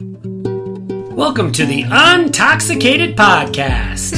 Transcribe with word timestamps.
Welcome 0.00 1.50
to 1.54 1.66
the 1.66 1.82
Untoxicated 1.82 3.16
Podcast. 3.16 4.14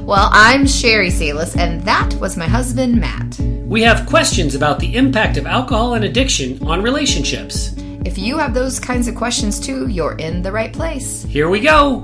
well, 0.02 0.28
I'm 0.30 0.66
Sherry 0.66 1.08
Salis, 1.08 1.56
and 1.56 1.80
that 1.84 2.12
was 2.16 2.36
my 2.36 2.46
husband, 2.46 3.00
Matt. 3.00 3.38
We 3.40 3.80
have 3.84 4.04
questions 4.04 4.54
about 4.54 4.78
the 4.80 4.94
impact 4.94 5.38
of 5.38 5.46
alcohol 5.46 5.94
and 5.94 6.04
addiction 6.04 6.62
on 6.62 6.82
relationships. 6.82 7.74
If 8.04 8.18
you 8.18 8.36
have 8.36 8.52
those 8.52 8.78
kinds 8.78 9.08
of 9.08 9.14
questions 9.14 9.58
too, 9.58 9.88
you're 9.88 10.16
in 10.16 10.42
the 10.42 10.52
right 10.52 10.74
place. 10.74 11.22
Here 11.22 11.48
we 11.48 11.60
go. 11.60 12.02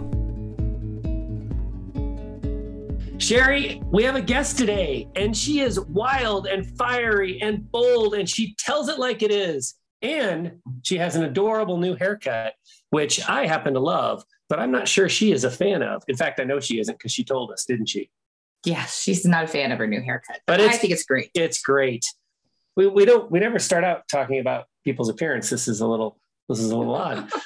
Sherry, 3.19 3.83
we 3.93 4.03
have 4.05 4.17
a 4.17 4.23
guest 4.23 4.57
today, 4.57 5.11
and 5.15 5.37
she 5.37 5.61
is 5.61 5.79
wild 5.79 6.47
and 6.47 6.67
fiery 6.79 7.39
and 7.43 7.71
bold, 7.71 8.15
and 8.15 8.27
she 8.27 8.55
tells 8.55 8.89
it 8.89 8.99
like 8.99 9.23
it 9.23 9.31
is. 9.31 9.75
And 10.01 10.61
she 10.83 10.99
has 10.99 11.17
an 11.17 11.25
adorable 11.25 11.79
new 11.79 11.97
haircut, 11.97 12.55
which 12.95 13.29
I 13.29 13.49
happen 13.49 13.75
to 13.75 13.81
love, 13.81 14.23
but 14.49 14.61
I'm 14.61 14.71
not 14.71 14.87
sure 14.87 15.09
she 15.09 15.33
is 15.33 15.43
a 15.43 15.51
fan 15.51 15.83
of. 15.83 16.05
In 16.07 16.17
fact, 16.17 16.39
I 16.39 16.45
know 16.45 16.61
she 16.61 16.79
isn't 16.79 16.97
because 16.97 17.11
she 17.11 17.25
told 17.25 17.51
us, 17.51 17.65
didn't 17.65 17.87
she? 17.89 18.09
Yes, 18.65 19.03
she's 19.03 19.27
not 19.27 19.43
a 19.43 19.47
fan 19.49 19.73
of 19.73 19.81
her 19.81 19.87
new 19.89 20.01
haircut, 20.01 20.39
but, 20.47 20.59
but 20.59 20.61
I 20.61 20.77
think 20.77 20.93
it's 20.93 21.03
great. 21.03 21.29
It's 21.35 21.61
great. 21.61 22.07
We, 22.77 22.87
we 22.87 23.05
don't 23.05 23.29
we 23.33 23.41
never 23.41 23.59
start 23.59 23.83
out 23.83 24.05
talking 24.09 24.39
about 24.39 24.67
people's 24.85 25.09
appearance. 25.09 25.51
This 25.51 25.67
is 25.67 25.81
a 25.81 25.89
little 25.89 26.21
this 26.49 26.61
is 26.61 26.71
a 26.71 26.77
little 26.79 26.95
odd. 26.95 27.29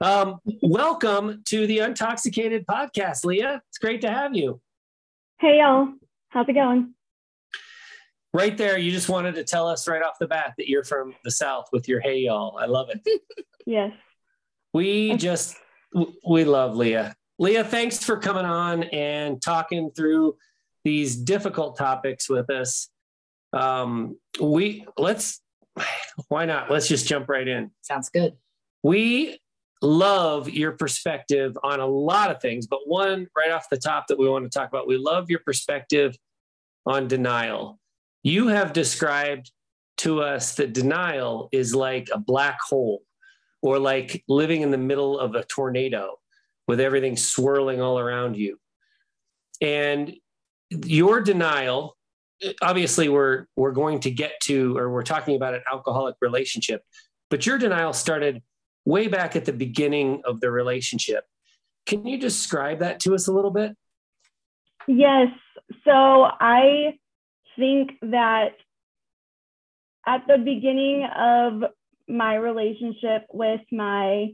Um, 0.00 0.38
welcome 0.62 1.42
to 1.46 1.66
the 1.66 1.78
Untoxicated 1.78 2.66
Podcast, 2.66 3.24
Leah. 3.24 3.60
It's 3.68 3.78
great 3.78 4.00
to 4.02 4.10
have 4.12 4.32
you. 4.32 4.60
Hey 5.40 5.58
y'all, 5.58 5.88
how's 6.28 6.48
it 6.48 6.52
going? 6.52 6.94
right 8.32 8.56
there, 8.56 8.78
you 8.78 8.92
just 8.92 9.08
wanted 9.08 9.34
to 9.34 9.42
tell 9.42 9.66
us 9.66 9.88
right 9.88 10.02
off 10.02 10.18
the 10.20 10.28
bat 10.28 10.54
that 10.56 10.68
you're 10.68 10.84
from 10.84 11.14
the 11.24 11.32
South 11.32 11.66
with 11.72 11.88
your 11.88 11.98
hey 11.98 12.18
y'all. 12.18 12.56
I 12.58 12.66
love 12.66 12.90
it. 12.90 13.00
yes. 13.66 13.92
We 14.72 15.16
just, 15.16 15.56
we 16.26 16.44
love 16.44 16.76
Leah. 16.76 17.14
Leah, 17.38 17.64
thanks 17.64 18.02
for 18.02 18.16
coming 18.16 18.44
on 18.44 18.84
and 18.84 19.40
talking 19.40 19.90
through 19.90 20.36
these 20.84 21.16
difficult 21.16 21.76
topics 21.76 22.28
with 22.28 22.50
us. 22.50 22.88
Um, 23.52 24.18
we 24.40 24.86
let's, 24.96 25.40
why 26.28 26.44
not? 26.44 26.70
Let's 26.70 26.88
just 26.88 27.06
jump 27.06 27.28
right 27.28 27.46
in. 27.46 27.70
Sounds 27.82 28.10
good. 28.10 28.34
We 28.82 29.38
love 29.80 30.48
your 30.48 30.72
perspective 30.72 31.56
on 31.62 31.80
a 31.80 31.86
lot 31.86 32.30
of 32.30 32.40
things, 32.42 32.66
but 32.66 32.80
one 32.86 33.28
right 33.36 33.50
off 33.50 33.68
the 33.70 33.76
top 33.76 34.08
that 34.08 34.18
we 34.18 34.28
want 34.28 34.50
to 34.50 34.58
talk 34.58 34.68
about, 34.68 34.88
we 34.88 34.98
love 34.98 35.30
your 35.30 35.40
perspective 35.40 36.16
on 36.84 37.06
denial. 37.08 37.78
You 38.22 38.48
have 38.48 38.72
described 38.72 39.52
to 39.98 40.22
us 40.22 40.56
that 40.56 40.72
denial 40.72 41.48
is 41.52 41.74
like 41.74 42.08
a 42.12 42.18
black 42.18 42.58
hole 42.68 43.02
or 43.62 43.78
like 43.78 44.24
living 44.28 44.62
in 44.62 44.70
the 44.70 44.78
middle 44.78 45.18
of 45.18 45.34
a 45.34 45.44
tornado 45.44 46.16
with 46.66 46.80
everything 46.80 47.16
swirling 47.16 47.80
all 47.80 47.98
around 47.98 48.36
you. 48.36 48.58
And 49.60 50.14
your 50.70 51.20
denial, 51.20 51.96
obviously, 52.62 53.08
we're, 53.08 53.46
we're 53.56 53.72
going 53.72 54.00
to 54.00 54.10
get 54.10 54.32
to, 54.44 54.76
or 54.76 54.90
we're 54.90 55.02
talking 55.02 55.34
about 55.34 55.54
an 55.54 55.62
alcoholic 55.72 56.16
relationship, 56.20 56.82
but 57.30 57.46
your 57.46 57.58
denial 57.58 57.92
started 57.92 58.42
way 58.84 59.08
back 59.08 59.34
at 59.34 59.44
the 59.44 59.52
beginning 59.52 60.22
of 60.24 60.40
the 60.40 60.50
relationship. 60.50 61.24
Can 61.86 62.06
you 62.06 62.18
describe 62.18 62.80
that 62.80 63.00
to 63.00 63.14
us 63.14 63.28
a 63.28 63.32
little 63.32 63.50
bit? 63.50 63.76
Yes. 64.86 65.28
So 65.84 65.90
I 65.92 66.98
think 67.58 67.92
that 68.02 68.52
at 70.06 70.26
the 70.26 70.38
beginning 70.38 71.04
of 71.04 71.64
my 72.08 72.34
relationship 72.34 73.26
with 73.32 73.60
my 73.70 74.28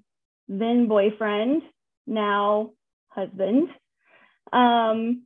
then 0.48 0.88
boyfriend, 0.88 1.62
now 2.06 2.70
husband, 3.08 3.68
um, 4.52 5.22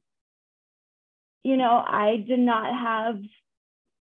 you 1.42 1.56
know, 1.56 1.82
I 1.86 2.24
did 2.26 2.40
not 2.40 2.72
have 2.72 3.16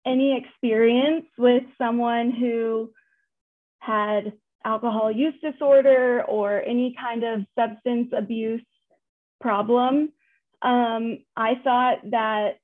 any 0.07 0.37
experience 0.37 1.27
with 1.37 1.63
someone 1.79 2.33
who 2.33 2.91
had 3.79 4.33
alcohol 4.65 5.11
use 5.11 5.35
disorder 5.43 6.23
or 6.27 6.63
any 6.63 6.95
kind 7.01 7.25
of 7.25 7.41
substance 7.59 8.09
abuse 8.17 8.65
problem. 9.41 10.13
Um, 10.63 11.19
I 11.37 11.55
thought 11.65 11.99
that 12.11 12.59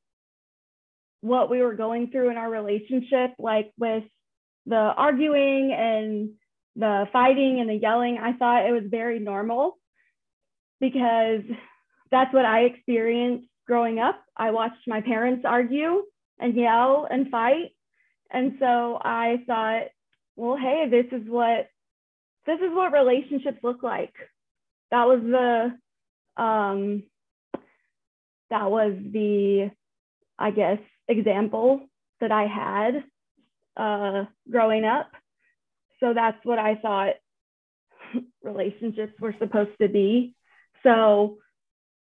what 1.21 1.51
we 1.51 1.63
were 1.63 1.75
going 1.75 2.11
through 2.11 2.31
in 2.31 2.37
our 2.37 2.51
relationship, 2.51 3.35
like 3.39 3.73
with 3.79 4.05
the 4.67 4.77
arguing 4.77 5.73
and 5.73 6.31
the 6.75 7.07
fighting 7.13 7.61
and 7.61 7.71
the 7.71 7.75
yelling, 7.75 8.19
I 8.19 8.33
thought 8.35 8.67
it 8.69 8.73
was 8.73 8.85
very 8.91 9.19
normal 9.19 9.79
because 10.81 11.43
that's 12.11 12.33
what 12.35 12.45
I 12.45 12.63
experienced 12.63 13.49
growing 13.67 13.99
up. 13.99 14.23
I 14.37 14.51
watched 14.51 14.87
my 14.87 15.01
parents 15.01 15.45
argue 15.47 16.03
and 16.39 16.55
yell 16.55 17.07
and 17.11 17.31
fight. 17.31 17.71
And 18.31 18.57
so 18.59 18.99
I 19.03 19.39
thought, 19.47 19.85
well, 20.37 20.57
hey, 20.57 20.87
this 20.91 21.07
is 21.19 21.27
what 21.29 21.69
this 22.45 22.61
is 22.61 22.71
what 22.73 22.93
relationships 22.93 23.59
look 23.63 23.83
like. 23.83 24.13
That 24.91 25.07
was 25.07 25.21
the 25.23 26.43
um 26.43 27.03
that 28.51 28.71
was 28.71 28.93
the 29.13 29.71
I 30.39 30.51
guess 30.51 30.79
example 31.09 31.81
that 32.21 32.33
I 32.33 32.47
had 32.47 33.05
uh, 33.77 34.25
growing 34.51 34.85
up. 34.85 35.11
So 36.01 36.13
that's 36.15 36.39
what 36.45 36.59
I 36.59 36.77
thought 36.77 37.15
relationships 38.43 39.13
were 39.21 39.35
supposed 39.39 39.77
to 39.81 39.89
be. 39.89 40.35
So 40.83 41.39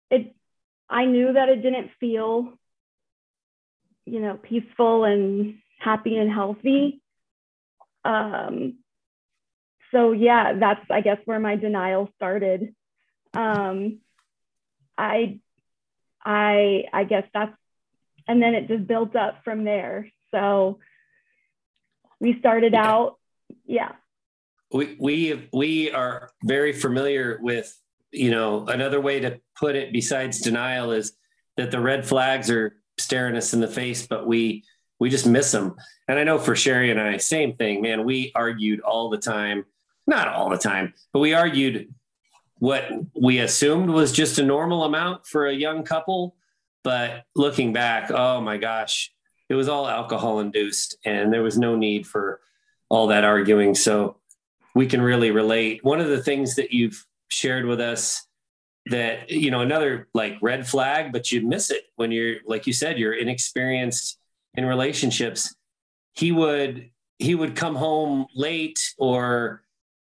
it, 0.09 0.35
I 0.89 1.05
knew 1.05 1.33
that 1.33 1.49
it 1.49 1.61
didn't 1.61 1.91
feel, 1.99 2.53
you 4.05 4.19
know, 4.19 4.37
peaceful 4.41 5.03
and 5.05 5.55
happy 5.79 6.17
and 6.17 6.31
healthy. 6.31 7.01
Um, 8.03 8.79
so 9.91 10.11
yeah, 10.11 10.53
that's 10.59 10.85
I 10.91 11.01
guess 11.01 11.17
where 11.25 11.39
my 11.39 11.55
denial 11.55 12.09
started. 12.15 12.75
Um, 13.33 13.99
I, 14.97 15.39
I, 16.23 16.83
I 16.93 17.03
guess 17.03 17.23
that's 17.33 17.55
and 18.27 18.41
then 18.41 18.55
it 18.55 18.67
just 18.67 18.87
built 18.87 19.15
up 19.15 19.43
from 19.43 19.63
there. 19.63 20.09
So 20.31 20.79
we 22.19 22.37
started 22.39 22.73
yeah. 22.73 22.87
out, 22.87 23.17
yeah. 23.65 23.91
We 24.71 24.95
we 24.99 25.49
we 25.53 25.91
are 25.91 26.31
very 26.43 26.73
familiar 26.73 27.39
with 27.41 27.77
you 28.11 28.31
know 28.31 28.65
another 28.67 28.99
way 28.99 29.19
to 29.19 29.39
put 29.57 29.75
it 29.75 29.93
besides 29.93 30.41
denial 30.41 30.91
is 30.91 31.13
that 31.57 31.71
the 31.71 31.79
red 31.79 32.05
flags 32.05 32.49
are 32.49 32.75
staring 32.97 33.35
us 33.35 33.53
in 33.53 33.59
the 33.59 33.67
face, 33.67 34.07
but 34.07 34.27
we 34.27 34.63
we 34.99 35.09
just 35.09 35.27
miss 35.27 35.51
them. 35.51 35.75
And 36.07 36.19
I 36.19 36.23
know 36.23 36.39
for 36.39 36.55
Sherry 36.55 36.91
and 36.91 36.99
I, 36.99 37.17
same 37.17 37.55
thing, 37.55 37.81
man. 37.81 38.05
We 38.05 38.31
argued 38.35 38.81
all 38.81 39.09
the 39.09 39.17
time, 39.17 39.65
not 40.07 40.27
all 40.27 40.49
the 40.49 40.57
time, 40.57 40.93
but 41.13 41.19
we 41.19 41.33
argued 41.33 41.93
what 42.59 42.89
we 43.19 43.39
assumed 43.39 43.89
was 43.89 44.11
just 44.11 44.39
a 44.39 44.43
normal 44.43 44.83
amount 44.83 45.27
for 45.27 45.45
a 45.47 45.53
young 45.53 45.83
couple 45.83 46.35
but 46.85 47.23
looking 47.35 47.73
back, 47.73 48.11
oh 48.11 48.39
my 48.41 48.57
gosh, 48.57 49.11
it 49.49 49.55
was 49.55 49.67
all 49.67 49.87
alcohol 49.87 50.39
induced 50.39 50.97
and 51.05 51.31
there 51.31 51.43
was 51.43 51.57
no 51.57 51.75
need 51.75 52.07
for 52.07 52.39
all 52.89 53.07
that 53.07 53.23
arguing. 53.23 53.75
So 53.75 54.17
we 54.73 54.87
can 54.87 55.01
really 55.01 55.31
relate. 55.31 55.83
One 55.83 56.01
of 56.01 56.07
the 56.07 56.21
things 56.21 56.55
that 56.55 56.71
you've 56.71 57.05
shared 57.29 57.65
with 57.65 57.79
us 57.79 58.27
that, 58.87 59.29
you 59.29 59.49
know, 59.51 59.61
another 59.61 60.07
like 60.13 60.37
red 60.41 60.67
flag, 60.67 61.11
but 61.11 61.31
you 61.31 61.41
miss 61.41 61.71
it 61.71 61.83
when 61.95 62.11
you're, 62.11 62.37
like 62.45 62.67
you 62.67 62.73
said, 62.73 62.99
you're 62.99 63.13
inexperienced 63.13 64.19
in 64.55 64.65
relationships. 64.65 65.55
He 66.13 66.31
would, 66.31 66.89
he 67.17 67.35
would 67.35 67.55
come 67.55 67.75
home 67.75 68.27
late 68.35 68.93
or, 68.97 69.63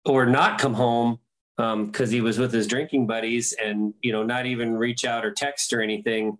or 0.05 0.25
not 0.25 0.59
come 0.59 0.73
home 0.73 1.19
because 1.55 2.09
um, 2.09 2.13
he 2.13 2.21
was 2.21 2.37
with 2.37 2.53
his 2.53 2.67
drinking 2.67 3.07
buddies 3.07 3.53
and, 3.53 3.93
you 4.01 4.11
know, 4.11 4.23
not 4.23 4.45
even 4.45 4.77
reach 4.77 5.05
out 5.05 5.25
or 5.25 5.31
text 5.31 5.73
or 5.73 5.81
anything 5.81 6.37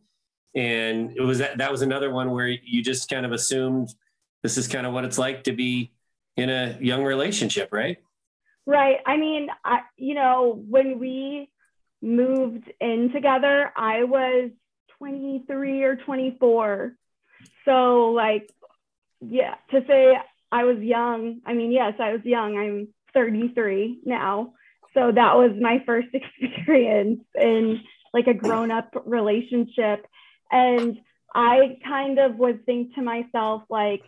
and 0.55 1.15
it 1.15 1.21
was 1.21 1.39
that 1.39 1.57
that 1.57 1.71
was 1.71 1.81
another 1.81 2.11
one 2.11 2.31
where 2.31 2.47
you 2.47 2.83
just 2.83 3.09
kind 3.09 3.25
of 3.25 3.31
assumed 3.31 3.93
this 4.43 4.57
is 4.57 4.67
kind 4.67 4.85
of 4.85 4.93
what 4.93 5.05
it's 5.05 5.17
like 5.17 5.43
to 5.43 5.53
be 5.53 5.91
in 6.35 6.49
a 6.49 6.77
young 6.79 7.03
relationship 7.03 7.69
right? 7.71 7.97
Right. 8.65 8.97
I 9.05 9.17
mean 9.17 9.47
I, 9.63 9.79
you 9.97 10.15
know 10.15 10.61
when 10.67 10.99
we 10.99 11.49
moved 11.99 12.71
in 12.79 13.11
together 13.11 13.73
i 13.75 14.03
was 14.03 14.51
23 14.99 15.83
or 15.83 15.95
24 15.95 16.95
so 17.65 18.11
like 18.11 18.51
yeah 19.19 19.55
to 19.71 19.83
say 19.87 20.15
i 20.51 20.63
was 20.63 20.77
young 20.77 21.41
i 21.43 21.55
mean 21.55 21.71
yes 21.71 21.93
i 21.99 22.11
was 22.11 22.21
young. 22.23 22.55
I'm 22.55 22.89
33 23.17 24.01
now. 24.05 24.53
So 24.93 25.11
that 25.11 25.35
was 25.35 25.51
my 25.59 25.83
first 25.85 26.09
experience 26.13 27.21
in 27.35 27.81
like 28.13 28.27
a 28.27 28.33
grown 28.33 28.71
up 28.71 28.91
relationship 29.05 30.05
and 30.51 30.99
I 31.33 31.77
kind 31.83 32.19
of 32.19 32.35
would 32.37 32.65
think 32.65 32.95
to 32.95 33.01
myself, 33.01 33.63
like, 33.69 34.03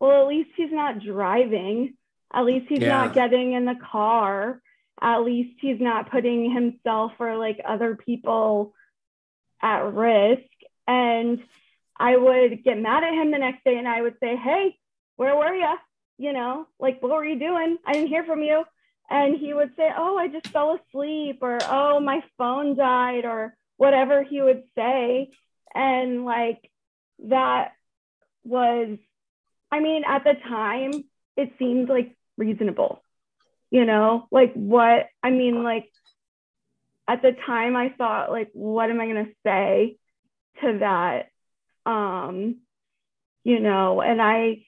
well, 0.00 0.22
at 0.22 0.28
least 0.28 0.50
he's 0.56 0.72
not 0.72 1.00
driving. 1.00 1.94
At 2.32 2.44
least 2.44 2.66
he's 2.68 2.80
yeah. 2.80 2.88
not 2.88 3.14
getting 3.14 3.52
in 3.52 3.64
the 3.64 3.78
car. 3.90 4.60
at 5.00 5.18
least 5.18 5.58
he's 5.60 5.80
not 5.80 6.10
putting 6.10 6.50
himself 6.50 7.12
or 7.18 7.36
like 7.36 7.60
other 7.66 7.94
people 7.96 8.74
at 9.60 9.92
risk. 9.92 10.42
And 10.86 11.40
I 11.98 12.16
would 12.16 12.64
get 12.64 12.80
mad 12.80 13.04
at 13.04 13.14
him 13.14 13.30
the 13.30 13.38
next 13.38 13.64
day 13.64 13.76
and 13.78 13.86
I 13.86 14.02
would 14.02 14.16
say, 14.20 14.36
Hey, 14.36 14.76
where 15.16 15.36
were 15.36 15.54
you? 15.54 15.74
You 16.18 16.32
know, 16.32 16.66
like, 16.78 17.02
what 17.02 17.12
were 17.12 17.24
you 17.24 17.38
doing? 17.38 17.78
I 17.86 17.92
didn't 17.92 18.08
hear 18.08 18.24
from 18.24 18.42
you. 18.42 18.64
And 19.10 19.36
he 19.36 19.52
would 19.54 19.72
say, 19.76 19.90
Oh, 19.96 20.16
I 20.16 20.28
just 20.28 20.48
fell 20.48 20.78
asleep, 20.78 21.38
or 21.42 21.58
Oh, 21.64 22.00
my 22.00 22.22
phone 22.38 22.76
died, 22.76 23.24
or 23.24 23.54
whatever 23.76 24.22
he 24.22 24.40
would 24.40 24.62
say. 24.76 25.30
And 25.74 26.24
like, 26.24 26.70
that 27.28 27.72
was, 28.44 28.98
I 29.70 29.80
mean, 29.80 30.02
at 30.06 30.24
the 30.24 30.34
time, 30.34 30.92
it 31.36 31.52
seemed 31.58 31.88
like 31.88 32.16
reasonable, 32.36 33.02
you 33.70 33.84
know, 33.84 34.26
like 34.30 34.52
what, 34.54 35.06
I 35.22 35.30
mean, 35.30 35.62
like, 35.62 35.88
at 37.08 37.22
the 37.22 37.32
time 37.46 37.76
I 37.76 37.90
thought 37.90 38.30
like 38.30 38.50
what 38.52 38.90
am 38.90 39.00
I 39.00 39.06
going 39.06 39.26
to 39.26 39.32
say 39.44 39.96
to 40.62 40.78
that? 40.78 41.28
Um 41.84 42.58
you 43.44 43.60
know? 43.60 44.00
And 44.00 44.22
I 44.22 44.64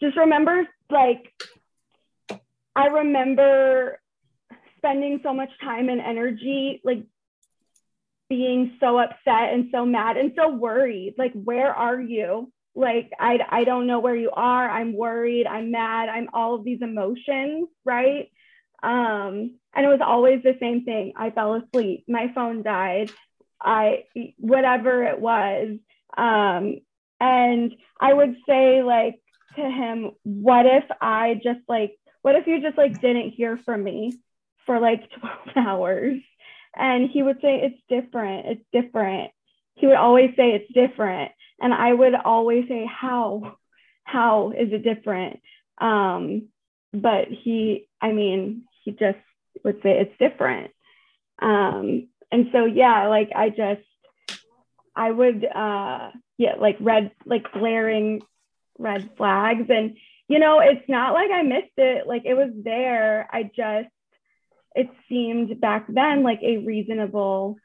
just 0.00 0.16
remember 0.16 0.68
like 0.90 1.32
I 2.76 2.86
remember 2.86 4.00
spending 4.78 5.20
so 5.22 5.32
much 5.32 5.50
time 5.62 5.88
and 5.88 6.00
energy 6.00 6.80
like 6.84 7.04
being 8.34 8.76
so 8.80 8.98
upset 8.98 9.54
and 9.54 9.68
so 9.70 9.86
mad 9.86 10.16
and 10.16 10.32
so 10.34 10.48
worried. 10.48 11.14
Like 11.16 11.32
where 11.34 11.72
are 11.72 12.00
you? 12.00 12.52
Like 12.74 13.12
I 13.20 13.38
I 13.48 13.62
don't 13.62 13.86
know 13.86 14.00
where 14.00 14.16
you 14.16 14.30
are. 14.32 14.68
I'm 14.68 14.92
worried. 14.96 15.46
I'm 15.46 15.70
mad. 15.70 16.08
I'm 16.08 16.28
all 16.34 16.56
of 16.56 16.64
these 16.64 16.82
emotions 16.82 17.68
right? 17.84 18.28
Um 18.82 19.60
and 19.72 19.86
it 19.86 19.88
was 19.88 20.00
always 20.04 20.42
the 20.42 20.56
same 20.58 20.84
thing. 20.84 21.12
I 21.16 21.30
fell 21.30 21.54
asleep. 21.54 22.06
My 22.08 22.32
phone 22.34 22.64
died. 22.64 23.12
I 23.62 24.04
whatever 24.38 25.04
it 25.04 25.20
was. 25.20 25.78
Um 26.16 26.80
and 27.20 27.72
I 28.00 28.12
would 28.12 28.34
say 28.48 28.82
like 28.82 29.20
to 29.54 29.62
him 29.62 30.10
what 30.24 30.66
if 30.66 30.84
I 31.00 31.34
just 31.34 31.60
like 31.68 31.96
what 32.22 32.34
if 32.34 32.48
you 32.48 32.60
just 32.60 32.76
like 32.76 33.00
didn't 33.00 33.30
hear 33.30 33.60
from 33.64 33.84
me 33.84 34.18
for 34.66 34.80
like 34.80 35.08
12 35.54 35.68
hours 35.68 36.20
and 36.76 37.08
he 37.10 37.22
would 37.22 37.40
say 37.40 37.60
it's 37.62 37.80
different. 37.88 38.46
It's 38.46 38.64
different. 38.72 39.30
He 39.74 39.86
would 39.86 39.96
always 39.96 40.30
say 40.36 40.50
it's 40.50 40.72
different. 40.72 41.32
And 41.60 41.72
i 41.72 41.92
would 41.92 42.14
always 42.14 42.68
say 42.68 42.86
how? 42.86 43.56
How 44.04 44.50
is 44.50 44.72
it 44.72 44.84
different? 44.84 45.40
Um 45.78 46.48
but 46.92 47.28
he 47.28 47.88
i 48.00 48.12
mean 48.12 48.64
he 48.84 48.92
just 48.92 49.18
would 49.64 49.80
say 49.82 50.00
it's 50.00 50.18
different. 50.18 50.70
Um 51.40 52.08
and 52.30 52.48
so 52.52 52.64
yeah 52.64 53.08
like 53.08 53.30
i 53.34 53.48
just 53.50 53.82
i 54.96 55.10
would 55.10 55.44
uh 55.44 56.10
yeah 56.38 56.54
like 56.58 56.76
red 56.80 57.12
like 57.24 57.50
glaring 57.52 58.22
red 58.78 59.10
flags. 59.16 59.66
And 59.68 59.96
you 60.28 60.38
know 60.38 60.60
it's 60.60 60.88
not 60.88 61.14
like 61.14 61.30
i 61.30 61.42
missed 61.42 61.78
it. 61.78 62.06
Like 62.06 62.22
it 62.24 62.34
was 62.34 62.50
there. 62.54 63.28
I 63.32 63.44
just 63.44 63.93
it 64.74 64.88
seemed 65.08 65.60
back 65.60 65.86
then 65.88 66.22
like 66.22 66.40
a 66.42 66.58
reasonable 66.58 67.56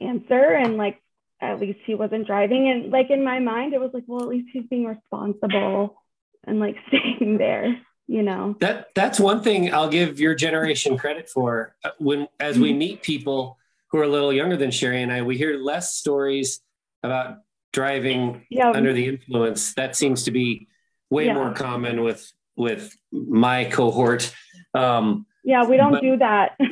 answer. 0.00 0.52
And 0.52 0.76
like 0.76 1.00
at 1.40 1.60
least 1.60 1.80
he 1.86 1.94
wasn't 1.94 2.26
driving. 2.26 2.68
And 2.68 2.90
like 2.90 3.10
in 3.10 3.24
my 3.24 3.38
mind 3.38 3.74
it 3.74 3.80
was 3.80 3.90
like 3.94 4.04
well 4.06 4.22
at 4.22 4.28
least 4.28 4.48
he's 4.52 4.66
being 4.68 4.84
responsible 4.86 6.02
and 6.46 6.58
like 6.60 6.76
staying 6.88 7.38
there 7.38 7.80
you 8.06 8.24
know? 8.24 8.56
That 8.58 8.88
that's 8.96 9.20
one 9.20 9.40
thing 9.40 9.72
i'll 9.72 9.88
give 9.88 10.18
your 10.18 10.34
generation 10.34 10.98
credit 10.98 11.28
for. 11.28 11.76
When 11.98 12.26
as 12.40 12.58
we 12.58 12.72
meet 12.72 13.02
people 13.02 13.56
who 13.92 13.98
are 13.98 14.02
a 14.02 14.08
little 14.08 14.32
younger 14.32 14.56
than 14.56 14.72
sherry 14.72 15.00
and 15.02 15.12
i 15.12 15.22
we 15.22 15.38
hear 15.38 15.56
less 15.56 15.94
stories 15.94 16.60
about 17.04 17.36
driving 17.72 18.44
Yeah. 18.50 18.72
under 18.72 18.92
the 18.92 19.06
influence. 19.06 19.74
That 19.74 19.94
seems 19.94 20.24
to 20.24 20.32
be 20.32 20.66
way 21.08 21.26
Yeah. 21.26 21.34
more 21.34 21.52
common 21.52 22.02
with 22.02 22.28
with 22.56 22.92
my 23.12 23.66
cohort. 23.66 24.34
Um 24.74 25.24
yeah 25.44 25.64
we 25.64 25.76
don't 25.76 25.92
But- 25.92 26.02
do 26.02 26.16
that. 26.18 26.58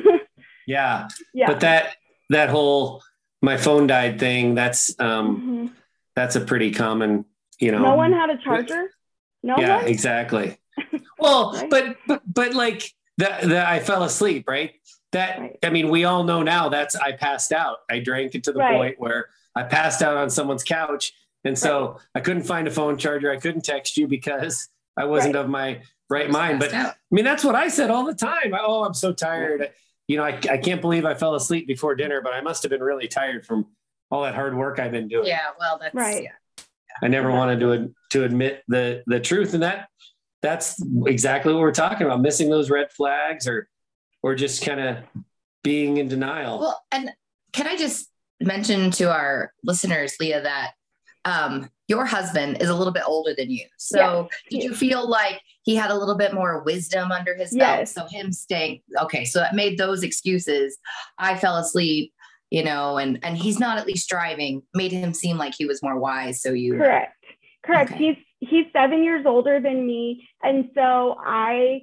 Yeah 0.67 1.07
yeah. 1.33 1.47
but 1.47 1.61
that 1.61 1.95
that 2.29 2.49
whole 2.49 3.01
my 3.41 3.57
phone 3.57 3.87
died 3.87 4.19
thing 4.19 4.53
that's 4.53 4.93
um 4.99 5.69
Mhm. 5.69 5.73
that's 6.15 6.35
a 6.35 6.41
pretty 6.41 6.71
common 6.71 7.25
you 7.59 7.71
know. 7.71 7.79
No 7.81 7.95
one 7.95 8.13
had 8.13 8.29
a 8.29 8.37
charger? 8.37 8.89
No 9.43 9.57
yeah 9.57 9.77
one? 9.77 9.87
exactly. 9.87 10.57
Well 11.19 11.53
Right. 11.53 11.69
but 11.69 11.95
but 12.07 12.21
but 12.25 12.53
like 12.53 12.93
that 13.17 13.41
that 13.49 13.67
i 13.67 13.79
fell 13.79 14.03
asleep 14.03 14.47
right? 14.47 14.73
That 15.11 15.39
Right. 15.39 15.57
i 15.63 15.69
mean 15.71 15.89
we 15.89 16.05
all 16.05 16.23
know 16.23 16.43
now 16.43 16.69
that's 16.69 16.95
i 16.95 17.13
passed 17.13 17.51
out. 17.51 17.77
I 17.89 17.99
drank 17.99 18.35
it 18.35 18.43
to 18.43 18.51
the 18.51 18.59
Right. 18.59 18.75
point 18.77 18.95
where 18.99 19.29
i 19.55 19.63
passed 19.63 20.01
out 20.03 20.17
on 20.17 20.29
someone's 20.29 20.63
couch 20.63 21.13
and 21.45 21.57
so 21.57 21.97
i 22.13 22.19
couldn't 22.19 22.43
find 22.43 22.67
a 22.67 22.71
phone 22.71 22.95
charger. 22.97 23.31
I 23.31 23.37
couldn't 23.37 23.65
text 23.65 23.97
you 23.97 24.07
because 24.07 24.69
i 24.95 25.03
wasn't 25.05 25.35
of 25.35 25.49
my 25.49 25.81
right 26.09 26.29
mind 26.29 26.59
but 26.59 26.73
out. 26.73 26.91
I 26.91 27.15
mean, 27.15 27.25
that's 27.25 27.43
what 27.43 27.55
I 27.55 27.67
said 27.67 27.89
all 27.89 28.05
the 28.05 28.13
time. 28.15 28.53
Oh, 28.59 28.83
I'm 28.83 28.93
so 28.93 29.13
tired. 29.13 29.69
You 30.07 30.17
know, 30.17 30.23
I, 30.23 30.39
I 30.49 30.57
can't 30.57 30.81
believe 30.81 31.05
I 31.05 31.13
fell 31.13 31.35
asleep 31.35 31.67
before 31.67 31.95
dinner, 31.95 32.21
but 32.21 32.33
I 32.33 32.41
must 32.41 32.63
have 32.63 32.69
been 32.71 32.81
really 32.81 33.07
tired 33.07 33.45
from 33.45 33.67
all 34.11 34.23
that 34.23 34.33
hard 34.33 34.55
work 34.57 34.79
I've 34.79 34.91
been 34.91 35.07
doing. 35.07 35.27
yeah, 35.27 35.47
well, 35.59 35.77
that's 35.79 35.93
Right. 35.93 36.23
yeah. 36.23 36.63
I 37.03 37.07
never 37.07 37.31
wanted 37.31 37.59
to 37.61 37.73
ad- 37.73 37.93
to 38.11 38.23
admit 38.23 38.63
the 38.67 39.03
the 39.07 39.19
truth, 39.19 39.53
and 39.53 39.61
that 39.63 39.87
that's 40.41 40.81
exactly 41.05 41.53
what 41.53 41.61
we're 41.61 41.71
talking 41.71 42.05
about: 42.07 42.21
missing 42.21 42.49
those 42.49 42.69
red 42.69 42.91
flags, 42.91 43.47
or 43.47 43.69
or 44.23 44.35
just 44.35 44.65
kind 44.65 44.79
of 44.81 44.97
being 45.63 45.97
in 45.97 46.07
denial. 46.07 46.59
Well, 46.59 46.81
and 46.91 47.11
can 47.53 47.67
I 47.67 47.77
just 47.77 48.09
mention 48.41 48.89
to 48.91 49.11
our 49.13 49.53
listeners, 49.63 50.15
Leah, 50.19 50.41
that 50.41 50.71
um, 51.23 51.69
your 51.89 52.05
husband 52.05 52.61
is 52.61 52.69
a 52.69 52.75
little 52.75 52.93
bit 52.93 53.03
older 53.05 53.33
than 53.35 53.49
you. 53.49 53.65
So 53.77 54.29
he 54.47 54.57
did 54.59 54.63
you 54.63 54.75
feel 54.75 55.09
like 55.09 55.41
he 55.63 55.75
had 55.75 55.91
a 55.91 55.95
little 55.95 56.15
bit 56.15 56.33
more 56.33 56.63
wisdom 56.63 57.11
under 57.11 57.35
his 57.35 57.53
belt? 57.53 57.87
So 57.89 58.05
him 58.09 58.31
staying 58.31 58.81
okay, 59.01 59.25
so 59.25 59.39
that 59.39 59.55
made 59.55 59.77
those 59.77 60.03
excuses. 60.03 60.77
I 61.17 61.35
fell 61.35 61.57
asleep, 61.57 62.13
you 62.51 62.63
know, 62.63 62.97
and 62.97 63.19
and 63.23 63.35
he's 63.35 63.59
not 63.59 63.79
at 63.79 63.87
least 63.87 64.07
driving, 64.07 64.61
made 64.73 64.91
him 64.91 65.13
seem 65.13 65.37
like 65.37 65.55
he 65.57 65.65
was 65.65 65.81
more 65.83 65.99
wise. 65.99 66.41
So 66.41 66.53
you 66.53 66.77
correct 66.77 67.15
correct 67.65 67.91
Okay. 67.91 68.15
he's 68.39 68.49
he's 68.49 68.65
seven 68.71 69.03
years 69.03 69.25
older 69.25 69.59
than 69.59 69.85
me 69.85 70.27
and 70.41 70.69
so 70.73 71.17
i 71.19 71.81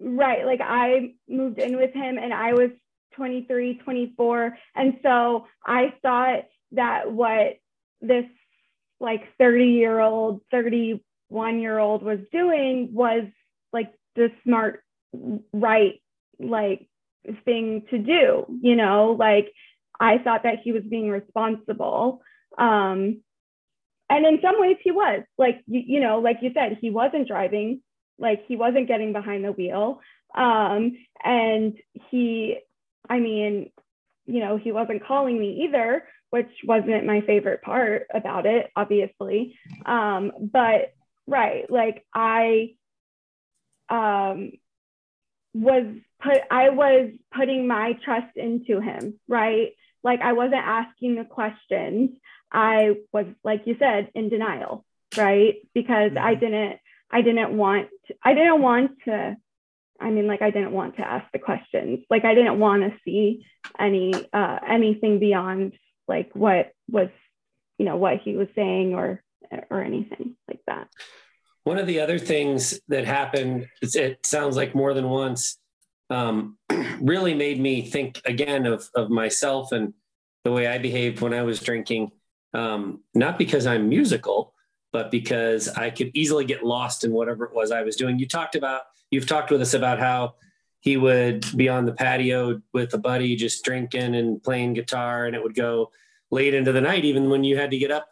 right 0.00 0.44
like 0.44 0.60
i 0.60 1.12
moved 1.28 1.58
in 1.58 1.76
with 1.76 1.94
him 1.94 2.18
and 2.18 2.34
i 2.34 2.52
was 2.52 2.70
23 3.14 3.74
24 3.74 4.58
and 4.74 4.98
so 5.02 5.46
i 5.64 5.94
thought 6.02 6.44
that 6.72 7.12
what 7.12 7.58
this 8.00 8.24
like 9.02 9.22
30 9.38 9.64
year 9.66 10.00
old 10.00 10.40
31 10.50 11.60
year 11.60 11.78
old 11.78 12.02
was 12.02 12.20
doing 12.32 12.88
was 12.92 13.24
like 13.72 13.92
the 14.16 14.30
smart 14.44 14.82
right 15.52 16.00
like 16.38 16.88
thing 17.44 17.82
to 17.90 17.98
do 17.98 18.46
you 18.62 18.76
know? 18.76 19.16
Like 19.18 19.52
i 20.00 20.18
thought 20.18 20.44
that 20.44 20.60
he 20.64 20.72
was 20.72 20.82
being 20.82 21.10
responsible 21.10 22.22
um 22.56 23.20
and 24.08 24.26
in 24.26 24.40
some 24.42 24.60
ways 24.60 24.76
he 24.82 24.90
was. 24.90 25.22
Like 25.38 25.62
you, 25.66 25.82
you 25.86 26.00
know 26.00 26.20
like 26.20 26.38
you 26.42 26.50
said 26.54 26.78
he 26.80 26.90
wasn't 26.90 27.28
driving 27.28 27.82
like 28.18 28.44
he 28.46 28.56
wasn't 28.56 28.88
getting 28.88 29.12
behind 29.12 29.44
the 29.44 29.52
wheel 29.52 30.00
um 30.34 30.92
and 31.24 31.76
he 32.10 32.56
i 33.08 33.18
mean 33.18 33.70
you 34.26 34.40
know 34.40 34.56
he 34.56 34.72
wasn't 34.72 35.04
calling 35.04 35.38
me 35.38 35.64
either 35.64 36.04
which 36.32 36.50
wasn't 36.64 37.04
my 37.06 37.20
favorite 37.20 37.62
part 37.62 38.06
about 38.12 38.44
it 38.46 38.70
obviously 38.74 39.56
um 39.86 40.32
but 40.52 40.92
right 41.26 41.70
like 41.70 42.04
i 42.14 42.74
um 43.88 44.52
was 45.54 45.84
put 46.22 46.40
i 46.50 46.70
was 46.70 47.10
putting 47.36 47.66
my 47.66 47.92
trust 48.04 48.36
into 48.36 48.80
him 48.80 49.18
right 49.28 49.72
like 50.02 50.20
i 50.20 50.32
wasn't 50.32 50.54
asking 50.80 51.14
the 51.16 51.24
questions 51.24 52.10
I 52.54 52.96
was, 53.14 53.24
like 53.42 53.62
you 53.64 53.76
said, 53.78 54.10
in 54.14 54.28
denial, 54.28 54.84
right? 55.16 55.54
Because 55.72 56.12
I 56.20 56.34
Mhm. 56.34 56.40
didn't, 56.40 56.80
I 57.10 57.22
didn't 57.22 57.56
want, 57.56 57.88
I 58.22 58.34
didn't 58.34 58.60
want 58.60 58.90
to, 59.06 59.38
I 59.98 60.10
mean, 60.10 60.26
like 60.26 60.42
I 60.42 60.50
didn't 60.50 60.72
want 60.72 60.96
to 60.96 61.02
ask 61.14 61.24
the 61.32 61.38
questions. 61.38 62.04
Like 62.10 62.26
I 62.26 62.34
didn't 62.34 62.58
want 62.60 62.82
to 62.82 62.92
see 63.06 63.46
any, 63.78 64.12
uh, 64.34 64.58
anything 64.68 65.18
beyond 65.18 65.78
like 66.08 66.30
what 66.34 66.72
was, 66.90 67.08
you 67.78 67.84
know, 67.84 67.96
what 67.96 68.20
he 68.22 68.36
was 68.36 68.48
saying 68.54 68.94
or, 68.94 69.22
or 69.70 69.82
anything 69.82 70.36
like 70.48 70.60
that. 70.66 70.88
One 71.64 71.78
of 71.78 71.86
the 71.86 72.00
other 72.00 72.18
things 72.18 72.80
that 72.88 73.04
happened 73.04 73.68
it 73.82 74.26
sounds 74.26 74.56
like 74.56 74.74
more 74.74 74.94
than 74.94 75.08
once, 75.08 75.58
um, 76.10 76.58
really 77.00 77.34
made 77.34 77.60
me 77.60 77.82
think 77.82 78.20
again 78.24 78.66
of, 78.66 78.88
of 78.94 79.10
myself 79.10 79.72
and 79.72 79.94
the 80.44 80.52
way 80.52 80.66
I 80.66 80.78
behaved 80.78 81.20
when 81.20 81.34
I 81.34 81.42
was 81.42 81.60
drinking. 81.60 82.10
Um, 82.54 83.02
not 83.14 83.38
because 83.38 83.66
I'm 83.66 83.88
musical, 83.88 84.54
but 84.92 85.10
because 85.10 85.68
I 85.68 85.90
could 85.90 86.10
easily 86.14 86.44
get 86.44 86.64
lost 86.64 87.04
in 87.04 87.12
whatever 87.12 87.44
it 87.44 87.54
was 87.54 87.70
I 87.70 87.82
was 87.82 87.96
doing. 87.96 88.18
You 88.18 88.26
talked 88.26 88.56
about, 88.56 88.82
you've 89.10 89.26
talked 89.26 89.50
with 89.50 89.62
us 89.62 89.74
about 89.74 89.98
how 89.98 90.34
he 90.82 90.96
would 90.96 91.46
be 91.56 91.68
on 91.68 91.86
the 91.86 91.92
patio 91.92 92.60
with 92.74 92.92
a 92.92 92.98
buddy 92.98 93.36
just 93.36 93.64
drinking 93.64 94.16
and 94.16 94.42
playing 94.42 94.74
guitar 94.74 95.26
and 95.26 95.34
it 95.36 95.42
would 95.42 95.54
go 95.54 95.90
late 96.30 96.54
into 96.54 96.72
the 96.72 96.80
night 96.80 97.04
even 97.04 97.30
when 97.30 97.44
you 97.44 97.56
had 97.56 97.70
to 97.70 97.78
get 97.78 97.90
up 97.92 98.08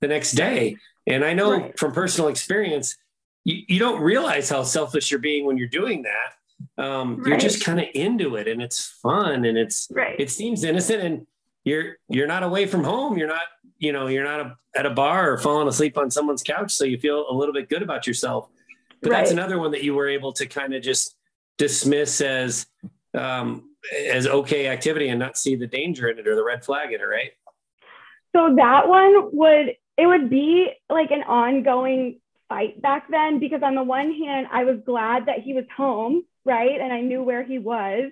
the 0.00 0.08
next 0.08 0.32
day. 0.32 0.76
And 1.06 1.24
i 1.24 1.34
know 1.34 1.50
Right. 1.52 1.78
from 1.78 1.92
personal 1.92 2.28
experience 2.28 2.96
you, 3.44 3.56
you 3.66 3.78
don't 3.80 4.00
realize 4.00 4.48
how 4.48 4.62
selfish 4.62 5.10
you're 5.10 5.18
being 5.20 5.44
when 5.46 5.56
you're 5.58 5.66
doing 5.66 6.04
that. 6.04 6.82
Um, 6.82 7.20
you're 7.26 7.38
just 7.38 7.64
kind 7.64 7.80
of 7.80 7.86
into 7.92 8.36
it 8.36 8.46
and 8.46 8.62
it's 8.62 8.86
fun 9.02 9.44
and 9.44 9.58
it's 9.58 9.88
Right. 9.90 10.14
it 10.18 10.30
seems 10.30 10.62
innocent 10.62 11.02
and 11.02 11.26
you're 11.64 11.96
you're 12.08 12.28
not 12.28 12.44
away 12.44 12.66
from 12.66 12.84
home. 12.84 13.18
You're 13.18 13.26
not 13.28 13.42
you 13.78 13.90
know 13.92 14.06
you're 14.06 14.22
not 14.24 14.40
a, 14.40 14.56
at 14.76 14.86
a 14.86 14.90
bar 14.90 15.32
or 15.32 15.38
falling 15.38 15.66
asleep 15.66 15.98
on 15.98 16.08
someone's 16.08 16.44
couch 16.44 16.70
so 16.70 16.84
you 16.84 16.98
feel 16.98 17.26
a 17.28 17.34
little 17.34 17.52
bit 17.52 17.68
good 17.68 17.82
about 17.82 18.06
yourself. 18.06 18.48
But 19.00 19.10
that's 19.10 19.32
another 19.32 19.58
one 19.58 19.72
that 19.72 19.82
you 19.82 19.94
were 19.94 20.08
able 20.08 20.32
to 20.34 20.46
kind 20.46 20.72
of 20.72 20.82
just 20.84 21.16
dismiss 21.62 22.20
as 22.20 22.66
um 23.14 23.70
as 24.04 24.26
okay 24.26 24.66
activity 24.66 25.08
and 25.10 25.20
not 25.20 25.38
see 25.38 25.54
the 25.54 25.66
danger 25.68 26.08
in 26.08 26.18
it 26.18 26.26
or 26.26 26.34
the 26.34 26.42
red 26.42 26.64
flag 26.64 26.92
in 26.92 27.00
it 27.00 27.04
right 27.04 27.30
So 28.34 28.56
that 28.56 28.88
one 28.88 29.28
would 29.32 29.76
it 29.96 30.06
would 30.06 30.28
be 30.28 30.72
like 30.90 31.12
an 31.12 31.22
ongoing 31.22 32.18
fight 32.48 32.82
back 32.82 33.06
then 33.08 33.38
because 33.38 33.62
on 33.62 33.76
the 33.76 33.82
one 33.84 34.12
hand 34.12 34.48
I 34.50 34.64
was 34.64 34.78
glad 34.84 35.26
that 35.26 35.40
he 35.40 35.54
was 35.54 35.64
home, 35.76 36.24
right? 36.44 36.80
And 36.80 36.92
I 36.92 37.00
knew 37.00 37.22
where 37.22 37.44
he 37.44 37.60
was. 37.60 38.10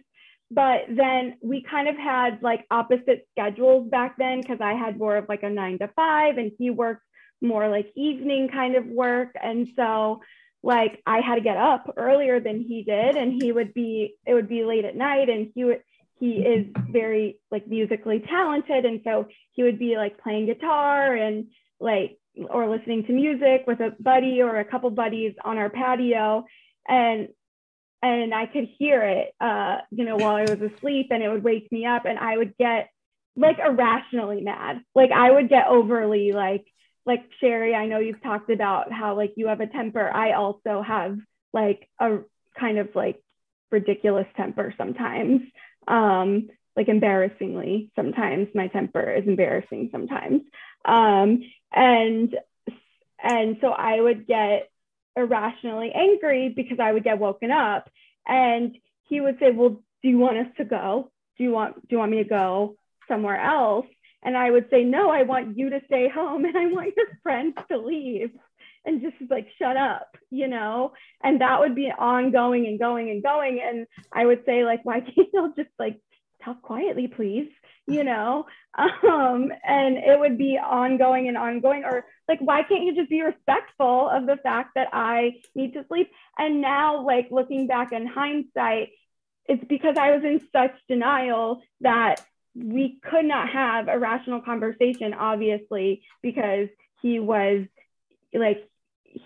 But 0.53 0.83
then 0.89 1.37
we 1.43 1.63
kind 1.63 1.89
of 1.89 1.97
had 1.97 2.43
like 2.43 2.67
opposite 2.71 3.27
schedules 3.33 3.91
back 3.91 4.17
then 4.17 4.43
because 4.43 4.61
I 4.61 4.75
had 4.75 4.97
more 4.97 5.17
of 5.17 5.29
like 5.29 5.43
a 5.43 5.51
9 5.51 5.79
to 5.79 5.89
5 5.89 6.39
and 6.39 6.53
he 6.57 6.71
worked 6.71 7.03
more 7.41 7.69
like 7.69 7.91
evening 7.97 8.49
kind 8.49 8.77
of 8.77 8.87
work 8.87 9.31
and 9.43 9.67
so 9.75 10.21
like 10.63 11.03
I 11.07 11.21
had 11.21 11.37
to 11.37 11.41
get 11.41 11.57
up 11.57 11.93
earlier 11.97 12.41
than 12.41 12.63
he 12.63 12.83
did 12.83 13.17
and 13.17 13.43
he 13.43 13.53
would 13.53 13.73
be 13.73 14.15
it 14.27 14.35
would 14.35 14.49
be 14.49 14.65
late 14.65 14.85
at 14.85 14.97
night 14.97 15.29
and 15.29 15.51
he 15.55 15.65
would 15.65 15.83
he 16.19 16.33
is 16.37 16.67
very 16.91 17.39
like 17.51 17.67
musically 17.67 18.21
talented 18.21 18.85
and 18.85 19.01
so 19.05 19.27
he 19.53 19.63
would 19.63 19.79
be 19.79 19.97
like 19.97 20.23
playing 20.23 20.47
guitar 20.47 21.15
and 21.15 21.47
like 21.81 22.19
or 22.49 22.69
listening 22.69 23.05
to 23.05 23.13
music 23.13 23.65
with 23.67 23.81
a 23.81 23.95
buddy 23.99 24.43
or 24.43 24.59
a 24.59 24.65
couple 24.65 24.91
buddies 24.91 25.35
on 25.45 25.57
our 25.57 25.71
patio 25.71 26.45
and 26.87 27.29
and 28.03 28.35
I 28.35 28.47
could 28.47 28.69
hear 28.79 29.03
it 29.03 29.35
uh 29.41 29.79
you 29.91 30.05
know 30.05 30.17
while 30.17 30.37
I 30.37 30.43
was 30.43 30.61
asleep 30.61 31.09
and 31.11 31.23
it 31.23 31.29
would 31.29 31.45
wake 31.45 31.73
me 31.73 31.87
up 31.87 32.05
and 32.05 32.19
I 32.19 32.37
would 32.37 32.57
get 32.59 32.91
like 33.37 33.59
irrationally 33.59 34.43
mad. 34.43 34.83
Like 34.95 35.11
I 35.13 35.31
would 35.31 35.49
get 35.49 35.67
overly 35.67 36.33
like 36.33 36.67
like 37.11 37.29
Sherry 37.41 37.75
I 37.75 37.87
know 37.87 37.99
you've 37.99 38.23
talked 38.23 38.51
about 38.51 38.93
how 38.93 39.17
like 39.17 39.33
you 39.37 39.49
have 39.49 39.61
a 39.61 39.67
temper. 39.67 40.09
I 40.09 40.35
also 40.35 40.81
have 40.81 41.19
like 41.53 41.89
a 41.99 42.19
kind 42.59 42.79
of 42.79 42.91
like 42.95 43.21
ridiculous 43.73 44.29
temper 44.37 44.73
sometimes. 44.79 45.41
Um 45.89 46.51
like 46.77 46.89
embarrassingly 46.89 47.91
sometimes. 47.97 48.47
My 48.55 48.69
temper 48.69 49.13
is 49.13 49.27
embarrassing 49.27 49.89
sometimes. 49.91 50.43
Um 50.85 51.43
and 51.73 52.37
and 53.23 53.57
so 53.61 53.69
i 53.69 54.01
would 54.01 54.27
get 54.27 54.71
irrationally 55.15 55.91
angry 55.93 56.49
because 56.49 56.79
i 56.81 56.93
would 56.93 57.03
get 57.03 57.19
woken 57.19 57.51
up. 57.51 57.91
And 58.25 58.77
he 59.09 59.21
would 59.21 59.41
say 59.41 59.51
well 59.51 59.83
do 60.03 60.09
you 60.09 60.19
want 60.19 60.39
us 60.39 60.53
to 60.59 60.65
go? 60.65 61.11
Do 61.37 61.43
you 61.43 61.51
want 61.51 61.75
do 61.75 61.89
you 61.91 61.99
want 61.99 62.13
me 62.13 62.23
to 62.23 62.29
go 62.29 62.77
somewhere 63.09 63.41
else 63.41 63.87
and 64.23 64.37
i 64.37 64.51
would 64.51 64.69
say 64.71 64.85
no 64.85 65.11
i 65.11 65.23
want 65.23 65.57
you 65.57 65.71
to 65.71 65.81
stay 65.87 66.09
home 66.09 66.45
and 66.47 66.57
i 66.57 66.67
want 66.67 66.95
your 66.97 67.07
friends 67.23 67.57
to 67.71 67.79
leave. 67.79 68.31
And 68.83 69.03
just 69.03 69.17
like 69.31 69.47
shut 69.59 69.77
up 69.77 70.17
you 70.31 70.49
know? 70.49 70.93
And 71.23 71.41
that 71.41 71.61
would 71.61 71.75
be 71.75 71.91
ongoing 71.91 72.67
and 72.67 72.79
going 72.79 73.11
and 73.11 73.23
going. 73.23 73.61
And 73.63 73.87
i 74.13 74.25
would 74.25 74.45
say 74.47 74.65
like 74.65 74.85
why 74.85 75.01
can't 75.01 75.29
you 75.33 75.53
just 75.57 75.71
like 75.79 76.01
talk 76.45 76.63
quietly 76.63 77.09
please? 77.09 77.51
You 77.87 78.05
know? 78.05 78.47
Um 78.79 79.51
and 79.65 79.97
it 79.99 80.19
would 80.19 80.39
be 80.39 80.57
ongoing 80.57 81.27
and 81.27 81.37
ongoing. 81.37 81.83
Or 81.85 82.05
like 82.29 82.39
why 82.41 82.63
can't 82.63 82.85
you 82.85 82.95
just 82.95 83.11
be 83.11 83.21
respectful 83.21 84.09
of 84.09 84.27
the 84.27 84.37
fact 84.37 84.71
that 84.77 84.89
i 84.93 85.41
need 85.57 85.75
to 85.75 85.85
sleep? 85.89 86.09
And 86.39 86.61
now 86.61 87.05
like 87.05 87.29
looking 87.31 87.67
back 87.67 87.93
in 87.93 88.07
hindsight 88.07 88.91
it's 89.47 89.65
because 89.65 89.97
i 89.99 90.13
was 90.13 90.23
in 90.23 90.41
such 90.53 90.73
denial 90.87 91.63
that 91.81 92.25
we 92.55 92.99
could 93.11 93.25
not 93.25 93.49
have 93.49 93.89
a 93.89 93.99
rational 93.99 94.41
conversation 94.41 95.15
obviously 95.15 96.03
because 96.23 96.69
he 97.01 97.21
was 97.21 97.65
like 98.35 98.69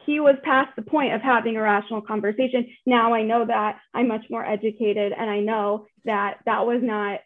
he 0.07 0.21
was 0.21 0.37
past 0.43 0.75
the 0.77 0.83
point 0.83 1.13
of 1.13 1.21
having 1.21 1.57
a 1.57 1.61
rational 1.61 2.01
conversation. 2.01 2.67
Now 2.87 3.15
I 3.15 3.23
know 3.23 3.45
that 3.47 3.79
I'm 3.93 4.09
much 4.09 4.25
more 4.31 4.45
educated 4.45 5.13
and 5.13 5.29
I 5.29 5.41
know 5.41 5.87
that 6.05 6.39
that 6.47 6.67
was 6.67 6.81
not, 6.83 7.21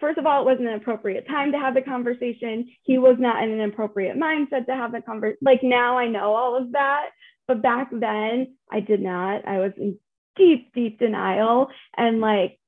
first 0.00 0.18
of 0.18 0.26
all, 0.26 0.42
it 0.42 0.44
wasn't 0.44 0.68
an 0.68 0.74
appropriate 0.74 1.28
time 1.28 1.52
to 1.52 1.58
have 1.58 1.74
the 1.74 1.82
conversation. 1.82 2.68
He 2.82 2.98
was 2.98 3.16
not 3.18 3.44
in 3.44 3.50
an 3.52 3.60
appropriate 3.60 4.16
mindset 4.16 4.66
to 4.66 4.74
have 4.74 4.92
the 4.92 5.02
conversation. 5.02 5.38
Like 5.42 5.62
now 5.62 5.98
I 5.98 6.08
know 6.08 6.34
all 6.34 6.56
of 6.56 6.72
that. 6.72 7.10
But 7.46 7.62
back 7.62 7.90
then 7.92 8.56
I 8.70 8.80
did 8.80 9.00
not. 9.00 9.46
I 9.46 9.58
was 9.58 9.72
in 9.76 9.98
deep, 10.36 10.72
deep 10.74 10.98
denial. 10.98 11.68
And 11.96 12.20
like 12.20 12.58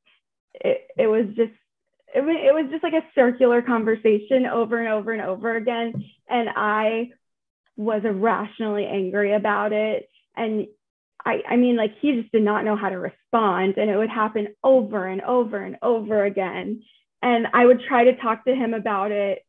it, 0.54 0.86
it 0.96 1.06
was 1.08 1.26
just, 1.34 1.52
it, 2.14 2.23
it 2.23 2.54
was 2.54 2.71
just 2.71 2.83
like 2.83 2.92
a 2.92 3.07
circular 3.14 3.62
conversation 3.62 4.47
over 4.47 4.78
and 4.78 4.88
over 4.88 5.12
and 5.12 5.23
over 5.23 5.57
again. 5.57 5.92
And 6.28 6.49
I 6.54 7.11
was 7.76 8.02
irrationally 8.04 8.87
angry 8.87 9.35
about 9.35 9.73
it. 9.73 10.09
And 10.37 10.66
I, 11.25 11.40
I 11.49 11.57
mean, 11.57 11.76
like 11.76 11.92
he 12.00 12.21
just 12.21 12.33
did 12.33 12.42
not 12.42 12.64
know 12.64 12.76
how 12.76 12.88
to 12.88 12.99
respond. 12.99 13.75
And 13.76 13.90
it 13.90 13.97
would 13.97 14.11
happen 14.11 14.49
over 14.62 15.07
and 15.07 15.23
over 15.23 15.59
and 15.59 15.76
over 15.83 16.25
again. 16.25 16.83
And 17.23 17.47
I 17.52 17.64
would 17.64 17.81
try 17.88 18.04
to 18.04 18.16
talk 18.16 18.45
to 18.45 18.54
him 18.54 18.75
about 18.75 19.12
it 19.12 19.45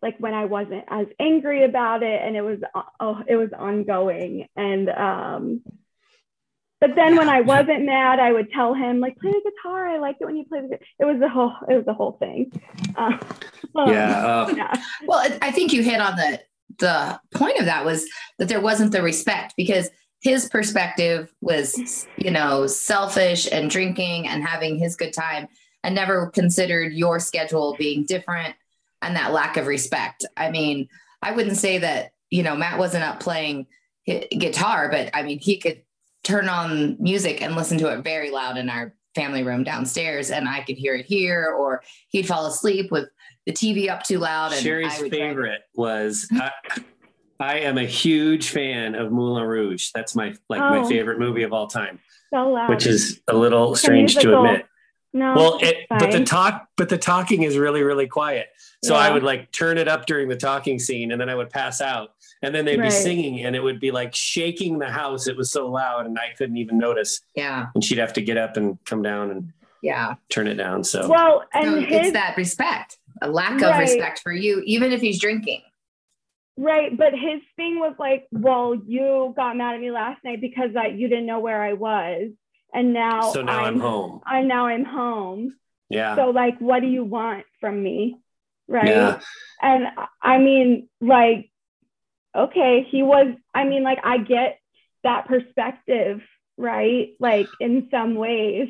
like 0.00 0.16
when 0.18 0.34
I 0.34 0.46
wasn't 0.46 0.84
as 0.88 1.06
angry 1.20 1.64
about 1.64 2.02
it. 2.02 2.20
And 2.22 2.36
it 2.36 2.42
was 2.42 2.58
oh, 2.98 3.22
it 3.26 3.36
was 3.36 3.50
ongoing. 3.56 4.48
And 4.56 4.88
um 4.88 5.62
but 6.82 6.96
then 6.96 7.14
when 7.14 7.28
I 7.28 7.42
wasn't 7.42 7.84
mad, 7.84 8.18
I 8.18 8.32
would 8.32 8.50
tell 8.50 8.74
him 8.74 8.98
like 8.98 9.16
play 9.20 9.30
the 9.30 9.52
guitar. 9.52 9.86
I 9.86 9.98
like 9.98 10.16
it 10.20 10.24
when 10.24 10.34
you 10.34 10.44
play 10.44 10.62
the 10.62 10.66
guitar. 10.66 10.86
It 10.98 11.04
was 11.04 11.20
the 11.20 11.28
whole 11.28 11.54
it 11.68 11.76
was 11.76 11.84
the 11.84 11.94
whole 11.94 12.16
thing. 12.18 12.50
Uh, 12.96 13.16
um, 13.76 13.92
Yeah, 13.92 14.10
uh, 14.10 14.52
yeah. 14.56 14.72
Well, 15.06 15.20
I- 15.20 15.38
I 15.40 15.50
think 15.52 15.72
you 15.72 15.84
hit 15.84 16.00
on 16.00 16.16
the 16.16 16.40
the 16.80 17.20
point 17.32 17.60
of 17.60 17.66
that 17.66 17.84
was 17.84 18.04
that 18.40 18.48
there 18.48 18.60
wasn't 18.60 18.90
the 18.90 19.00
respect 19.00 19.54
because 19.56 19.90
his 20.22 20.48
perspective 20.48 21.32
was, 21.40 22.04
you 22.16 22.32
know, 22.32 22.66
selfish 22.66 23.48
and 23.52 23.70
drinking 23.70 24.26
and 24.26 24.42
having 24.42 24.76
his 24.76 24.96
good 24.96 25.12
time 25.12 25.46
and 25.84 25.94
never 25.94 26.30
considered 26.30 26.92
your 26.92 27.20
schedule 27.20 27.76
being 27.78 28.04
different 28.04 28.56
and 29.02 29.14
that 29.14 29.32
lack 29.32 29.56
of 29.56 29.68
respect. 29.68 30.24
I 30.36 30.50
mean, 30.50 30.88
I 31.22 31.30
wouldn't 31.30 31.58
say 31.58 31.78
that, 31.78 32.10
you 32.30 32.42
know, 32.42 32.56
Matt 32.56 32.78
wasn't 32.78 33.04
up 33.04 33.20
playing 33.20 33.66
guitar, 34.06 34.88
but 34.90 35.10
I 35.14 35.22
mean, 35.22 35.38
he 35.38 35.58
could 35.58 35.82
turn 36.24 36.48
on 36.48 36.96
music 37.00 37.42
and 37.42 37.56
listen 37.56 37.78
to 37.78 37.88
it 37.92 38.02
very 38.04 38.30
loud 38.30 38.56
in 38.56 38.68
our 38.70 38.94
family 39.14 39.42
room 39.42 39.62
downstairs 39.64 40.30
and 40.30 40.48
I 40.48 40.62
could 40.62 40.76
hear 40.78 40.94
it 40.94 41.04
here 41.04 41.54
or 41.58 41.82
he'd 42.08 42.26
fall 42.26 42.46
asleep 42.46 42.90
with 42.90 43.08
the 43.44 43.52
TV 43.52 43.90
up 43.90 44.02
too 44.04 44.18
loud. 44.18 44.52
And 44.52 44.62
Sherry's 44.62 44.94
I 44.98 45.02
would 45.02 45.10
try 45.12 45.18
favorite 45.18 45.62
was 45.74 46.28
I, 46.32 46.50
I 47.40 47.58
am 47.60 47.76
a 47.76 47.84
huge 47.84 48.50
fan 48.50 48.94
of 48.94 49.10
Moulin 49.12 49.44
Rouge. 49.44 49.90
That's 49.94 50.14
my 50.14 50.34
like 50.48 50.60
my 50.60 50.78
Oh. 50.78 50.88
favorite 50.88 51.18
movie 51.18 51.42
of 51.42 51.52
all 51.52 51.66
time, 51.66 51.98
So 52.32 52.50
loud. 52.50 52.70
which 52.70 52.86
is 52.86 53.20
a 53.28 53.34
little 53.34 53.74
strange 53.74 54.14
to 54.16 54.36
admit. 54.38 54.66
no. 55.12 55.34
Well, 55.34 55.58
it, 55.60 55.86
but 55.90 56.12
the 56.12 56.24
talk, 56.24 56.68
but 56.76 56.88
the 56.88 56.98
talking 56.98 57.42
is 57.42 57.58
really, 57.58 57.82
really 57.82 58.06
quiet. 58.06 58.46
So 58.84 58.94
I 58.94 59.10
would 59.10 59.22
like 59.24 59.52
turn 59.52 59.76
it 59.76 59.88
up 59.88 60.06
during 60.06 60.28
the 60.28 60.36
talking 60.36 60.78
scene, 60.78 61.12
and 61.12 61.20
then 61.20 61.28
I 61.28 61.34
would 61.34 61.50
pass 61.50 61.80
out, 61.80 62.10
and 62.42 62.54
then 62.54 62.64
they'd 62.64 62.80
be 62.80 62.90
singing, 62.90 63.44
and 63.44 63.54
it 63.56 63.62
would 63.62 63.78
be 63.80 63.90
like 63.90 64.14
shaking 64.14 64.78
the 64.78 64.90
house. 64.90 65.26
It 65.28 65.36
was 65.36 65.50
so 65.50 65.68
loud, 65.68 66.06
and 66.06 66.18
I 66.18 66.34
couldn't 66.36 66.56
even 66.56 66.78
notice. 66.78 67.20
Yeah. 67.34 67.66
And 67.74 67.84
she'd 67.84 67.98
have 67.98 68.12
to 68.14 68.20
get 68.22 68.36
up 68.36 68.56
and 68.56 68.78
come 68.84 69.02
down 69.02 69.30
and 69.30 69.52
Yeah. 69.82 70.14
turn 70.28 70.46
it 70.48 70.54
down. 70.54 70.84
So 70.84 71.08
well, 71.08 71.44
and 71.54 71.64
So 71.64 71.80
his 71.80 72.06
it's 72.08 72.12
that 72.12 72.36
respect, 72.36 72.98
a 73.20 73.28
lack 73.28 73.62
of 73.62 73.78
respect 73.78 74.20
for 74.20 74.32
you, 74.32 74.62
even 74.66 74.92
if 74.92 75.00
he's 75.00 75.20
drinking. 75.20 75.62
right, 76.58 76.96
but 76.96 77.12
his 77.14 77.40
thing 77.56 77.78
was 77.78 77.94
like, 77.98 78.26
well, 78.30 78.74
you 78.74 79.32
got 79.36 79.56
mad 79.56 79.74
at 79.74 79.80
me 79.80 79.90
last 79.90 80.22
night 80.24 80.40
because 80.40 80.74
that 80.74 80.94
you 80.98 81.08
didn't 81.08 81.26
know 81.26 81.40
where 81.40 81.62
I 81.62 81.72
was, 81.74 82.30
and 82.74 82.92
now 82.92 83.30
so 83.32 83.42
now 83.42 83.64
I'm, 83.64 83.78
home. 83.80 84.20
I'm 84.26 84.48
now 84.48 84.66
I'm 84.66 84.84
home. 84.84 85.54
Yeah. 85.88 86.16
So 86.16 86.30
like, 86.30 86.58
what 86.58 86.80
do 86.80 86.88
you 86.88 87.04
want 87.04 87.44
from 87.60 87.82
me, 87.82 88.16
right? 88.66 88.86
Yeah. 88.88 89.20
And 89.60 89.88
I 90.22 90.38
mean, 90.38 90.88
like, 91.00 91.50
okay, 92.36 92.86
he 92.88 93.02
was. 93.02 93.34
I 93.54 93.64
mean, 93.64 93.82
like, 93.82 93.98
I 94.04 94.18
get 94.18 94.58
that 95.04 95.26
perspective, 95.26 96.20
right? 96.56 97.14
Like 97.18 97.48
in 97.60 97.88
some 97.90 98.14
ways, 98.14 98.68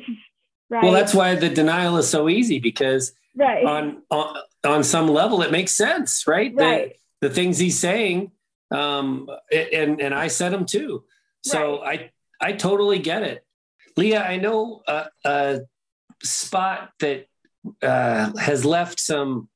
right? 0.69 0.83
Well, 0.83 0.93
that's 0.93 1.13
why 1.13 1.35
the 1.35 1.49
denial 1.49 1.97
is 1.97 2.09
so 2.09 2.29
easy 2.29 2.59
because 2.59 3.13
right. 3.35 3.65
on 3.65 4.03
on, 4.09 4.37
on 4.63 4.83
some 4.83 5.07
level 5.07 5.41
it 5.41 5.51
makes 5.51 5.71
sense, 5.71 6.27
right? 6.27 6.53
right. 6.55 6.95
The, 7.21 7.29
the 7.29 7.33
things 7.33 7.57
he's 7.57 7.79
saying, 7.79 8.31
um, 8.71 9.29
and 9.51 10.01
and 10.01 10.13
I 10.13 10.27
said 10.27 10.51
them 10.51 10.65
too. 10.65 11.03
So 11.45 11.83
I 11.83 12.11
I 12.39 12.53
totally 12.53 12.99
get 12.99 13.23
it. 13.23 13.45
Leah, 13.95 14.23
I 14.23 14.37
know 14.37 14.81
a, 14.87 15.05
a 15.23 15.61
spot 16.23 16.91
that 16.99 17.27
uh, 17.81 18.31
has 18.37 18.65
left 18.65 18.99
some 18.99 19.49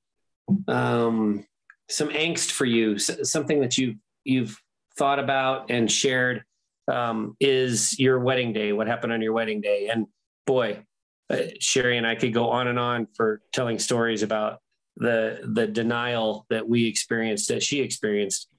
um, 0.67 1.45
some 1.89 2.09
angst 2.09 2.51
for 2.51 2.65
you, 2.65 2.97
something 2.99 3.61
that 3.61 3.77
you 3.77 3.95
you've 4.23 4.61
thought 4.97 5.19
about 5.19 5.69
and 5.69 5.91
shared 5.91 6.43
um, 6.87 7.35
is 7.39 7.99
your 7.99 8.19
wedding 8.19 8.53
day. 8.53 8.73
What 8.73 8.87
happened 8.87 9.13
on 9.13 9.21
your 9.21 9.33
wedding 9.33 9.61
day? 9.61 9.89
And 9.91 10.07
boy, 10.45 10.83
uh, 11.29 11.37
Sherry 11.59 11.97
and 11.97 12.07
I 12.07 12.15
could 12.15 12.33
go 12.33 12.49
on 12.49 12.67
and 12.67 12.79
on 12.79 13.07
for 13.15 13.41
telling 13.53 13.79
stories 13.79 14.23
about 14.23 14.59
the 14.95 15.41
the 15.43 15.67
denial 15.67 16.45
that 16.49 16.67
we 16.67 16.87
experienced, 16.87 17.49
that 17.49 17.63
she 17.63 17.81
experienced 17.81 18.49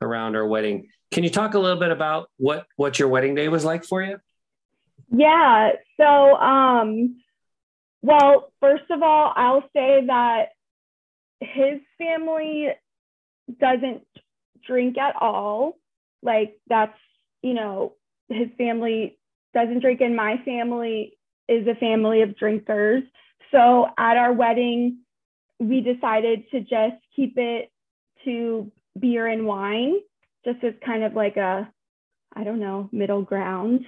around 0.00 0.36
our 0.36 0.46
wedding. 0.46 0.88
Can 1.10 1.24
you 1.24 1.30
talk 1.30 1.54
a 1.54 1.58
little 1.58 1.78
bit 1.78 1.90
about 1.90 2.30
what 2.36 2.66
what 2.76 2.98
your 2.98 3.08
wedding 3.08 3.34
day 3.34 3.48
was 3.48 3.64
like 3.64 3.84
for 3.84 4.02
you? 4.02 4.18
Yeah. 5.10 5.72
So, 5.96 6.36
um, 6.36 7.20
well, 8.02 8.52
first 8.60 8.90
of 8.90 9.02
all, 9.02 9.32
I'll 9.36 9.62
say 9.74 10.06
that 10.06 10.48
his 11.40 11.80
family 11.98 12.68
doesn't 13.60 14.02
drink 14.66 14.98
at 14.98 15.14
all. 15.20 15.78
Like 16.22 16.58
that's, 16.68 16.98
you 17.42 17.54
know, 17.54 17.94
his 18.28 18.48
family 18.56 19.18
doesn't 19.52 19.80
drink 19.80 20.00
and 20.00 20.16
my 20.16 20.38
family 20.44 21.18
is 21.48 21.66
a 21.66 21.74
family 21.74 22.22
of 22.22 22.36
drinkers. 22.36 23.02
So 23.52 23.86
at 23.98 24.16
our 24.16 24.32
wedding, 24.32 24.98
we 25.60 25.80
decided 25.80 26.44
to 26.50 26.60
just 26.60 26.96
keep 27.14 27.34
it 27.36 27.70
to 28.24 28.72
beer 28.98 29.26
and 29.26 29.46
wine, 29.46 29.94
just 30.44 30.62
as 30.64 30.74
kind 30.84 31.04
of 31.04 31.14
like 31.14 31.36
a, 31.36 31.70
I 32.34 32.44
don't 32.44 32.60
know, 32.60 32.88
middle 32.90 33.22
ground. 33.22 33.84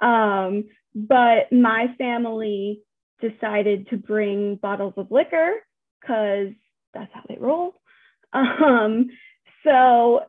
Um, 0.00 0.64
but 0.94 1.52
my 1.52 1.94
family 1.98 2.82
decided 3.20 3.88
to 3.90 3.96
bring 3.96 4.56
bottles 4.56 4.94
of 4.96 5.10
liquor 5.10 5.52
because 6.00 6.52
that's 6.98 7.12
how 7.12 7.22
they 7.28 7.38
roll. 7.38 7.74
Um, 8.32 9.08
so 9.64 10.20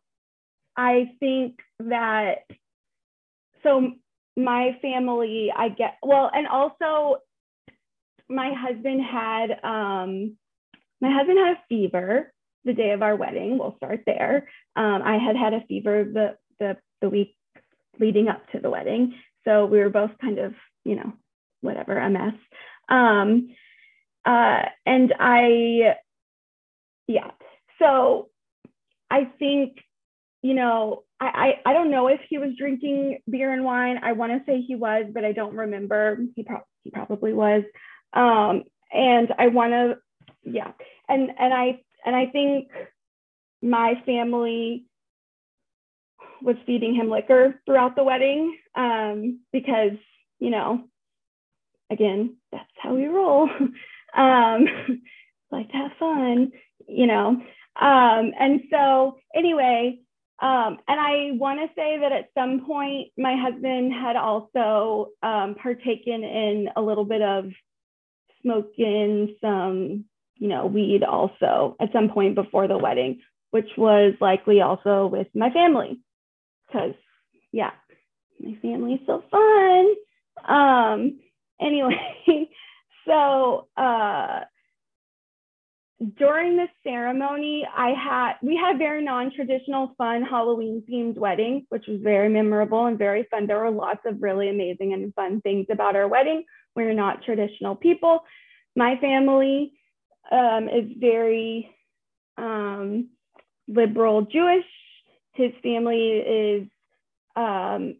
I 0.77 1.11
think 1.19 1.59
that, 1.79 2.45
so 3.63 3.91
my 4.37 4.77
family, 4.81 5.51
I 5.53 5.69
get, 5.69 5.97
well, 6.01 6.29
and 6.33 6.47
also 6.47 7.17
my 8.29 8.53
husband 8.53 9.01
had, 9.03 9.51
um, 9.63 10.37
my 11.01 11.11
husband 11.11 11.39
had 11.39 11.57
a 11.57 11.63
fever 11.67 12.31
the 12.63 12.73
day 12.73 12.91
of 12.91 13.01
our 13.01 13.15
wedding. 13.15 13.57
We'll 13.57 13.75
start 13.77 14.03
there. 14.05 14.47
Um, 14.75 15.01
I 15.03 15.17
had 15.17 15.35
had 15.35 15.53
a 15.53 15.65
fever 15.67 16.05
the, 16.05 16.37
the, 16.59 16.77
the 17.01 17.09
week 17.09 17.35
leading 17.99 18.29
up 18.29 18.47
to 18.51 18.59
the 18.59 18.69
wedding. 18.69 19.15
So 19.43 19.65
we 19.65 19.79
were 19.79 19.89
both 19.89 20.11
kind 20.21 20.39
of, 20.39 20.53
you 20.85 20.95
know, 20.95 21.13
whatever, 21.61 21.97
a 21.97 22.09
mess. 22.09 22.35
Um, 22.89 23.49
uh, 24.25 24.63
and 24.85 25.13
I, 25.19 25.95
yeah. 27.07 27.31
So 27.79 28.29
I 29.09 29.31
think, 29.39 29.77
you 30.41 30.53
know, 30.53 31.03
I, 31.19 31.59
I, 31.65 31.71
I 31.71 31.73
don't 31.73 31.91
know 31.91 32.07
if 32.07 32.19
he 32.29 32.37
was 32.37 32.49
drinking 32.57 33.19
beer 33.29 33.51
and 33.51 33.63
wine. 33.63 33.99
I 34.03 34.13
want 34.13 34.33
to 34.33 34.43
say 34.45 34.61
he 34.61 34.75
was, 34.75 35.05
but 35.13 35.25
I 35.25 35.31
don't 35.31 35.55
remember. 35.55 36.19
He, 36.35 36.43
pro- 36.43 36.65
he 36.83 36.91
probably 36.91 37.33
was. 37.33 37.63
Um, 38.13 38.63
and 38.91 39.33
I 39.37 39.47
want 39.47 39.71
to, 39.73 39.97
yeah. 40.43 40.71
And, 41.09 41.29
and 41.39 41.53
I, 41.53 41.81
and 42.05 42.15
I 42.15 42.27
think 42.27 42.69
my 43.61 43.93
family 44.05 44.85
was 46.41 46.55
feeding 46.65 46.95
him 46.95 47.09
liquor 47.09 47.59
throughout 47.65 47.95
the 47.95 48.03
wedding 48.03 48.57
um, 48.75 49.39
because, 49.51 49.97
you 50.39 50.49
know, 50.49 50.83
again, 51.89 52.37
that's 52.51 52.65
how 52.81 52.93
we 52.93 53.07
roll. 53.07 53.49
um, 54.15 54.65
like 55.51 55.69
to 55.69 55.77
have 55.77 55.91
fun, 55.99 56.51
you 56.87 57.07
know. 57.07 57.41
Um, 57.79 58.31
and 58.39 58.61
so, 58.71 59.17
anyway, 59.35 59.99
um, 60.39 60.77
and 60.87 60.99
I 60.99 61.31
want 61.33 61.59
to 61.59 61.75
say 61.75 61.97
that 61.99 62.11
at 62.11 62.29
some 62.33 62.65
point, 62.65 63.09
my 63.17 63.35
husband 63.35 63.93
had 63.93 64.15
also 64.15 65.09
um, 65.23 65.55
partaken 65.55 66.23
in 66.23 66.69
a 66.75 66.81
little 66.81 67.05
bit 67.05 67.21
of 67.21 67.51
smoking 68.41 69.35
some, 69.41 70.05
you 70.35 70.47
know, 70.47 70.67
weed 70.67 71.03
also 71.03 71.75
at 71.79 71.91
some 71.91 72.09
point 72.09 72.35
before 72.35 72.67
the 72.67 72.77
wedding, 72.77 73.19
which 73.51 73.69
was 73.77 74.13
likely 74.21 74.61
also 74.61 75.07
with 75.07 75.27
my 75.33 75.49
family 75.49 75.99
because 76.67 76.93
yeah, 77.51 77.71
my 78.39 78.57
family's 78.61 78.99
so 79.05 79.23
fun. 79.31 79.95
Um, 80.47 81.19
anyway, 81.59 81.97
so 83.07 83.67
uh, 83.75 84.41
during 86.17 86.57
the 86.57 86.67
ceremony, 86.83 87.67
I 87.75 87.89
had 87.89 88.33
we 88.41 88.55
had 88.55 88.75
a 88.75 88.77
very 88.77 89.03
non-traditional, 89.03 89.95
fun 89.97 90.23
Halloween 90.23 90.83
themed 90.89 91.17
wedding, 91.17 91.65
which 91.69 91.85
was 91.87 91.99
very 92.01 92.29
memorable 92.29 92.85
and 92.85 92.97
very 92.97 93.27
fun. 93.31 93.47
There 93.47 93.59
were 93.59 93.71
lots 93.71 94.01
of 94.05 94.21
really 94.21 94.49
amazing 94.49 94.93
and 94.93 95.13
fun 95.15 95.41
things 95.41 95.67
about 95.71 95.95
our 95.95 96.07
wedding. 96.07 96.43
We're 96.75 96.93
not 96.93 97.23
traditional 97.23 97.75
people. 97.75 98.23
My 98.75 98.97
family 98.97 99.73
um, 100.31 100.69
is 100.69 100.91
very 100.99 101.75
um, 102.37 103.09
liberal 103.67 104.21
Jewish 104.21 104.65
his 105.37 105.51
family 105.61 106.17
is 106.17 106.67
um, 107.35 107.95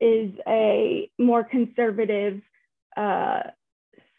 is 0.00 0.32
a 0.48 1.10
more 1.18 1.44
conservative 1.44 2.40
uh, 2.96 3.42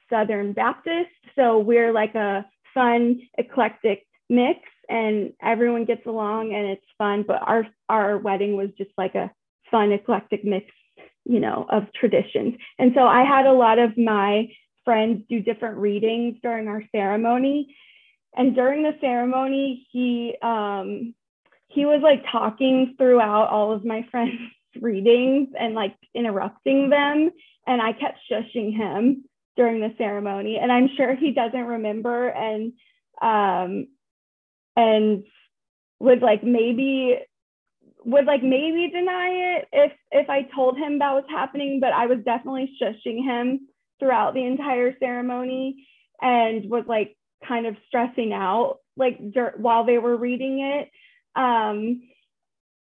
Southern 0.10 0.54
Baptist. 0.54 1.10
So 1.36 1.58
we're 1.58 1.92
like 1.92 2.14
a 2.14 2.46
fun, 2.74 3.22
eclectic 3.38 4.06
mix, 4.30 4.60
and 4.90 5.34
everyone 5.42 5.86
gets 5.86 6.06
along 6.06 6.54
and 6.54 6.68
it's 6.68 6.86
fun. 6.98 7.24
But 7.28 7.42
our 7.42 7.68
our 7.90 8.18
wedding 8.18 8.56
was 8.56 8.70
just 8.78 8.92
like 8.98 9.16
a 9.16 9.32
fun, 9.70 9.92
eclectic 9.92 10.44
mix, 10.44 10.68
you 11.26 11.40
know, 11.40 11.66
of 11.70 11.92
traditions. 11.94 12.56
And 12.78 12.92
so 12.96 13.02
I 13.06 13.24
had 13.24 13.46
a 13.46 13.54
lot 13.54 13.80
of 13.80 13.98
my 13.98 14.50
friends 14.84 15.24
do 15.30 15.42
different 15.42 15.78
readings 15.78 16.38
during 16.42 16.68
our 16.68 16.84
ceremony. 16.94 17.76
And 18.36 18.56
during 18.56 18.84
the 18.84 18.98
ceremony, 19.02 19.88
he 19.92 20.36
um, 20.42 21.14
he 21.68 21.86
was 21.86 22.02
like 22.02 22.24
talking 22.32 22.96
throughout 22.98 23.50
all 23.50 23.72
of 23.72 23.86
my 23.86 24.06
friends' 24.12 24.40
readings 24.80 25.50
and 25.60 25.74
like 25.74 25.96
interrupting 26.14 26.90
them. 26.90 27.32
And 27.68 27.82
I 27.82 27.94
kept 27.94 28.20
shushing 28.30 28.76
him 28.76 29.26
during 29.58 29.82
the 29.82 29.94
ceremony. 29.98 30.58
And 30.62 30.72
I'm 30.72 30.90
sure 30.96 31.16
he 31.16 31.32
doesn't 31.34 31.60
remember 31.66 32.30
and 32.30 32.74
um 33.22 33.88
and 34.76 35.24
would 36.00 36.22
like 36.22 36.44
maybe 36.44 37.20
would 38.04 38.26
like 38.26 38.44
maybe 38.44 38.90
deny 38.92 39.58
it 39.58 39.68
if 39.72 39.92
if 40.12 40.30
I 40.30 40.44
told 40.56 40.78
him 40.78 41.00
that 41.00 41.14
was 41.14 41.26
happening, 41.30 41.80
but 41.80 41.94
I 41.94 42.08
was 42.08 42.20
definitely 42.26 42.76
shushing 42.82 43.24
him 43.24 43.68
throughout 44.00 44.34
the 44.34 44.44
entire 44.46 44.96
ceremony 45.00 45.88
and 46.22 46.70
was 46.70 46.86
like 46.88 47.16
kind 47.48 47.68
of 47.68 47.76
stressing 47.88 48.34
out 48.34 48.78
like 48.98 49.18
dur- 49.32 49.56
while 49.58 49.86
they 49.86 49.98
were 49.98 50.18
reading 50.18 50.60
it 50.62 50.90
um, 51.36 52.02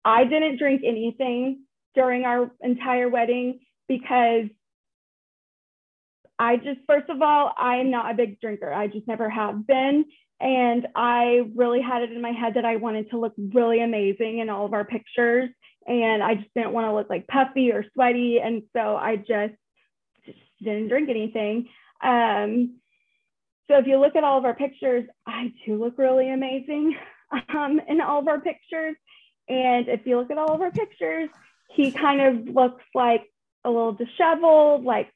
I 0.06 0.24
didn't 0.24 0.58
drink 0.60 0.82
anything 0.86 1.64
during 1.96 2.24
our 2.24 2.52
entire 2.62 3.10
wedding 3.10 3.60
because 3.88 4.46
I 6.40 6.58
just, 6.58 6.80
first 6.88 7.10
of 7.10 7.22
all, 7.22 7.54
I 7.58 7.78
am 7.78 7.90
not 7.90 8.12
a 8.12 8.14
big 8.14 8.40
drinker. 8.40 8.72
I 8.72 8.88
just 8.88 9.08
never 9.08 9.30
have 9.30 9.66
been. 9.66 10.06
And 10.40 10.88
I 10.96 11.42
really 11.56 11.82
had 11.82 12.04
it 12.04 12.12
in 12.12 12.22
my 12.22 12.32
head 12.32 12.54
that 12.56 12.66
I 12.66 12.76
wanted 12.76 13.10
to 13.10 13.20
look 13.20 13.34
really 13.38 13.82
amazing 13.82 14.40
in 14.40 14.50
all 14.50 14.66
of 14.66 14.74
our 14.74 14.86
pictures. 14.86 15.50
And 15.88 16.22
I 16.22 16.36
just 16.36 16.54
didn't 16.54 16.74
want 16.74 16.86
to 16.86 16.94
look 16.94 17.10
like 17.10 17.28
puffy 17.28 17.72
or 17.72 17.86
sweaty. 17.94 18.40
And 18.40 18.64
so 18.74 18.96
I 18.96 19.16
just, 19.16 19.56
just 20.26 20.38
didn't 20.62 20.90
drink 20.90 21.10
anything. 21.10 21.70
Um, 22.04 22.76
so 23.68 23.78
if 23.78 23.88
you 23.88 24.00
look 24.00 24.16
at 24.16 24.24
all 24.24 24.38
of 24.38 24.46
our 24.46 24.54
pictures, 24.54 25.06
I 25.26 25.54
do 25.66 25.82
look 25.82 25.98
really 25.98 26.30
amazing 26.30 26.96
um, 27.50 27.82
in 27.88 28.00
all 28.00 28.20
of 28.20 28.28
our 28.28 28.40
pictures. 28.40 28.96
And 29.50 29.88
if 29.88 30.06
you 30.06 30.20
look 30.20 30.30
at 30.30 30.38
all 30.38 30.54
of 30.54 30.62
our 30.62 30.72
pictures, 30.72 31.30
he 31.70 31.92
kind 31.92 32.22
of 32.22 32.54
looks 32.54 32.84
like 32.94 33.24
a 33.64 33.70
little 33.70 33.94
disheveled, 33.94 34.84
like, 34.84 35.10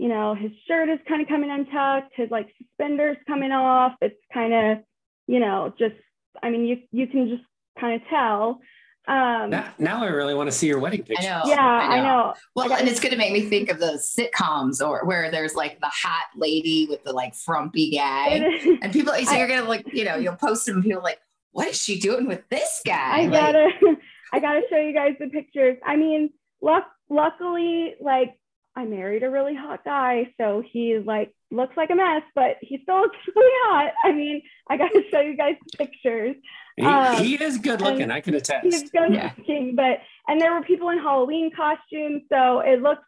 you 0.00 0.08
know, 0.08 0.34
his 0.34 0.50
shirt 0.66 0.88
is 0.88 0.98
kind 1.06 1.20
of 1.20 1.28
coming 1.28 1.50
untucked, 1.50 2.14
his 2.16 2.30
like 2.30 2.48
suspenders 2.56 3.18
coming 3.26 3.52
off. 3.52 3.92
It's 4.00 4.16
kind 4.32 4.54
of, 4.54 4.78
you 5.26 5.40
know, 5.40 5.74
just, 5.78 5.94
I 6.42 6.48
mean, 6.48 6.64
you, 6.64 6.78
you 6.90 7.06
can 7.06 7.28
just 7.28 7.42
kind 7.78 8.00
of 8.00 8.08
tell. 8.08 8.60
Um, 9.06 9.50
now, 9.50 9.74
now, 9.78 10.02
I 10.02 10.06
really 10.06 10.34
want 10.34 10.50
to 10.50 10.56
see 10.56 10.68
your 10.68 10.78
wedding 10.78 11.02
picture. 11.02 11.28
I 11.28 11.42
know. 11.42 11.42
Yeah, 11.44 11.60
I 11.60 12.00
know. 12.00 12.02
I 12.02 12.06
know. 12.06 12.34
Well, 12.56 12.72
and 12.72 12.88
it's 12.88 12.98
going 12.98 13.12
to 13.12 13.18
make 13.18 13.34
me 13.34 13.42
think 13.42 13.70
of 13.70 13.78
those 13.78 14.10
sitcoms 14.10 14.80
or 14.80 15.04
where 15.04 15.30
there's 15.30 15.54
like 15.54 15.78
the 15.80 15.90
hot 15.90 16.28
lady 16.34 16.86
with 16.88 17.04
the 17.04 17.12
like 17.12 17.34
frumpy 17.34 17.90
guy, 17.90 18.42
and 18.80 18.92
people. 18.94 19.12
So 19.12 19.34
you're 19.34 19.48
gonna 19.48 19.68
like, 19.68 19.84
you 19.92 20.04
know, 20.04 20.16
you'll 20.16 20.36
post 20.36 20.64
them. 20.64 20.76
And 20.76 20.84
people 20.84 21.02
like, 21.02 21.18
what 21.52 21.68
is 21.68 21.82
she 21.82 21.98
doing 22.00 22.26
with 22.26 22.48
this 22.48 22.80
guy? 22.86 23.22
I 23.22 23.26
gotta, 23.26 23.68
I 24.32 24.40
gotta 24.40 24.62
show 24.70 24.78
you 24.78 24.94
guys 24.94 25.16
the 25.20 25.28
pictures. 25.28 25.76
I 25.84 25.96
mean, 25.96 26.30
luck, 26.62 26.86
luckily, 27.10 27.96
like 28.00 28.34
I 28.80 28.86
married 28.86 29.22
a 29.22 29.30
really 29.30 29.54
hot 29.54 29.84
guy, 29.84 30.32
so 30.40 30.62
he 30.72 30.98
like 30.98 31.34
looks 31.50 31.76
like 31.76 31.90
a 31.90 31.94
mess, 31.94 32.22
but 32.34 32.56
he 32.62 32.78
still 32.82 33.00
looks 33.02 33.18
really 33.36 33.52
hot. 33.64 33.92
I 34.02 34.12
mean, 34.12 34.40
I 34.68 34.78
got 34.78 34.88
to 34.92 35.02
show 35.12 35.20
you 35.20 35.36
guys 35.36 35.56
pictures. 35.76 36.36
He, 36.76 36.86
um, 36.86 37.22
he 37.22 37.34
is 37.34 37.58
good 37.58 37.82
looking. 37.82 38.10
I 38.10 38.20
can 38.20 38.34
attest. 38.34 38.64
He's 38.64 38.90
good 38.90 39.12
yeah. 39.12 39.32
looking, 39.36 39.74
but 39.76 39.98
and 40.26 40.40
there 40.40 40.54
were 40.54 40.62
people 40.62 40.88
in 40.88 40.98
Halloween 40.98 41.50
costumes, 41.54 42.22
so 42.32 42.60
it 42.60 42.80
looks. 42.80 43.02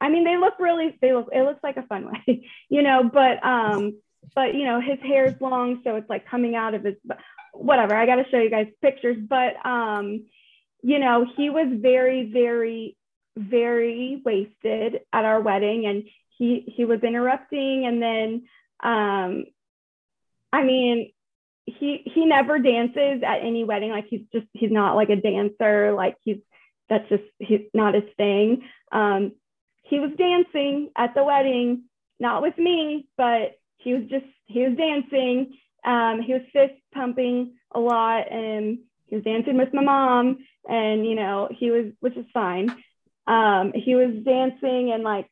I 0.00 0.08
mean, 0.08 0.24
they 0.24 0.38
look 0.38 0.54
really. 0.58 0.96
They 1.02 1.12
look. 1.12 1.28
It 1.30 1.42
looks 1.42 1.60
like 1.62 1.76
a 1.76 1.82
fun 1.82 2.10
way, 2.26 2.48
you 2.70 2.82
know. 2.82 3.10
But 3.12 3.44
um, 3.44 4.00
but 4.34 4.54
you 4.54 4.64
know, 4.64 4.80
his 4.80 4.98
hair 5.00 5.26
is 5.26 5.38
long, 5.42 5.82
so 5.84 5.96
it's 5.96 6.08
like 6.08 6.26
coming 6.26 6.56
out 6.56 6.72
of 6.72 6.84
his. 6.84 6.94
Whatever. 7.52 7.94
I 7.94 8.06
got 8.06 8.16
to 8.16 8.24
show 8.30 8.38
you 8.38 8.48
guys 8.48 8.68
pictures, 8.80 9.18
but 9.28 9.54
um, 9.66 10.24
you 10.82 10.98
know, 10.98 11.26
he 11.36 11.50
was 11.50 11.66
very, 11.70 12.32
very, 12.32 12.96
very 13.36 14.20
wasted 14.24 15.00
at 15.12 15.24
our 15.24 15.40
wedding, 15.40 15.86
and 15.86 16.04
he 16.38 16.64
he 16.74 16.84
was 16.84 17.00
interrupting, 17.02 17.86
and 17.86 18.02
then 18.02 18.42
um, 18.82 19.44
I 20.52 20.62
mean, 20.62 21.12
he 21.66 22.02
he 22.04 22.26
never 22.26 22.58
dances 22.58 23.22
at 23.26 23.40
any 23.42 23.64
wedding 23.64 23.90
like 23.90 24.06
he's 24.08 24.22
just 24.32 24.46
he's 24.52 24.72
not 24.72 24.96
like 24.96 25.10
a 25.10 25.16
dancer 25.16 25.92
like 25.92 26.16
he's 26.24 26.38
that's 26.88 27.08
just 27.08 27.22
he's 27.38 27.60
not 27.72 27.94
his 27.94 28.04
thing. 28.16 28.62
Um 28.90 29.32
he 29.82 30.00
was 30.00 30.10
dancing 30.16 30.90
at 30.96 31.14
the 31.14 31.24
wedding 31.24 31.84
not 32.18 32.42
with 32.42 32.58
me 32.58 33.06
but 33.16 33.52
he 33.78 33.94
was 33.94 34.04
just 34.08 34.26
he 34.46 34.66
was 34.66 34.76
dancing. 34.76 35.56
Um 35.84 36.20
he 36.20 36.32
was 36.32 36.42
fist 36.52 36.74
pumping 36.92 37.54
a 37.72 37.80
lot 37.80 38.30
and 38.30 38.78
he 39.06 39.16
was 39.16 39.24
dancing 39.24 39.56
with 39.56 39.72
my 39.72 39.82
mom 39.82 40.38
and 40.68 41.06
you 41.06 41.14
know 41.14 41.48
he 41.56 41.70
was 41.70 41.92
which 42.00 42.16
is 42.16 42.26
fine 42.34 42.74
um 43.26 43.72
he 43.74 43.94
was 43.94 44.14
dancing 44.24 44.92
and 44.92 45.02
like 45.02 45.28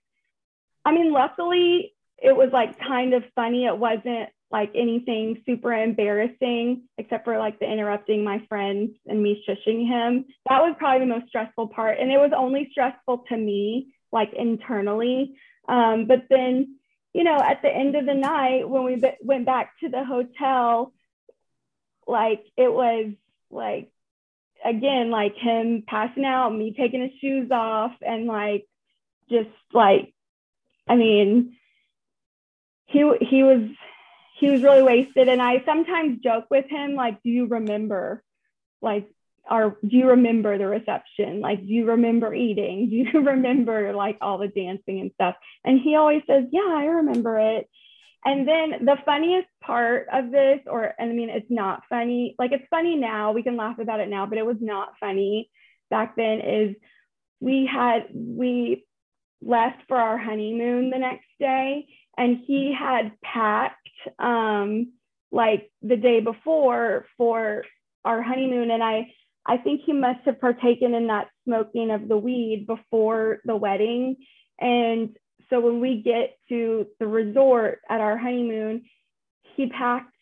i 0.85 0.92
mean 0.92 1.12
luckily 1.12 1.92
it 2.18 2.37
was 2.37 2.50
like 2.53 2.79
kind 2.79 3.14
of 3.14 3.22
funny 3.35 3.66
it 3.66 3.76
wasn't 3.76 4.29
like 4.50 4.72
anything 4.74 5.42
super 5.46 5.72
embarrassing 5.72 6.83
except 6.98 7.24
for 7.24 7.38
like 7.38 7.59
the 7.61 7.70
interrupting 7.70 8.24
my 8.24 8.44
friends 8.48 8.90
and 9.07 9.22
me 9.22 9.42
shushing 9.48 9.87
him. 9.87 10.24
That 10.48 10.61
was 10.61 10.74
probably 10.79 11.07
the 11.07 11.14
most 11.14 11.29
stressful 11.29 11.68
part. 11.68 11.98
And 12.00 12.11
it 12.11 12.18
was 12.18 12.33
only 12.37 12.68
stressful 12.72 13.24
to 13.29 13.37
me, 13.37 13.94
like 14.11 14.33
internally. 14.37 15.37
Um, 15.68 16.07
but 16.07 16.24
then, 16.29 16.79
you 17.12 17.22
know, 17.22 17.37
at 17.37 17.62
the 17.62 17.68
end 17.68 17.94
of 17.94 18.07
the 18.07 18.14
night, 18.14 18.68
when 18.68 18.85
we 18.85 18.96
be- 18.96 19.18
went 19.20 19.46
back 19.46 19.79
to 19.81 19.88
the 19.88 20.05
hotel, 20.05 20.92
like 22.09 22.44
it 22.57 22.72
was 22.72 23.12
like, 23.50 23.92
again, 24.64 25.11
like 25.11 25.35
him 25.37 25.85
passing 25.87 26.25
out, 26.25 26.55
me 26.55 26.75
taking 26.77 27.03
his 27.03 27.12
shoes 27.20 27.51
off, 27.51 27.92
and 28.03 28.27
like 28.27 28.66
just 29.31 29.51
like, 29.73 30.12
I 30.88 30.96
mean, 30.96 31.57
he 32.87 32.99
he 33.20 33.42
was 33.42 33.68
he 34.38 34.51
was 34.51 34.62
really 34.62 34.83
wasted. 34.83 35.29
And 35.29 35.40
I 35.40 35.62
sometimes 35.64 36.20
joke 36.23 36.46
with 36.51 36.66
him, 36.68 36.94
like, 36.94 37.23
do 37.23 37.31
you 37.31 37.46
remember, 37.46 38.23
like, 38.81 39.07
or 39.49 39.77
do 39.87 39.96
you 39.96 40.11
remember 40.11 40.57
the 40.57 40.66
reception? 40.66 41.40
Like, 41.40 41.61
do 41.61 41.73
you 41.73 41.87
remember 41.87 42.35
eating? 42.35 42.88
Do 42.90 42.96
you 42.96 43.20
remember 43.20 43.92
like 43.92 44.18
all 44.20 44.38
the 44.38 44.49
dancing 44.49 45.01
and 45.01 45.11
stuff? 45.14 45.37
And 45.64 45.81
he 45.81 45.96
always 45.96 46.23
says, 46.27 46.44
yeah, 46.53 46.68
I 46.68 46.85
remember 46.85 47.38
it. 47.38 47.68
And 48.24 48.46
then 48.46 48.85
the 48.85 48.98
funniest 49.06 49.48
part 49.62 50.06
of 50.12 50.30
this, 50.30 50.61
or 50.66 50.92
I 51.00 51.06
mean, 51.06 51.30
it's 51.30 51.50
not 51.50 51.83
funny. 51.88 52.35
Like 52.38 52.52
it's 52.52 52.66
funny 52.68 52.96
now. 52.96 53.33
We 53.33 53.42
can 53.42 53.56
laugh 53.56 53.78
about 53.78 54.00
it 54.00 54.09
now, 54.09 54.26
but 54.26 54.38
it 54.38 54.44
was 54.44 54.59
not 54.61 54.92
funny 55.00 55.50
back 55.88 56.16
then. 56.16 56.40
Is 56.40 56.76
we 57.40 57.68
had 57.72 58.09
we 58.14 58.85
left 59.40 59.83
for 59.88 59.96
our 59.96 60.18
honeymoon 60.18 60.90
the 60.90 60.98
next 60.98 61.28
day, 61.38 61.87
and 62.16 62.40
he 62.46 62.74
had 62.78 63.12
packed 63.22 63.76
um, 64.18 64.92
like 65.33 65.70
the 65.80 65.96
day 65.96 66.20
before 66.20 67.06
for 67.16 67.64
our 68.04 68.20
honeymoon, 68.22 68.70
and 68.70 68.83
I 68.83 69.14
I 69.46 69.56
think 69.56 69.83
he 69.87 69.94
must 69.94 70.20
have 70.26 70.40
partaken 70.40 70.94
in 70.94 71.06
that 71.06 71.28
smoking 71.44 71.90
of 71.90 72.06
the 72.06 72.18
weed 72.18 72.66
before 72.66 73.40
the 73.46 73.56
wedding, 73.56 74.16
and 74.61 75.16
so 75.51 75.61
when 75.61 75.81
we 75.81 76.03
get 76.03 76.39
to 76.49 76.87
the 76.99 77.07
resort 77.07 77.81
at 77.89 78.01
our 78.01 78.17
honeymoon, 78.17 78.85
he 79.57 79.69
packed 79.69 80.15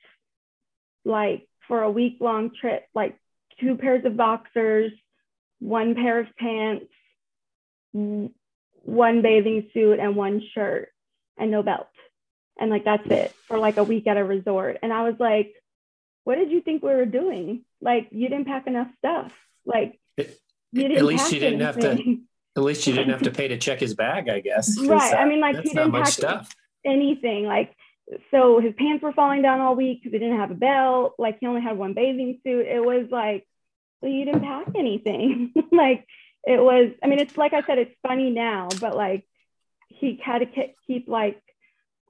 like 1.05 1.47
for 1.69 1.83
a 1.83 1.91
week 1.91 2.17
long 2.21 2.51
trip, 2.59 2.85
like 2.95 3.19
two 3.61 3.77
pairs 3.77 4.05
of 4.05 4.17
boxers, 4.17 4.93
one 5.61 5.95
pair 5.95 6.21
of 6.21 6.27
pants, 6.37 6.87
one 7.93 9.23
bathing 9.23 9.69
suit, 9.73 9.99
and 10.01 10.17
one 10.17 10.43
shirt, 10.55 10.91
and 11.37 11.51
no 11.51 11.63
belt 11.63 11.89
and 12.59 12.71
like 12.71 12.85
that's 12.85 13.07
it 13.07 13.33
for 13.47 13.59
like 13.59 13.77
a 13.77 13.85
week 13.85 14.07
at 14.07 14.17
a 14.17 14.25
resort 14.25 14.79
and 14.83 14.93
i 14.93 15.03
was 15.03 15.15
like 15.19 15.55
what 16.25 16.37
did 16.37 16.51
you 16.51 16.61
think 16.61 16.83
we 16.83 16.93
were 16.93 17.07
doing 17.07 17.65
like 17.81 18.09
you 18.11 18.29
didn't 18.29 18.47
pack 18.47 18.67
enough 18.67 18.89
stuff 18.99 19.33
like 19.65 19.99
you 20.17 20.27
didn't." 20.73 20.99
at 20.99 21.05
least 21.05 21.33
you 21.33 21.41
didn't 21.41 21.63
anything. 21.63 21.89
have 21.89 21.99
to 21.99 22.19
at 22.59 22.65
least 22.65 22.87
you 22.87 22.93
didn't 22.93 23.11
have 23.11 23.23
to 23.23 23.31
pay 23.39 23.49
to 23.49 23.57
check 23.57 23.81
his 23.81 23.95
bag 23.95 24.29
i 24.29 24.41
guess 24.41 24.79
right 24.87 25.15
i 25.15 25.25
mean 25.25 25.41
like 25.41 25.57
he 25.57 25.71
didn't 25.71 25.93
pack 25.93 26.07
stuff. 26.07 26.55
anything 26.85 27.45
like 27.45 27.75
so 28.31 28.59
his 28.61 28.73
pants 28.79 29.03
were 29.03 29.13
falling 29.13 29.43
down 29.43 29.61
all 29.61 29.75
week 29.75 30.01
because 30.03 30.13
he 30.13 30.19
didn't 30.19 30.39
have 30.39 30.51
a 30.51 30.55
belt 30.55 31.15
like 31.19 31.39
he 31.41 31.47
only 31.47 31.61
had 31.61 31.77
one 31.77 31.95
bathing 31.95 32.39
suit 32.45 32.67
it 32.67 32.85
was 32.85 33.07
like 33.11 33.47
well 34.01 34.11
you 34.11 34.25
didn't 34.25 34.43
pack 34.43 34.67
anything 34.77 35.53
like 35.73 36.07
it 36.45 36.63
was 36.63 36.91
i 37.03 37.07
mean 37.07 37.19
it's 37.19 37.37
like 37.37 37.53
i 37.53 37.63
said 37.63 37.79
it's 37.79 37.95
funny 38.07 38.31
now 38.31 38.69
but 38.81 38.97
like 38.97 39.25
he 39.89 40.21
had 40.23 40.39
to 40.39 40.69
keep 40.87 41.09
like 41.09 41.43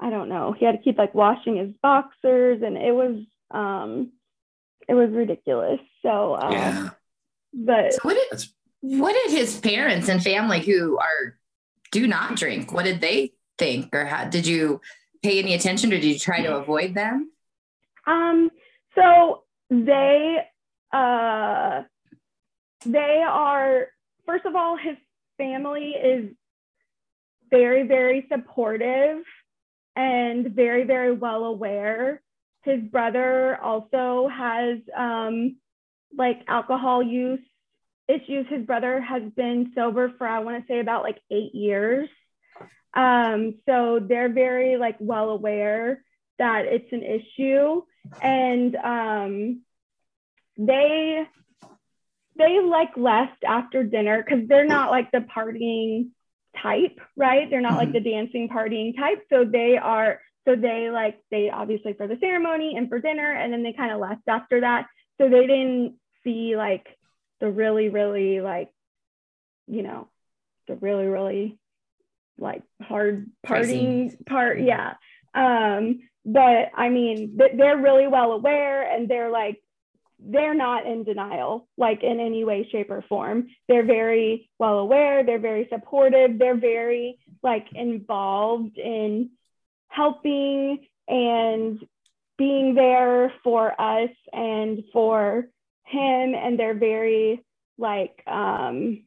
I 0.01 0.11
don't 0.11 0.29
know. 0.29 0.53
He 0.53 0.65
had 0.65 0.73
to 0.73 0.83
keep 0.83 0.99
like 0.99 1.15
washing 1.15 1.57
his 1.57 1.71
boxers, 1.83 2.63
and 2.63 2.77
it 2.77 2.95
was 2.95 3.21
um, 3.51 4.13
it 4.89 4.95
was 4.95 5.11
ridiculous. 5.11 5.81
So 6.03 6.37
um, 6.41 6.53
yeah. 6.53 6.91
But 7.53 7.95
so 7.95 8.01
what 8.03 8.15
did 8.15 8.45
what 8.81 9.13
did 9.13 9.37
his 9.37 9.59
parents 9.61 10.09
and 10.09 10.23
family 10.23 10.61
who 10.61 10.99
are 10.99 11.39
do 11.91 12.07
not 12.07 12.37
drink? 12.37 12.73
What 12.73 12.85
did 12.85 13.01
they 13.01 13.33
think, 13.59 13.95
or 13.95 14.05
how 14.05 14.25
did 14.27 14.47
you 14.47 14.81
pay 15.23 15.39
any 15.39 15.55
attention, 15.55 15.93
or 15.93 15.97
did 15.97 16.05
you 16.05 16.19
try 16.19 16.43
to 16.43 16.57
avoid 16.57 16.95
them? 16.95 17.31
Um. 18.07 18.51
So 18.95 19.45
they 19.71 20.39
uh 20.93 21.83
they 22.85 23.23
are 23.27 23.87
first 24.27 24.47
of 24.47 24.57
all 24.57 24.77
his 24.77 24.97
family 25.37 25.91
is 25.91 26.31
very 27.51 27.87
very 27.87 28.27
supportive 28.31 29.23
and 29.99 30.55
very, 30.55 30.85
very 30.85 31.13
well 31.13 31.45
aware. 31.45 32.23
His 32.63 32.81
brother 32.83 33.59
also 33.61 34.29
has 34.29 34.79
um, 34.97 35.57
like 36.17 36.43
alcohol 36.47 37.03
use 37.03 37.41
issues. 38.09 38.47
His 38.49 38.65
brother 38.65 39.01
has 39.01 39.23
been 39.37 39.73
sober 39.75 40.13
for, 40.17 40.27
I 40.27 40.41
want 40.41 40.61
to 40.61 40.73
say, 40.73 40.81
about 40.81 41.03
like 41.03 41.19
eight 41.31 41.55
years. 41.55 42.09
Um, 42.95 43.57
so 43.67 44.01
they're 44.01 44.33
very 44.33 44.77
like 44.77 44.97
well 44.99 45.31
aware 45.31 46.03
that 46.39 46.65
it's 46.65 46.93
an 46.93 47.03
issue. 47.03 47.83
And 48.23 48.75
um, 48.77 49.63
they, 50.57 51.27
they 52.37 52.61
like 52.61 52.97
left 52.97 53.45
after 53.47 53.85
dinner 53.85 54.25
because 54.25 54.49
they're 54.49 54.67
not 54.67 54.91
like 54.91 55.11
the 55.11 55.19
partying 55.19 56.11
type, 56.63 56.99
right? 57.17 57.51
They're 57.51 57.61
not 57.61 57.73
mm-hmm. 57.73 57.79
like 57.79 57.93
the 57.93 58.01
dancing 58.01 58.49
partying 58.49 58.97
type. 58.97 59.25
So 59.31 59.45
they 59.45 59.77
are, 59.77 60.21
so 60.47 60.57
they 60.57 60.91
like, 60.91 61.21
they 61.31 61.51
obviously 61.51 61.93
for 61.93 62.07
the 62.07 62.17
ceremony 62.21 62.75
and 62.77 62.89
for 62.89 63.01
dinner, 63.01 63.33
and 63.33 63.53
then 63.53 63.63
they 63.63 63.75
kind 63.75 63.93
of 63.93 64.01
left 64.01 64.23
after 64.27 64.63
that. 64.63 64.87
So 65.21 65.29
they 65.29 65.47
didn't 65.47 65.97
see 66.25 66.57
like 66.57 66.87
the 67.41 67.51
really, 67.51 67.89
really 67.89 68.41
like, 68.41 68.71
you 69.67 69.83
know, 69.83 70.09
the 70.67 70.77
really, 70.77 71.07
really 71.07 71.59
like 72.39 72.63
hard 72.83 73.31
partying 73.47 74.25
part. 74.27 74.61
Yeah. 74.61 74.95
Um, 75.35 76.01
but 76.25 76.71
I 76.77 76.89
mean, 76.89 77.37
they're 77.37 77.79
really 77.79 78.07
well 78.07 78.33
aware 78.33 78.83
and 78.83 79.09
they're 79.09 79.31
like, 79.31 79.63
they're 80.21 80.55
not 80.55 80.87
in 80.87 81.05
denial, 81.05 81.69
like 81.77 82.03
in 82.03 82.19
any 82.19 82.45
way, 82.45 82.69
shape, 82.71 82.91
or 82.91 83.03
form. 83.09 83.49
They're 83.69 83.85
very 83.85 84.51
well 84.59 84.79
aware, 84.79 85.25
they're 85.25 85.39
very 85.39 85.69
supportive, 85.71 86.39
they're 86.39 86.57
very 86.57 87.19
like 87.43 87.67
involved 87.73 88.77
in 88.79 89.31
helping 89.89 90.87
and 91.07 91.85
being 92.37 92.75
there 92.75 93.33
for 93.43 93.81
us 93.81 94.11
and 94.33 94.83
for 94.93 95.49
him. 95.89 96.35
And 96.35 96.59
they're 96.59 96.75
very 96.75 97.45
like, 97.77 98.23
um, 98.27 99.05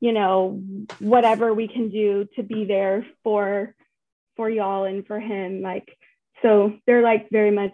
you 0.00 0.12
know, 0.12 0.62
whatever 0.98 1.54
we 1.54 1.68
can 1.68 1.90
do 1.90 2.28
to 2.36 2.42
be 2.42 2.64
there 2.64 3.06
for 3.22 3.74
for 4.36 4.48
y'all 4.50 4.84
and 4.84 5.06
for 5.06 5.20
him. 5.20 5.60
Like, 5.62 5.96
so 6.42 6.74
they're 6.86 7.02
like 7.02 7.28
very 7.30 7.50
much 7.50 7.72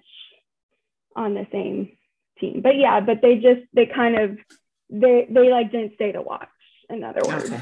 on 1.17 1.35
the 1.35 1.47
same 1.51 1.97
team. 2.39 2.61
But 2.63 2.77
yeah, 2.77 3.01
but 3.01 3.23
they 3.23 3.37
just 3.37 3.63
they 3.73 3.87
kind 3.87 4.17
of 4.17 4.39
they 4.91 5.27
they 5.31 5.51
like 5.51 5.73
didn't 5.73 5.95
stay 5.95 6.13
to 6.13 6.23
watch. 6.23 6.49
In 6.91 7.05
other 7.05 7.21
words. 7.27 7.47
Okay. 7.47 7.61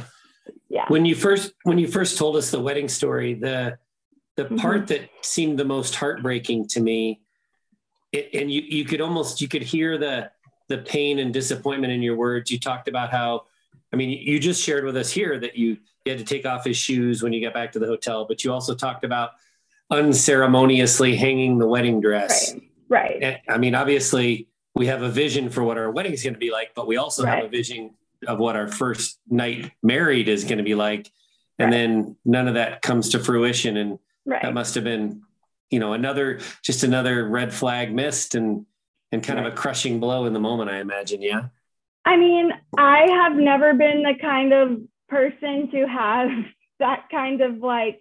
yeah. 0.68 0.85
When 0.88 1.04
you 1.04 1.14
first 1.14 1.52
when 1.64 1.78
you 1.78 1.88
first 1.88 2.18
told 2.18 2.37
us 2.37 2.50
the 2.50 2.61
wedding 2.61 2.88
story, 2.88 3.35
the 3.35 3.78
the 4.37 4.44
Mhm. 4.44 4.59
part 4.59 4.87
that 4.88 5.09
seemed 5.22 5.59
the 5.59 5.64
most 5.64 5.94
heartbreaking 5.94 6.68
to 6.68 6.80
me, 6.80 7.20
it, 8.12 8.30
and 8.35 8.50
you 8.50 8.62
you 8.62 8.85
could 8.85 9.00
almost 9.00 9.40
you 9.40 9.48
could 9.48 9.62
hear 9.62 9.96
the 9.98 10.30
the 10.68 10.79
pain 10.79 11.18
and 11.18 11.33
disappointment 11.33 11.92
in 11.92 12.02
your 12.02 12.16
words. 12.16 12.50
You 12.50 12.59
talked 12.59 12.88
about 12.88 13.11
how, 13.11 13.44
I 13.92 13.96
mean, 13.96 14.11
you 14.11 14.38
just 14.38 14.62
shared 14.62 14.85
with 14.85 14.96
us 14.96 15.11
here 15.11 15.38
that 15.38 15.57
you, 15.57 15.76
you 16.05 16.12
had 16.12 16.18
to 16.18 16.24
take 16.24 16.46
off 16.46 16.64
his 16.64 16.76
shoes 16.76 17.22
when 17.22 17.33
you 17.33 17.40
got 17.40 17.55
back 17.55 17.72
to 17.72 17.79
the 17.79 17.87
hotel, 17.87 18.24
but 18.26 18.44
you 18.44 18.52
also 18.52 18.74
talked 18.74 19.05
about 19.05 19.31
unceremoniously 19.90 21.16
hanging 21.16 21.59
the 21.59 21.66
wedding 21.66 22.00
dress. 22.00 22.52
Right. 22.52 22.62
Right. 22.88 23.22
And, 23.22 23.38
I 23.48 23.59
mean, 23.59 23.74
obviously, 23.74 24.48
we 24.74 24.87
have 24.87 25.02
a 25.02 25.09
vision 25.09 25.50
for 25.50 25.64
what 25.64 25.76
our 25.79 25.90
wedding 25.90 26.12
is 26.12 26.22
going 26.22 26.35
to 26.35 26.38
be 26.38 26.52
like, 26.52 26.72
but 26.74 26.87
we 26.87 26.96
also 26.96 27.24
have 27.24 27.44
a 27.44 27.48
vision 27.48 27.94
of 28.26 28.38
what 28.38 28.55
our 28.57 28.68
first 28.68 29.18
night 29.29 29.72
married 29.83 30.29
is 30.29 30.44
going 30.44 30.59
to 30.59 30.64
be 30.64 30.74
like. 30.74 31.11
And 31.59 31.70
Right. 31.70 31.79
then 31.79 32.16
none 32.24 32.46
of 32.48 32.55
that 32.55 32.83
comes 32.83 33.09
to 33.11 33.18
fruition. 33.18 33.76
And 33.76 33.98
that 34.26 34.55
must 34.55 34.74
have 34.74 34.85
been, 34.85 35.22
you 35.70 35.81
know, 35.81 35.94
another, 35.94 36.40
just 36.62 36.85
another 36.85 37.29
red 37.29 37.52
flag 37.52 37.94
missed 37.94 38.35
and, 38.35 38.66
and 39.12 39.23
kind 39.23 39.38
of 39.38 39.47
a 39.47 39.51
crushing 39.51 40.01
blow 40.01 40.27
in 40.27 40.33
the 40.33 40.40
moment, 40.40 40.71
I 40.71 40.81
imagine. 40.81 41.23
Yeah. 41.23 41.49
I 42.05 42.16
mean, 42.16 42.53
I 42.79 43.07
have 43.11 43.37
never 43.37 43.75
been 43.75 44.03
the 44.03 44.14
kind 44.21 44.53
of 44.53 44.81
person 45.09 45.71
to 45.73 45.87
have 45.87 46.31
that 46.79 47.09
kind 47.11 47.40
of 47.40 47.59
like, 47.59 48.01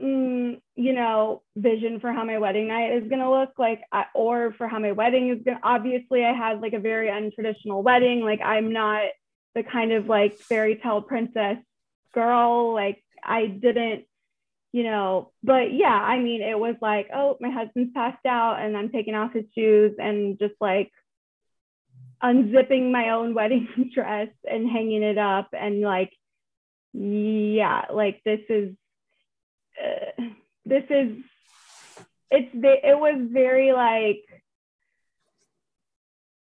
mm, 0.00 0.60
you 0.76 0.92
know, 0.92 1.42
vision 1.56 2.00
for 2.00 2.12
how 2.12 2.24
my 2.24 2.38
wedding 2.38 2.68
night 2.68 2.92
is 2.92 3.08
going 3.08 3.20
to 3.20 3.30
look 3.30 3.52
like, 3.58 3.82
or 4.14 4.52
for 4.52 4.68
how 4.68 4.78
my 4.78 4.92
wedding 4.92 5.30
is 5.30 5.42
going 5.44 5.56
to. 5.58 5.66
Obviously, 5.66 6.24
I 6.24 6.32
had 6.32 6.60
like 6.60 6.72
a 6.72 6.80
very 6.80 7.08
untraditional 7.08 7.82
wedding. 7.82 8.20
Like, 8.20 8.40
I'm 8.40 8.72
not 8.72 9.02
the 9.54 9.62
kind 9.62 9.92
of 9.92 10.06
like 10.06 10.38
fairy 10.38 10.76
tale 10.76 11.02
princess 11.02 11.58
girl. 12.12 12.72
Like, 12.72 13.02
I 13.22 13.46
didn't, 13.46 14.04
you 14.74 14.82
know, 14.82 15.30
but 15.44 15.72
yeah, 15.72 15.86
I 15.86 16.18
mean, 16.18 16.42
it 16.42 16.58
was 16.58 16.74
like, 16.82 17.08
oh, 17.14 17.36
my 17.40 17.48
husband's 17.48 17.92
passed 17.94 18.26
out 18.26 18.58
and 18.60 18.76
I'm 18.76 18.88
taking 18.90 19.14
off 19.14 19.32
his 19.32 19.44
shoes 19.54 19.92
and 19.98 20.36
just 20.36 20.54
like, 20.60 20.90
unzipping 22.24 22.90
my 22.90 23.10
own 23.10 23.34
wedding 23.38 23.68
dress 23.94 24.28
and 24.50 24.68
hanging 24.68 25.02
it 25.02 25.18
up 25.18 25.48
and 25.52 25.80
like 25.80 26.10
yeah 26.92 27.82
like 27.92 28.22
this 28.24 28.40
is 28.48 28.74
uh, 29.82 30.22
this 30.64 30.84
is 30.88 31.18
it's 32.30 32.50
it 32.54 32.98
was 32.98 33.28
very 33.30 33.72
like 33.72 34.24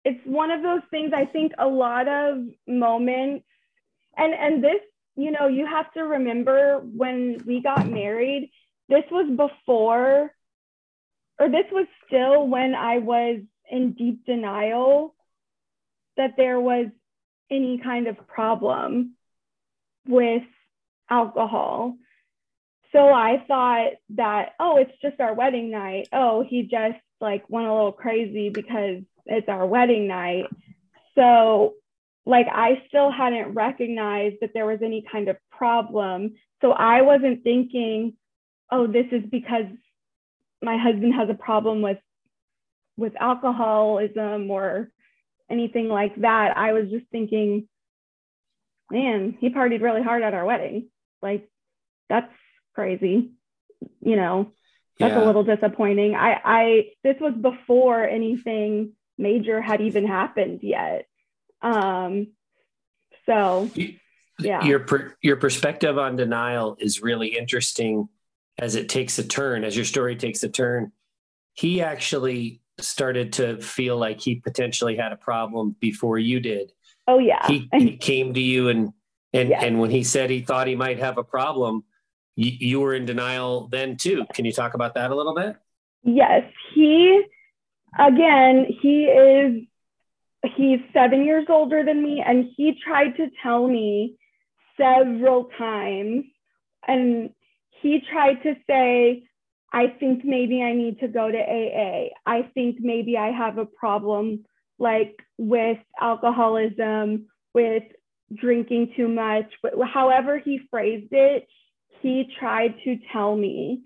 it's 0.03 0.19
one 0.25 0.51
of 0.51 0.61
those 0.61 0.81
things 0.91 1.13
i 1.15 1.25
think 1.25 1.53
a 1.57 1.67
lot 1.67 2.07
of 2.07 2.43
moments 2.67 3.45
and 4.17 4.33
and 4.33 4.63
this 4.63 4.81
you 5.15 5.31
know 5.31 5.47
you 5.47 5.65
have 5.65 5.91
to 5.93 6.01
remember 6.01 6.79
when 6.79 7.41
we 7.45 7.61
got 7.61 7.89
married 7.89 8.51
this 8.89 9.03
was 9.11 9.29
before 9.29 10.31
or 11.39 11.49
this 11.49 11.65
was 11.71 11.87
still 12.07 12.47
when 12.47 12.75
i 12.75 12.97
was 12.97 13.39
in 13.69 13.93
deep 13.93 14.25
denial 14.25 15.15
that 16.17 16.31
there 16.37 16.59
was 16.59 16.87
any 17.51 17.77
kind 17.77 18.07
of 18.07 18.27
problem 18.27 19.15
with 20.07 20.43
alcohol. 21.09 21.97
So 22.91 22.99
I 22.99 23.43
thought 23.47 23.91
that, 24.15 24.53
oh, 24.59 24.77
it's 24.77 24.97
just 25.01 25.19
our 25.19 25.33
wedding 25.33 25.69
night. 25.71 26.07
Oh, 26.13 26.43
he 26.47 26.63
just 26.63 26.99
like 27.19 27.49
went 27.49 27.67
a 27.67 27.73
little 27.73 27.91
crazy 27.91 28.49
because 28.49 29.01
it's 29.25 29.49
our 29.49 29.65
wedding 29.65 30.07
night. 30.07 30.45
So, 31.15 31.73
like, 32.25 32.47
I 32.51 32.83
still 32.87 33.11
hadn't 33.11 33.53
recognized 33.53 34.37
that 34.41 34.51
there 34.53 34.65
was 34.65 34.79
any 34.81 35.05
kind 35.11 35.27
of 35.29 35.37
problem. 35.51 36.35
So 36.61 36.71
I 36.71 37.01
wasn't 37.01 37.43
thinking, 37.43 38.13
oh, 38.71 38.87
this 38.87 39.05
is 39.11 39.23
because 39.29 39.65
my 40.61 40.77
husband 40.77 41.13
has 41.13 41.29
a 41.29 41.35
problem 41.35 41.81
with 41.81 41.99
with 42.97 43.13
alcoholism 43.19 44.49
or 44.49 44.89
anything 45.49 45.89
like 45.89 46.15
that. 46.21 46.55
I 46.57 46.71
was 46.71 46.89
just 46.89 47.05
thinking, 47.11 47.67
man, 48.89 49.37
he 49.39 49.49
partied 49.49 49.81
really 49.81 50.01
hard 50.01 50.23
at 50.23 50.33
our 50.33 50.45
wedding. 50.45 50.87
Like, 51.21 51.49
that's 52.09 52.31
crazy. 52.73 53.31
You 54.01 54.15
know, 54.15 54.53
that's 54.97 55.11
Yeah. 55.13 55.23
a 55.23 55.25
little 55.25 55.43
disappointing. 55.43 56.15
I, 56.15 56.39
I, 56.43 56.91
this 57.03 57.17
was 57.19 57.33
before 57.33 58.01
anything 58.07 58.93
major 59.17 59.61
had 59.61 59.81
even 59.81 60.07
happened 60.07 60.61
yet. 60.63 61.05
Um, 61.61 62.27
so 63.25 63.69
yeah, 64.39 64.63
Your 64.65 64.79
per, 64.79 65.15
your 65.21 65.37
perspective 65.37 65.97
on 65.97 66.15
denial 66.15 66.75
is 66.79 67.01
really 67.01 67.37
interesting 67.37 68.09
as 68.57 68.75
it 68.75 68.89
takes 68.89 69.17
a 69.19 69.23
turn, 69.23 69.63
as 69.63 69.75
your 69.75 69.85
story 69.85 70.15
takes 70.15 70.43
a 70.43 70.49
turn. 70.49 70.91
He 71.53 71.81
actually 71.81 72.61
started 72.79 73.33
to 73.33 73.57
feel 73.61 73.97
like 73.97 74.19
he 74.19 74.35
potentially 74.35 74.97
had 74.97 75.11
a 75.13 75.17
problem 75.17 75.75
before 75.79 76.19
you 76.19 76.39
did. 76.39 76.71
oh 77.07 77.19
yeah, 77.19 77.47
He, 77.47 77.69
he 77.77 77.97
came 77.97 78.33
to 78.33 78.41
you 78.41 78.69
and 78.69 78.91
and 79.33 79.49
Yes. 79.49 79.63
and 79.63 79.79
when 79.79 79.91
he 79.91 80.03
said 80.03 80.29
he 80.29 80.41
thought 80.41 80.67
he 80.67 80.75
might 80.75 80.99
have 80.99 81.17
a 81.17 81.23
problem, 81.23 81.83
you, 82.35 82.51
you 82.59 82.79
were 82.81 82.93
in 82.93 83.05
denial 83.05 83.67
then 83.69 83.97
too. 83.97 84.25
Can 84.33 84.45
you 84.45 84.51
talk 84.51 84.73
about 84.73 84.93
that 84.95 85.11
a 85.11 85.15
little 85.15 85.33
bit? 85.35 85.55
Yes, 86.03 86.43
he 86.73 87.23
again, 87.97 88.67
he 88.81 89.05
is 89.05 89.63
he's 90.55 90.79
7 90.93 91.23
years 91.25 91.45
older 91.49 91.83
than 91.83 92.01
me 92.01 92.23
and 92.25 92.49
he 92.55 92.77
tried 92.83 93.15
to 93.17 93.29
tell 93.41 93.67
me 93.67 94.15
several 94.77 95.45
times 95.57 96.25
and 96.87 97.29
he 97.81 98.01
tried 98.11 98.41
to 98.43 98.55
say 98.67 99.23
I 99.73 99.87
think 99.99 100.23
maybe 100.23 100.61
I 100.61 100.73
need 100.73 101.01
to 101.01 101.09
go 101.09 101.29
to 101.29 101.37
AA. 101.37 102.09
I 102.25 102.43
think 102.53 102.77
maybe 102.79 103.17
I 103.17 103.31
have 103.31 103.57
a 103.57 103.65
problem 103.65 104.45
like 104.79 105.21
with 105.37 105.79
alcoholism, 105.99 107.27
with 107.53 107.83
drinking 108.33 108.93
too 108.95 109.09
much, 109.09 109.51
wh- 109.63 109.85
however 109.85 110.39
he 110.39 110.61
phrased 110.69 111.11
it, 111.11 111.47
he 112.01 112.31
tried 112.39 112.75
to 112.85 112.97
tell 113.11 113.35
me 113.35 113.83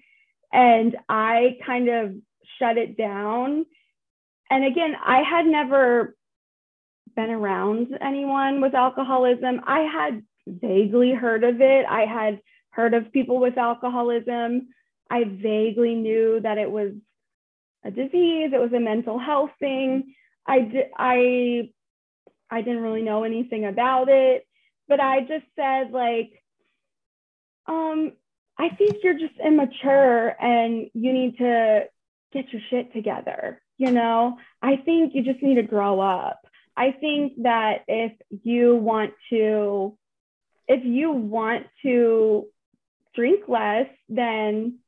and 0.54 0.96
I 1.08 1.58
kind 1.66 1.90
of 1.90 2.16
shut 2.60 2.78
it 2.78 2.98
down. 2.98 3.66
And 4.50 4.66
again, 4.66 4.96
I 5.04 5.22
had 5.22 5.46
never 5.46 6.16
been 7.16 7.30
around 7.30 7.88
anyone 8.02 8.62
with 8.62 8.74
alcoholism. 8.74 9.62
I 9.66 9.82
had 9.82 10.24
vaguely 10.48 11.14
heard 11.14 11.44
of 11.44 11.62
it. 11.62 11.86
I 11.86 12.06
had 12.06 12.42
heard 12.72 12.94
of 12.94 13.12
people 13.12 13.40
with 13.40 13.58
alcoholism. 13.58 14.70
I 15.10 15.24
vaguely 15.24 15.96
knew 15.96 16.40
that 16.42 16.58
it 16.58 16.70
was 16.70 16.92
a 17.84 17.92
disease, 17.92 18.52
it 18.54 18.60
was 18.60 18.74
a 18.74 18.80
mental 18.80 19.18
health 19.18 19.52
thing. 19.60 20.14
I 20.46 20.60
did, 20.62 20.86
I 20.98 21.70
I 22.50 22.62
didn't 22.62 22.82
really 22.82 23.02
know 23.02 23.24
anything 23.24 23.66
about 23.66 24.10
it, 24.10 24.46
but 24.88 25.00
I 25.00 25.22
just 25.22 25.46
said 25.56 25.92
like 25.92 26.32
um 27.68 28.14
I 28.58 28.70
think 28.70 28.98
you're 29.04 29.18
just 29.18 29.40
immature 29.44 30.36
and 30.42 30.90
you 30.94 31.14
need 31.14 31.38
to 31.38 31.86
get 32.34 32.52
your 32.52 32.62
shit 32.70 32.94
together. 32.94 33.62
You 33.78 33.92
know, 33.92 34.38
I 34.62 34.76
think 34.76 35.16
you 35.16 35.24
just 35.24 35.42
need 35.42 35.56
to 35.56 35.64
grow 35.64 36.02
up. 36.02 36.39
I 36.80 36.92
think 36.94 37.44
that 37.44 37.84
if 37.90 38.14
you 38.44 38.76
want 38.76 39.12
to, 39.32 39.98
if 40.66 40.86
you 40.86 41.12
want 41.12 41.66
to 41.84 42.46
drink 43.14 43.50
less, 43.50 43.88
then 44.08 44.80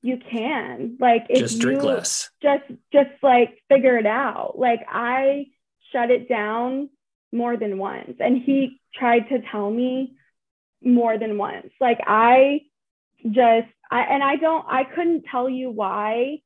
you 0.00 0.18
can. 0.30 0.96
Like, 1.00 1.26
if 1.28 1.40
Just 1.40 1.58
drink 1.58 1.82
you 1.82 1.88
less. 1.88 2.30
just, 2.40 2.62
just 2.92 3.10
like 3.20 3.58
figure 3.68 3.98
it 3.98 4.06
out. 4.06 4.56
Like, 4.56 4.86
I 4.88 5.46
shut 5.92 6.12
it 6.12 6.28
down 6.28 6.88
more 7.32 7.56
than 7.56 7.78
once, 7.78 8.18
and 8.20 8.40
he 8.40 8.80
tried 8.94 9.28
to 9.30 9.40
tell 9.50 9.68
me 9.68 10.14
more 10.80 11.18
than 11.18 11.36
once. 11.36 11.72
Like, 11.80 11.98
I 12.06 12.60
just 13.24 13.68
I 13.90 14.02
and 14.02 14.22
I 14.22 14.36
don't 14.36 14.64
I 14.68 14.84
couldn't 14.84 15.24
tell 15.30 15.48
you 15.48 15.70
why 15.70 16.42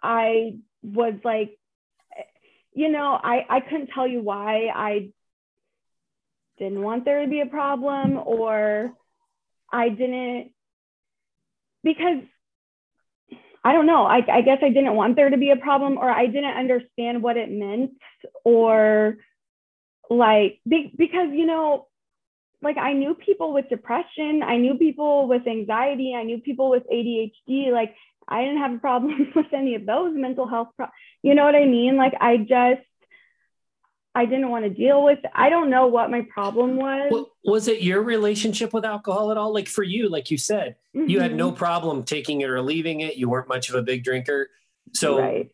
I 0.00 0.58
was 0.82 1.14
like 1.24 1.58
you 2.74 2.88
know 2.90 3.18
I 3.22 3.44
I 3.48 3.60
couldn't 3.60 3.88
tell 3.88 4.06
you 4.06 4.20
why 4.20 4.70
I 4.74 5.10
didn't 6.58 6.82
want 6.82 7.04
there 7.04 7.22
to 7.22 7.28
be 7.28 7.40
a 7.40 7.46
problem 7.46 8.18
or 8.18 8.92
I 9.72 9.88
didn't 9.88 10.52
because 11.82 12.22
I 13.64 13.72
don't 13.72 13.86
know 13.86 14.04
I 14.04 14.24
I 14.30 14.42
guess 14.42 14.58
I 14.62 14.70
didn't 14.70 14.96
want 14.96 15.16
there 15.16 15.30
to 15.30 15.36
be 15.36 15.50
a 15.50 15.56
problem 15.56 15.98
or 15.98 16.10
I 16.10 16.26
didn't 16.26 16.56
understand 16.56 17.22
what 17.22 17.36
it 17.36 17.50
meant 17.50 17.92
or 18.44 19.18
like 20.10 20.60
be, 20.68 20.92
because 20.96 21.28
you 21.32 21.46
know 21.46 21.88
like 22.62 22.78
I 22.78 22.92
knew 22.92 23.14
people 23.14 23.52
with 23.52 23.68
depression, 23.68 24.42
I 24.42 24.56
knew 24.56 24.74
people 24.74 25.26
with 25.26 25.46
anxiety, 25.46 26.14
I 26.14 26.22
knew 26.22 26.38
people 26.38 26.70
with 26.70 26.84
ADHD. 26.88 27.72
Like 27.72 27.94
I 28.32 28.44
didn't 28.44 28.58
have 28.58 28.72
a 28.72 28.78
problem 28.78 29.32
with 29.36 29.52
any 29.52 29.74
of 29.74 29.84
those 29.86 30.12
mental 30.14 30.48
health. 30.48 30.68
Pro- 30.76 30.86
you 31.22 31.34
know 31.34 31.44
what 31.44 31.54
I 31.54 31.66
mean? 31.66 31.96
Like 31.96 32.14
I 32.20 32.38
just, 32.38 32.82
I 34.14 34.24
didn't 34.26 34.48
want 34.50 34.64
to 34.64 34.70
deal 34.70 35.04
with. 35.04 35.18
I 35.34 35.48
don't 35.50 35.70
know 35.70 35.86
what 35.86 36.10
my 36.10 36.26
problem 36.32 36.76
was. 36.76 37.26
Was 37.44 37.68
it 37.68 37.82
your 37.82 38.02
relationship 38.02 38.72
with 38.72 38.84
alcohol 38.84 39.30
at 39.30 39.36
all? 39.36 39.52
Like 39.52 39.68
for 39.68 39.82
you, 39.82 40.08
like 40.08 40.30
you 40.30 40.38
said, 40.38 40.76
you 40.92 41.20
had 41.20 41.34
no 41.34 41.52
Mhm. 41.52 41.56
problem 41.56 42.02
taking 42.04 42.40
it 42.42 42.50
or 42.50 42.60
leaving 42.60 43.00
it. 43.00 43.16
You 43.16 43.28
weren't 43.28 43.48
much 43.48 43.68
of 43.68 43.74
a 43.74 43.82
big 43.82 44.04
drinker. 44.04 44.50
So 44.92 45.18
right. 45.18 45.50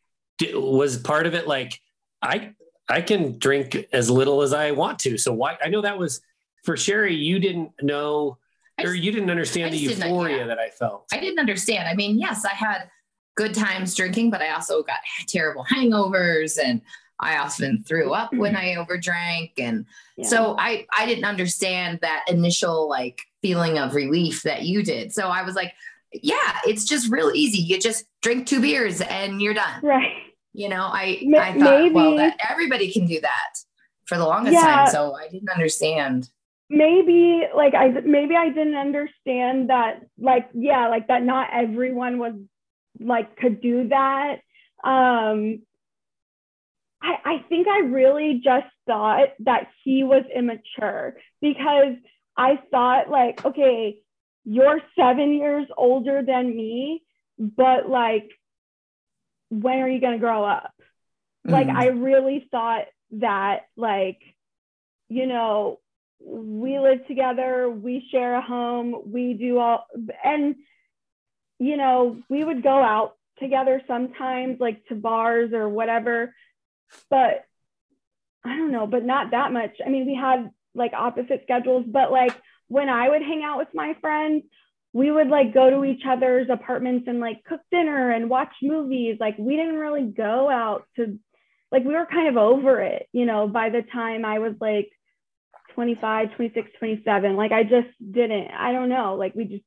was 0.54 0.98
part 0.98 1.26
of 1.26 1.34
it 1.34 1.46
like 1.46 1.80
I 2.22 2.54
I 2.88 3.02
can 3.02 3.38
drink 3.38 3.76
as 3.92 4.08
little 4.10 4.42
as 4.42 4.52
I 4.52 4.70
want 4.72 4.98
to. 5.00 5.18
So 5.18 5.32
why 5.32 5.56
I 5.62 5.68
know 5.68 5.82
that 5.82 5.98
was 5.98 6.20
for 6.64 6.76
Sherry, 6.76 7.14
you 7.14 7.38
didn't 7.38 7.72
know 7.82 8.38
I 8.78 8.84
or 8.84 8.94
you 8.94 9.10
didn't 9.12 9.30
understand 9.30 9.72
the 9.74 9.78
just 9.84 9.98
euphoria 10.02 10.46
that 10.46 10.58
I 10.58 10.70
felt. 10.70 11.06
I 11.12 11.18
didn't 11.20 11.38
understand. 11.38 11.88
I 11.88 11.94
mean, 11.94 12.18
yes, 12.18 12.44
I 12.44 12.54
had 12.54 12.88
good 13.36 13.54
times 13.54 13.94
drinking, 13.94 14.30
but 14.30 14.40
I 14.42 14.50
also 14.50 14.82
got 14.82 14.98
terrible 15.28 15.64
hangovers 15.64 16.58
and 16.62 16.80
I 17.20 17.38
often 17.38 17.82
threw 17.82 18.12
up 18.12 18.32
when 18.32 18.54
I 18.56 18.74
overdrank. 18.78 19.52
And 19.58 19.86
Yeah. 20.16 20.28
so 20.28 20.56
I, 20.58 20.86
I 20.96 21.06
didn't 21.06 21.24
understand 21.24 21.98
that 22.02 22.24
initial 22.28 22.88
like 22.88 23.20
feeling 23.42 23.78
of 23.78 23.94
relief 23.94 24.42
that 24.44 24.62
you 24.62 24.82
did. 24.82 25.12
So 25.12 25.28
I 25.28 25.42
was 25.42 25.54
like, 25.56 25.72
yeah, 26.12 26.58
it's 26.66 26.84
just 26.84 27.10
real 27.10 27.30
easy. 27.34 27.58
You 27.58 27.78
just 27.78 28.04
drink 28.22 28.46
two 28.46 28.60
beers 28.60 29.00
and 29.00 29.42
you're 29.42 29.54
done. 29.54 29.80
right. 29.82 30.12
You 30.54 30.68
know, 30.68 30.82
I, 30.92 31.20
Ma- 31.24 31.38
I 31.38 31.52
thought, 31.58 31.92
well, 31.92 32.16
that 32.16 32.36
everybody 32.48 32.90
can 32.90 33.06
do 33.06 33.20
that 33.20 33.58
for 34.06 34.16
the 34.16 34.24
longest 34.24 34.54
Yeah. 34.54 34.62
time. 34.62 34.86
So 34.88 35.14
I 35.14 35.28
didn't 35.28 35.50
understand. 35.50 36.30
Maybe 36.70 37.42
like 37.54 37.74
I 37.74 37.88
maybe 37.88 38.36
I 38.36 38.48
didn't 38.50 38.76
understand 38.76 39.70
that 39.70 40.02
like 40.18 40.48
yeah 40.54 40.88
like 40.88 41.08
that 41.08 41.22
not 41.22 41.48
everyone 41.52 42.18
was 42.18 42.34
like 43.00 43.36
could 43.36 43.60
do 43.60 43.88
that 43.88 44.36
um 44.84 45.60
I 47.02 47.16
I 47.24 47.44
think 47.48 47.68
I 47.68 47.80
really 47.80 48.40
just 48.44 48.66
thought 48.86 49.28
that 49.40 49.68
he 49.84 50.04
was 50.04 50.24
immature 50.34 51.16
because 51.40 51.96
I 52.36 52.58
thought 52.70 53.08
like 53.10 53.44
okay 53.44 53.98
you're 54.44 54.80
7 54.98 55.32
years 55.34 55.66
older 55.76 56.22
than 56.22 56.54
me 56.56 57.02
but 57.38 57.88
like 57.88 58.30
when 59.50 59.78
are 59.78 59.88
you 59.88 60.00
going 60.00 60.14
to 60.14 60.18
grow 60.18 60.44
up 60.44 60.72
like 61.46 61.68
Mhm. 61.68 61.74
i 61.74 61.86
really 61.86 62.46
thought 62.50 62.86
that 63.12 63.66
like 63.76 64.20
you 65.08 65.26
know 65.26 65.78
we 66.20 66.78
live 66.78 67.06
together 67.06 67.68
we 67.70 68.06
share 68.10 68.34
a 68.34 68.40
home 68.42 68.94
we 69.06 69.34
do 69.34 69.58
all 69.58 69.86
and 70.24 70.56
you 71.58 71.76
know 71.76 72.18
we 72.28 72.42
would 72.42 72.62
go 72.62 72.82
out 72.82 73.16
together 73.38 73.80
sometimes 73.86 74.58
like 74.58 74.84
to 74.86 74.94
bars 74.94 75.52
or 75.52 75.68
whatever 75.68 76.34
but 77.08 77.44
i 78.44 78.56
don't 78.56 78.72
know 78.72 78.86
but 78.86 79.04
not 79.04 79.30
that 79.30 79.52
much. 79.52 79.76
I 79.84 79.88
mean 79.88 80.06
we 80.06 80.14
had 80.14 80.50
like 80.74 80.92
opposite 80.92 81.42
schedules 81.44 81.84
but 81.86 82.10
like 82.10 82.34
when 82.66 82.88
i 82.88 83.08
would 83.08 83.22
hang 83.22 83.42
out 83.44 83.58
with 83.58 83.68
my 83.72 83.96
friends 84.00 84.42
we 84.92 85.10
would 85.10 85.28
like 85.28 85.54
go 85.54 85.70
to 85.70 85.84
each 85.84 86.02
other's 86.08 86.48
apartments 86.50 87.06
and 87.08 87.20
like 87.20 87.44
cook 87.44 87.60
dinner 87.70 88.10
and 88.10 88.30
watch 88.30 88.52
movies. 88.62 89.18
Like 89.20 89.36
we 89.38 89.54
didn't 89.54 89.76
really 89.76 90.06
go 90.06 90.48
out 90.48 90.84
to 90.96 91.18
like 91.70 91.84
we 91.84 91.92
were 91.94 92.06
kind 92.06 92.28
of 92.28 92.36
over 92.36 92.80
it 92.80 93.08
you 93.12 93.26
know 93.26 93.46
by 93.46 93.70
the 93.70 93.82
time 93.92 94.24
i 94.24 94.38
was 94.38 94.54
like 94.60 94.90
25 95.74 96.34
26 96.34 96.70
27 96.78 97.36
like 97.36 97.52
i 97.52 97.62
just 97.62 97.88
didn't 98.12 98.48
i 98.52 98.72
don't 98.72 98.88
know 98.88 99.14
like 99.16 99.34
we 99.34 99.44
just 99.44 99.64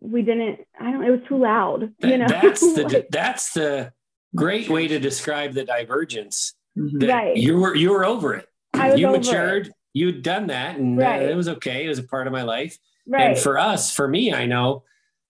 we 0.00 0.22
didn't 0.22 0.60
i 0.80 0.90
don't 0.90 1.04
it 1.04 1.10
was 1.10 1.20
too 1.28 1.38
loud 1.38 1.92
you 2.02 2.18
know 2.18 2.26
that's 2.28 2.60
the 2.74 2.82
Like, 2.88 3.06
that's 3.10 3.52
the 3.52 3.92
great 4.34 4.68
way 4.68 4.86
to 4.88 4.98
describe 4.98 5.52
the 5.54 5.64
divergence. 5.64 6.54
Mhm. 6.76 7.00
That 7.00 7.08
Right. 7.08 7.36
you 7.36 7.58
were 7.58 7.74
you 7.74 7.90
were 7.90 8.04
over 8.04 8.34
it. 8.34 8.46
I 8.74 8.90
was 8.90 9.00
you 9.00 9.06
over 9.08 9.16
matured. 9.16 9.72
You'd 9.94 10.22
done 10.22 10.48
that, 10.48 10.76
and 10.76 11.00
uh, 11.00 11.04
Right. 11.04 11.22
it 11.22 11.34
was 11.34 11.48
okay. 11.48 11.86
It 11.86 11.88
was 11.88 11.98
a 11.98 12.02
part 12.02 12.26
of 12.26 12.32
my 12.34 12.42
life. 12.42 12.76
right 13.06 13.28
And 13.30 13.38
for 13.38 13.58
us, 13.58 13.94
for 13.94 14.06
me, 14.06 14.34
I 14.34 14.44
know 14.44 14.82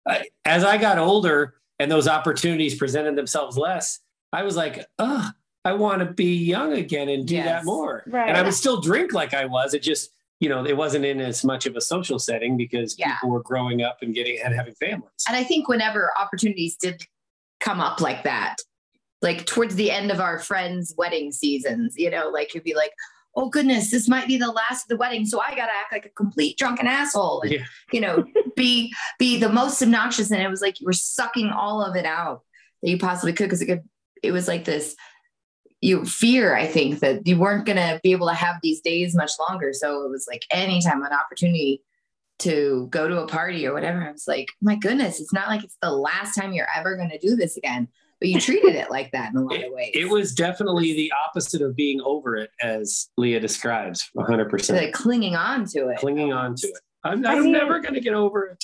I, 0.07 0.25
as 0.43 0.63
I 0.63 0.77
got 0.79 0.97
older 0.97 1.53
and 1.77 1.91
those 1.91 2.07
opportunities 2.07 2.75
presented 2.75 3.15
themselves 3.15 3.57
less, 3.59 3.99
I 4.33 4.41
was 4.41 4.55
like, 4.55 4.85
oh, 4.97 5.29
I 5.65 5.73
want 5.73 5.99
to 5.99 6.05
be 6.05 6.35
young 6.35 6.73
again 6.73 7.09
and 7.09 7.27
do 7.27 7.37
that 7.43 7.65
more. 7.65 8.03
Right. 8.07 8.29
And 8.29 8.37
I 8.37 8.43
would 8.43 8.53
still 8.53 8.79
drink 8.79 9.13
like 9.13 9.33
I 9.33 9.45
was. 9.45 9.73
It 9.73 9.81
just, 9.81 10.11
you 10.39 10.47
know, 10.47 10.63
it 10.63 10.77
wasn't 10.77 11.05
in 11.05 11.19
as 11.19 11.43
much 11.43 11.65
of 11.65 11.75
a 11.75 11.81
social 11.81 12.19
setting 12.19 12.55
because 12.55 12.95
Yeah. 12.99 13.15
people 13.15 13.31
were 13.31 13.41
growing 13.41 13.81
up 13.81 13.97
and 14.01 14.13
getting 14.13 14.37
and 14.45 14.53
having 14.53 14.75
families. 14.75 15.09
And 15.27 15.35
I 15.35 15.43
think 15.43 15.67
whenever 15.67 16.11
opportunities 16.21 16.75
did 16.75 17.01
come 17.59 17.81
up 17.81 17.99
like 17.99 18.23
that, 18.23 18.57
like 19.23 19.45
towards 19.47 19.75
the 19.75 19.89
end 19.89 20.11
of 20.11 20.19
our 20.19 20.37
friends' 20.37 20.93
wedding 20.97 21.31
seasons, 21.31 21.95
you 21.97 22.11
know, 22.11 22.29
like 22.29 22.53
you'd 22.53 22.63
be 22.63 22.75
like, 22.75 22.91
oh 23.35 23.49
goodness, 23.49 23.89
this 23.89 24.07
might 24.07 24.27
be 24.27 24.37
the 24.37 24.51
last 24.51 24.83
of 24.83 24.89
the 24.89 24.97
wedding. 24.97 25.25
So 25.25 25.41
I 25.41 25.49
gotta 25.55 25.71
act 25.73 25.91
like 25.91 26.05
a 26.05 26.09
complete 26.09 26.57
drunken 26.59 26.85
asshole 26.85 27.41
and 27.41 27.51
Yeah. 27.53 27.65
you 27.91 28.01
know, 28.01 28.23
be 28.55 28.93
be 29.17 29.37
the 29.39 29.49
most 29.49 29.81
obnoxious. 29.81 30.29
And 30.31 30.41
it 30.43 30.49
was 30.49 30.61
like 30.61 30.79
you 30.79 30.85
were 30.85 30.93
sucking 30.93 31.49
all 31.49 31.81
of 31.81 31.95
it 31.95 32.05
out 32.05 32.41
that 32.83 32.89
you 32.89 32.99
possibly 32.99 33.33
could 33.33 33.45
because 33.45 33.61
it 33.63 33.65
could 33.65 33.81
it 34.21 34.31
was 34.31 34.47
like 34.47 34.63
this 34.65 34.95
you 35.85 36.03
fear, 36.05 36.55
I 36.55 36.65
think, 36.67 36.99
that 36.99 37.25
you 37.27 37.37
weren't 37.37 37.65
gonna 37.65 37.99
be 38.03 38.11
able 38.11 38.27
to 38.27 38.33
have 38.33 38.55
these 38.63 38.81
days 38.81 39.15
much 39.15 39.31
longer. 39.39 39.71
So 39.73 40.03
it 40.03 40.09
was 40.09 40.25
like 40.29 40.43
anytime 40.51 41.03
an 41.03 41.13
opportunity 41.13 41.81
to 42.39 42.87
go 42.89 43.07
to 43.07 43.21
a 43.21 43.27
party 43.27 43.65
or 43.65 43.73
whatever. 43.73 44.01
I 44.01 44.11
was 44.11 44.25
like, 44.27 44.49
my 44.61 44.75
goodness, 44.75 45.21
it's 45.21 45.31
not 45.31 45.47
like 45.47 45.63
it's 45.63 45.77
the 45.81 45.91
last 45.91 46.35
time 46.35 46.51
you're 46.53 46.67
ever 46.75 46.97
going 46.97 47.09
to 47.11 47.17
do 47.17 47.35
this 47.35 47.55
again. 47.55 47.87
But 48.19 48.29
you 48.29 48.39
treated 48.41 48.75
it 48.75 48.89
like 48.89 49.11
that 49.11 49.31
in 49.31 49.37
a 49.37 49.43
lot 49.43 49.63
of 49.63 49.71
ways. 49.73 49.91
It 49.93 50.09
was 50.09 50.33
definitely 50.33 50.93
the 50.93 51.11
opposite 51.27 51.61
of 51.61 51.75
being 51.75 52.01
over 52.01 52.35
it, 52.37 52.49
as 52.61 53.09
Leah 53.17 53.39
describes, 53.41 54.09
100%. 54.17 54.75
like 54.75 54.93
clinging 54.93 55.35
on 55.35 55.65
to 55.67 55.89
it. 55.89 55.97
clinging 55.99 56.31
on 56.33 56.55
to 56.55 56.67
it. 56.67 56.79
I'm, 57.03 57.25
I 57.25 57.33
I'm 57.33 57.43
mean- 57.43 57.51
never 57.53 57.79
going 57.79 57.93
to 57.93 57.99
get 58.01 58.13
over 58.13 58.47
it. 58.47 58.63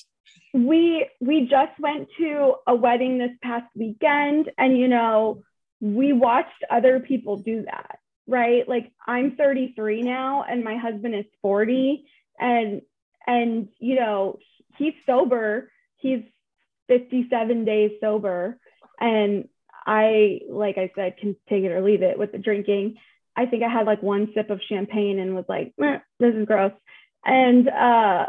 we 0.53 1.07
we 1.21 1.41
just 1.47 1.77
went 1.79 2.07
to 2.17 2.55
a 2.67 2.75
wedding 2.75 3.17
this 3.19 3.31
past 3.41 3.67
weekend 3.75 4.51
and 4.57 4.77
you 4.77 4.87
know 4.87 5.43
we 5.81 6.13
watched 6.13 6.63
other 6.69 6.99
people 6.99 7.37
do 7.37 7.63
that 7.63 7.99
right? 8.27 8.67
Like 8.67 8.91
i'm 9.05 9.35
33 9.35 10.03
now 10.03 10.43
and 10.47 10.63
my 10.63 10.77
husband 10.77 11.15
is 11.15 11.25
40 11.41 12.05
and 12.39 12.81
and 13.27 13.67
you 13.79 13.95
know 13.95 14.39
he's 14.77 14.93
sober. 15.05 15.69
He's 15.97 16.23
57 16.87 17.65
days 17.65 17.91
sober. 18.01 18.57
And 18.99 19.47
i 19.85 20.41
like 20.47 20.77
i 20.77 20.91
said 20.95 21.17
can 21.17 21.35
take 21.49 21.63
it 21.63 21.71
or 21.71 21.81
leave 21.81 22.03
it 22.03 22.17
with 22.17 22.31
the 22.31 22.37
drinking. 22.37 22.95
I 23.35 23.45
think 23.45 23.63
i 23.63 23.69
had 23.69 23.85
like 23.85 24.01
one 24.01 24.29
sip 24.33 24.49
of 24.49 24.61
champagne 24.67 25.19
and 25.19 25.35
was 25.35 25.45
like 25.49 25.73
this 25.77 26.35
is 26.35 26.45
gross. 26.45 26.73
And 27.25 27.67
uh 27.69 28.27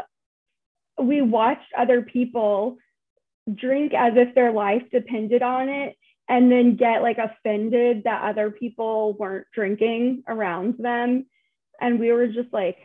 we 1.01 1.21
watched 1.21 1.73
other 1.77 2.01
people 2.01 2.77
drink 3.53 3.93
as 3.93 4.13
if 4.15 4.35
their 4.35 4.51
life 4.51 4.83
depended 4.91 5.41
on 5.41 5.69
it 5.69 5.95
and 6.29 6.51
then 6.51 6.75
get 6.75 7.01
like 7.01 7.17
offended 7.17 8.03
that 8.05 8.23
other 8.23 8.49
people 8.51 9.13
weren't 9.13 9.47
drinking 9.53 10.23
around 10.27 10.75
them. 10.79 11.25
And 11.79 11.99
we 11.99 12.11
were 12.11 12.27
just 12.27 12.53
like 12.53 12.77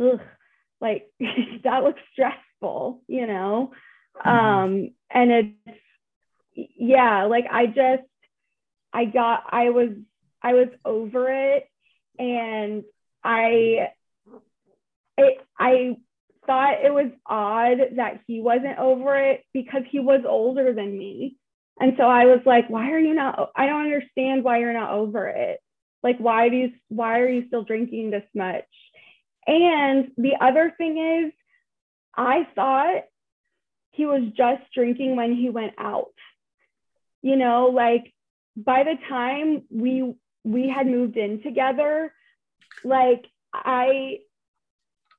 ugh 0.00 0.20
like 0.80 1.10
that 1.64 1.84
looks 1.84 2.00
stressful 2.12 3.02
you 3.08 3.26
know? 3.26 3.72
Um 4.24 4.90
and 5.10 5.30
it's 5.30 5.78
yeah 6.76 7.24
like 7.24 7.44
i 7.50 7.66
just 7.66 8.08
i 8.92 9.04
got 9.04 9.44
i 9.50 9.70
was 9.70 9.90
i 10.42 10.54
was 10.54 10.68
over 10.84 11.28
it. 11.30 11.68
And 12.18 12.84
i 13.22 13.88
it 15.18 15.38
i 15.58 15.96
thought 16.46 16.84
it 16.84 16.94
was 16.94 17.10
odd 17.26 17.78
that 17.96 18.20
he 18.26 18.40
wasn't 18.40 18.78
over 18.78 19.16
it 19.16 19.44
because 19.52 19.82
he 19.90 19.98
was 19.98 20.22
older 20.26 20.72
than 20.72 20.96
me. 20.96 21.36
And 21.78 21.94
so 21.98 22.04
I 22.04 22.24
was 22.26 22.40
like, 22.46 22.70
why 22.70 22.90
are 22.90 22.98
you 22.98 23.14
not 23.14 23.50
I 23.54 23.66
don't 23.66 23.82
understand 23.82 24.44
why 24.44 24.58
you're 24.58 24.72
not 24.72 24.92
over 24.92 25.28
it. 25.28 25.60
Like 26.02 26.18
why 26.18 26.48
do 26.48 26.56
you 26.56 26.72
why 26.88 27.20
are 27.20 27.28
you 27.28 27.46
still 27.48 27.64
drinking 27.64 28.10
this 28.10 28.24
much? 28.34 28.64
And 29.46 30.10
the 30.16 30.36
other 30.40 30.72
thing 30.76 31.24
is 31.26 31.32
I 32.14 32.48
thought 32.54 33.04
he 33.92 34.06
was 34.06 34.22
just 34.36 34.62
drinking 34.74 35.16
when 35.16 35.34
he 35.34 35.50
went 35.50 35.74
out. 35.78 36.12
You 37.22 37.36
know, 37.36 37.70
like 37.74 38.12
by 38.56 38.84
the 38.84 38.96
time 39.08 39.62
we 39.70 40.14
we 40.44 40.68
had 40.68 40.86
moved 40.86 41.16
in 41.16 41.42
together, 41.42 42.12
like 42.84 43.26
I 43.52 44.20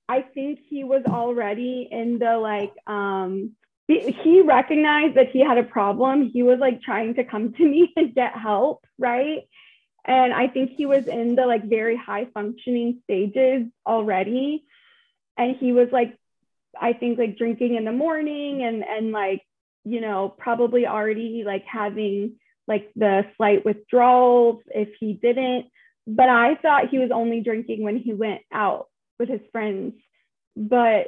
I 0.09 0.21
think 0.21 0.59
he 0.69 0.83
was 0.83 1.03
already 1.07 1.87
in 1.91 2.17
the 2.17 2.37
like 2.37 2.73
um 2.87 3.55
he- 3.87 4.11
he 4.11 4.41
recognized 4.41 5.15
that 5.15 5.29
he 5.31 5.39
had 5.39 5.57
a 5.57 5.63
problem. 5.63 6.29
He 6.29 6.43
was 6.43 6.59
like 6.59 6.81
trying 6.81 7.15
to 7.15 7.23
come 7.23 7.53
to 7.53 7.65
me 7.73 7.93
and 7.95 8.13
get 8.13 8.37
help, 8.37 8.85
right? 8.97 9.47
And 10.05 10.33
I 10.33 10.47
think 10.47 10.71
he 10.71 10.85
was 10.85 11.07
in 11.07 11.35
the 11.35 11.45
like 11.45 11.65
very 11.65 11.97
high 11.97 12.25
functioning 12.33 13.01
stages 13.03 13.67
already. 13.85 14.63
And 15.37 15.55
he 15.57 15.73
was 15.73 15.89
like, 15.91 16.17
I 16.79 16.93
think 16.93 17.17
like 17.19 17.37
drinking 17.37 17.75
in 17.75 17.85
the 17.85 17.91
morning 17.91 18.63
and 18.63 18.83
and 18.83 19.11
like, 19.11 19.41
you 19.83 20.01
know, 20.01 20.29
probably 20.29 20.85
already 20.85 21.43
like 21.45 21.65
having 21.65 22.35
like 22.67 22.91
the 22.95 23.25
slight 23.37 23.65
withdrawals 23.65 24.61
if 24.67 24.89
he 24.99 25.13
didn't 25.13 25.67
but 26.07 26.29
I 26.29 26.55
thought 26.55 26.89
he 26.89 26.99
was 26.99 27.11
only 27.11 27.41
drinking 27.41 27.83
when 27.83 27.97
he 27.97 28.13
went 28.13 28.41
out 28.51 28.87
with 29.19 29.27
his 29.27 29.41
friends. 29.51 29.93
But 30.55 31.07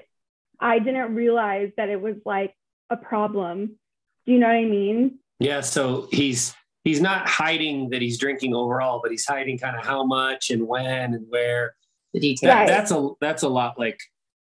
I 0.60 0.80
didn't 0.80 1.16
realize 1.16 1.72
that 1.78 1.88
it 1.90 2.02
was 2.02 2.18
like 2.26 2.54
a 2.90 2.98
problem. 2.98 3.78
Do 4.26 4.32
you 4.34 4.40
know 4.40 4.48
what 4.48 4.56
I 4.56 4.66
mean? 4.66 5.20
Yeah. 5.40 5.62
So 5.62 6.08
he's 6.12 6.54
he's 6.84 7.02
not 7.02 7.28
hiding 7.28 7.90
that 7.90 8.02
he's 8.02 8.18
drinking 8.18 8.54
overall, 8.56 9.00
but 9.02 9.12
he's 9.12 9.26
hiding 9.26 9.58
kind 9.58 9.76
of 9.76 9.86
how 9.86 10.04
much 10.04 10.50
and 10.50 10.68
when 10.68 11.14
and 11.14 11.26
where. 11.30 11.76
The 12.14 12.20
details. 12.20 12.50
That, 12.52 12.68
That's 12.68 12.92
a 12.92 13.10
that's 13.22 13.44
a 13.44 13.50
lot 13.50 13.78
like 13.78 14.00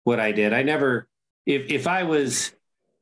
what 0.03 0.19
I 0.19 0.33
did. 0.33 0.53
I 0.53 0.63
never 0.63 1.07
if 1.47 1.71
if 1.71 1.87
I 1.87 2.03
was 2.03 2.53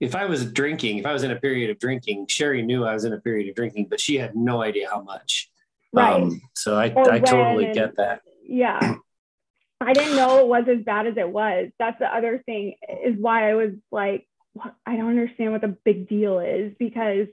if 0.01 0.14
I 0.14 0.26
was 0.26 0.51
drinking, 0.53 0.99
if 0.99 1.07
I 1.07 1.12
was 1.14 1.22
in 1.22 1.30
a 1.30 1.36
period 1.36 1.70
of 1.70 1.78
drinking, 1.78 2.26
Sherry 2.28 2.61
knew 2.62 2.84
I 2.84 2.93
was 2.93 3.05
in 3.05 3.12
a 3.14 3.20
period 3.20 3.49
of 3.49 3.55
drinking, 3.55 3.86
but 3.88 4.01
she 4.01 4.16
had 4.16 4.36
no 4.36 4.62
idea 4.62 4.88
how 4.91 5.01
much. 5.03 5.51
Right. 5.95 6.22
Um, 6.22 6.41
so 6.55 6.76
I, 6.76 6.91
Or 6.93 7.11
I 7.11 7.20
totally 7.20 7.64
when- 7.66 7.74
get 7.74 7.97
that. 7.97 8.20
yeah. 8.47 8.97
I 9.80 9.95
didn't 9.95 10.16
know 10.16 10.41
it 10.41 10.47
was 10.47 10.64
as 10.68 10.84
bad 10.84 11.07
as 11.07 11.16
it 11.16 11.28
was. 11.28 11.70
That's 11.78 11.99
the 11.99 12.14
other 12.14 12.43
thing 12.45 12.74
is 13.03 13.16
why 13.18 13.51
I 13.51 13.55
was 13.55 13.70
like, 13.91 14.26
what? 14.53 14.74
I 14.86 14.96
don't 14.96 15.09
understand 15.09 15.53
what 15.53 15.61
the 15.61 15.76
big 15.84 16.09
deal 16.09 16.40
is 16.40 16.72
because 16.78 17.26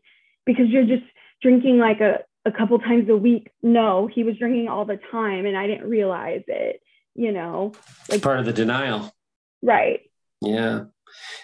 because 0.46 0.68
you're 0.68 0.86
just 0.86 1.04
drinking 1.42 1.78
like 1.78 2.00
a, 2.00 2.20
a 2.46 2.52
couple 2.52 2.80
times 2.80 3.10
a 3.10 3.18
week. 3.18 3.50
No, 3.62 4.08
he 4.08 4.24
was 4.24 4.38
drinking 4.38 4.68
all 4.68 4.86
the 4.86 5.00
time 5.12 5.46
and 5.46 5.58
I 5.58 5.68
didn't 5.68 5.90
realize 5.90 6.44
it, 6.48 6.82
you 7.16 7.32
know. 7.32 7.74
Like 8.10 8.22
part 8.22 8.40
of 8.40 8.46
the 8.46 8.54
denial. 8.54 9.14
Right. 9.62 10.02
Yeah. 10.42 10.86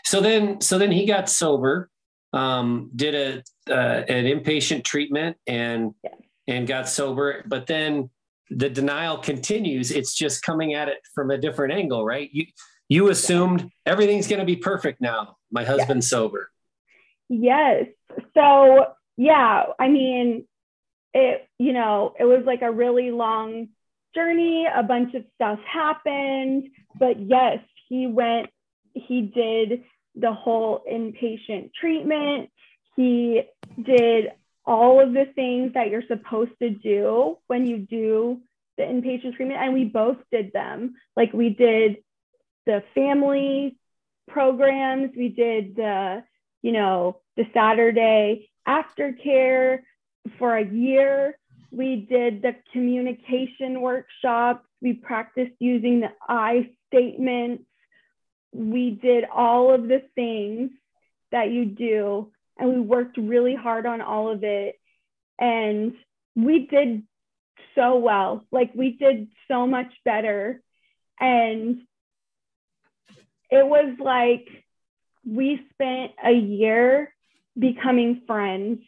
So 0.06 0.22
then, 0.22 0.62
so 0.62 0.78
then 0.78 0.92
he 0.92 1.06
got 1.06 1.30
sober, 1.30 1.90
um, 2.32 2.92
did 2.96 3.16
a 3.16 3.74
uh, 3.74 4.04
an 4.08 4.26
inpatient 4.26 4.84
treatment, 4.84 5.38
and 5.48 5.94
and 6.48 6.68
got 6.68 6.90
sober. 6.90 7.44
But 7.48 7.68
then 7.68 8.10
the 8.50 8.70
denial 8.70 9.18
continues. 9.18 9.92
It's 9.92 10.14
just 10.14 10.44
coming 10.44 10.74
at 10.74 10.90
it 10.90 11.00
from 11.16 11.32
a 11.32 11.38
different 11.38 11.74
angle, 11.74 12.06
right? 12.06 12.30
You 12.32 12.46
you 12.90 13.10
assumed 13.10 13.70
everything's 13.86 14.28
going 14.28 14.40
to 14.40 14.46
be 14.46 14.58
perfect 14.58 15.02
now. 15.02 15.38
My 15.54 15.64
husband's 15.64 16.10
sober. 16.10 16.52
Yes. 17.30 17.86
So, 18.34 18.88
yeah, 19.16 19.64
I 19.80 19.88
mean, 19.88 20.46
it, 21.14 21.48
you 21.60 21.74
know, 21.74 22.14
it 22.20 22.26
was 22.26 22.44
like 22.46 22.64
a 22.64 22.72
really 22.72 23.12
long 23.12 23.70
journey. 24.16 24.66
A 24.66 24.84
bunch 24.84 25.14
of 25.14 25.24
stuff 25.36 25.60
happened, 25.66 26.70
but 27.00 27.20
yes, 27.20 27.60
he 27.88 28.08
went, 28.08 28.50
he 28.94 29.22
did 29.22 29.84
the 30.16 30.34
whole 30.34 30.84
inpatient 30.92 31.72
treatment. 31.80 32.50
He 32.96 33.44
did 33.82 34.32
all 34.66 35.00
of 35.02 35.14
the 35.14 35.26
things 35.36 35.74
that 35.74 35.90
you're 35.90 36.08
supposed 36.08 36.52
to 36.62 36.70
do 36.70 37.38
when 37.48 37.66
you 37.66 37.78
do 37.78 38.42
the 38.78 38.84
inpatient 38.84 39.36
treatment. 39.36 39.62
And 39.62 39.74
we 39.74 39.86
both 39.86 40.18
did 40.32 40.52
them. 40.54 40.96
Like 41.16 41.34
we 41.34 41.50
did 41.50 41.98
the 42.66 42.84
family 42.96 43.78
programs, 44.28 45.12
we 45.16 45.30
did 45.30 45.76
the, 45.76 46.24
you 46.62 46.72
know, 46.72 47.22
the 47.38 47.46
Saturday 47.54 48.50
aftercare 48.68 49.80
for 50.38 50.56
a 50.58 50.66
year. 50.66 51.38
We 51.72 52.08
did 52.10 52.42
the 52.42 52.56
communication 52.72 53.82
workshops. 53.82 54.66
We 54.82 54.94
practiced 54.94 55.54
using 55.60 56.02
the 56.02 56.12
I 56.28 56.70
statements. 56.88 57.64
We 58.54 58.92
did 58.92 59.26
all 59.34 59.74
of 59.74 59.88
the 59.88 60.04
things 60.14 60.72
that 61.32 61.50
you 61.50 61.66
do, 61.66 62.32
and 62.60 62.70
we 62.70 62.80
worked 62.80 63.18
really 63.18 63.56
hard 63.56 63.88
on 63.88 64.02
all 64.02 64.32
of 64.32 64.44
it. 64.44 64.80
And 65.40 65.94
we 66.36 66.68
did 66.68 67.04
so 67.74 67.98
well. 67.98 68.46
Like, 68.52 68.72
we 68.76 68.92
did 68.92 69.30
so 69.48 69.66
much 69.66 69.92
better. 70.06 70.62
And 71.20 71.82
it 73.54 73.68
was 73.68 73.96
like 74.00 74.48
we 75.26 75.62
spent 75.74 76.12
a 76.24 76.32
year 76.32 77.14
becoming 77.58 78.22
friends. 78.26 78.80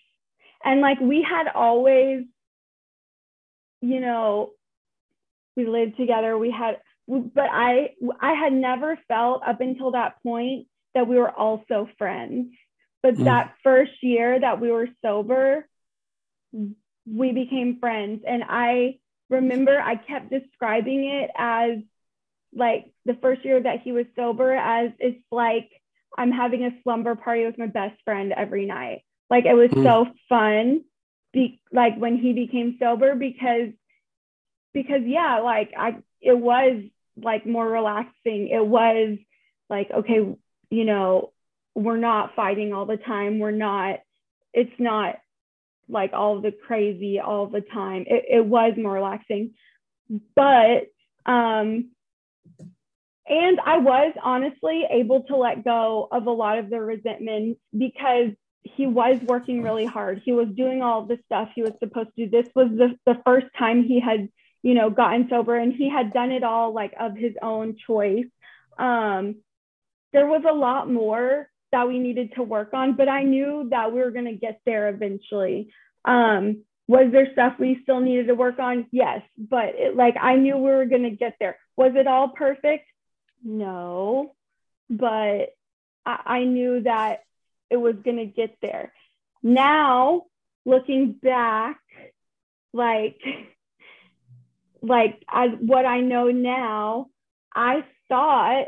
And 0.64 0.82
like 0.82 1.00
we 1.00 1.22
had 1.22 1.48
always, 1.54 2.24
you 3.82 4.00
know, 4.00 4.52
we 5.56 5.68
lived 5.68 5.98
together. 5.98 6.36
We 6.38 6.50
had, 6.50 6.82
but 7.08 7.50
I, 7.52 7.92
I 8.20 8.34
had 8.34 8.54
never 8.54 8.98
felt 9.08 9.44
up 9.46 9.62
until 9.62 9.92
that 9.92 10.16
point 10.24 10.68
that 10.96 11.08
we 11.08 11.18
were 11.18 11.30
also 11.32 11.88
friends. 12.00 12.52
But 13.04 13.16
Mm. 13.16 13.26
that 13.26 13.54
first 13.62 14.02
year 14.02 14.40
that 14.40 14.60
we 14.60 14.72
were 14.72 14.90
sober, 15.04 15.68
we 17.06 17.32
became 17.32 17.80
friends. 17.80 18.24
And 18.28 18.44
I 18.50 18.98
remember 19.30 19.80
I 19.80 19.96
kept 19.96 20.32
describing 20.32 21.06
it 21.06 21.30
as 21.38 21.78
like 22.56 22.86
the 23.06 23.16
first 23.16 23.44
year 23.46 23.62
that 23.62 23.82
he 23.82 23.92
was 23.92 24.06
sober 24.16 24.54
as 24.54 24.92
it's 25.00 25.24
like 25.32 25.70
I'm 26.18 26.32
having 26.32 26.64
a 26.64 26.72
slumber 26.84 27.16
party 27.16 27.46
with 27.46 27.58
my 27.58 27.68
best 27.68 28.02
friend 28.06 28.34
every 28.36 28.66
night. 28.66 29.04
Like 29.30 29.46
it 29.46 29.54
was 29.54 29.70
Mm. 29.72 29.84
so 29.84 30.08
fun, 30.30 30.86
be, 31.34 31.60
like 31.72 31.98
when 31.98 32.18
he 32.18 32.34
became 32.34 32.78
sober 32.80 33.16
because 33.16 33.72
because 34.74 35.02
yeah, 35.06 35.40
like 35.40 35.74
I 35.78 35.98
it 36.22 36.38
was 36.38 36.84
like 37.22 37.46
more 37.46 37.68
relaxing. 37.68 38.48
It 38.50 38.66
was 38.66 39.18
like 39.70 39.92
okay, 39.92 40.36
you 40.70 40.86
know, 40.86 41.34
we're 41.74 41.98
not 41.98 42.36
fighting 42.36 42.74
all 42.74 42.86
the 42.86 42.98
time. 42.98 43.40
We're 43.40 43.52
not. 43.52 44.00
It's 44.54 44.80
not 44.80 45.18
like 45.90 46.14
all 46.14 46.42
the 46.42 46.52
crazy 46.52 47.20
all 47.20 47.48
the 47.48 47.62
time. 47.62 48.06
It, 48.08 48.26
it 48.30 48.46
was 48.46 48.74
more 48.78 48.94
relaxing, 48.94 49.52
but 50.36 50.88
um 51.26 51.90
and 53.28 53.60
I 53.60 53.78
was 53.78 54.14
honestly 54.24 54.84
able 54.90 55.24
to 55.24 55.36
let 55.36 55.64
go 55.64 56.08
of 56.12 56.28
a 56.28 56.32
lot 56.32 56.60
of 56.60 56.70
the 56.70 56.80
resentment 56.80 57.58
because 57.76 58.32
he 58.64 58.88
was 58.88 59.20
working 59.22 59.64
really 59.64 59.86
hard. 59.86 60.22
He 60.24 60.32
was 60.32 60.48
doing 60.56 60.82
all 60.82 61.06
the 61.06 61.20
stuff 61.26 61.50
he 61.56 61.62
was 61.62 61.74
supposed 61.80 62.10
to 62.18 62.26
do. 62.26 62.30
This 62.30 62.52
was 62.56 62.70
the, 62.70 62.98
the 63.06 63.22
first 63.26 63.48
time 63.58 63.84
he 63.84 64.00
had, 64.00 64.30
you 64.64 64.74
know, 64.74 64.90
gotten 64.90 65.28
sober 65.30 65.56
and 65.56 65.74
he 65.74 65.90
had 65.90 66.14
done 66.14 66.32
it 66.32 66.44
all 66.44 66.74
like 66.74 66.94
of 67.00 67.16
his 67.16 67.34
own 67.42 67.78
choice. 67.88 68.26
Um, 68.78 69.36
there 70.14 70.28
was 70.28 70.44
a 70.48 70.54
lot 70.54 70.92
more 70.92 71.50
that 71.72 71.88
we 71.88 72.00
needed 72.00 72.34
to 72.36 72.44
work 72.44 72.74
on, 72.74 72.96
but 72.96 73.10
I 73.10 73.24
knew 73.24 73.68
that 73.72 73.92
we 73.92 74.00
were 74.00 74.12
going 74.12 74.26
to 74.26 74.36
get 74.36 74.62
there 74.66 74.90
eventually. 74.90 75.70
Um, 76.04 76.64
was 76.88 77.12
there 77.12 77.32
stuff 77.34 77.54
we 77.60 77.80
still 77.84 78.00
needed 78.00 78.28
to 78.28 78.36
work 78.36 78.60
on? 78.60 78.86
Yes, 78.92 79.22
but 79.38 79.74
it, 79.76 79.96
like 79.96 80.16
I 80.20 80.36
knew 80.36 80.56
we 80.56 80.72
were 80.72 80.86
going 80.86 81.04
to 81.04 81.10
get 81.12 81.36
there. 81.40 81.58
Was 81.76 81.94
it 81.96 82.08
all 82.08 82.30
perfect? 82.30 82.86
No, 83.46 84.34
but 84.90 85.56
I, 86.06 86.20
I 86.26 86.44
knew 86.46 86.82
that 86.82 87.20
it 87.70 87.78
was 87.78 87.96
going 88.04 88.18
to 88.18 88.26
get 88.26 88.58
there. 88.62 88.92
Now, 89.44 90.24
looking 90.66 91.14
back, 91.14 91.80
like, 92.74 93.22
like 94.82 95.24
as 95.32 95.52
what 95.60 95.86
I 95.86 96.02
know 96.02 96.32
now, 96.32 97.08
I 97.54 97.86
thought, 98.10 98.66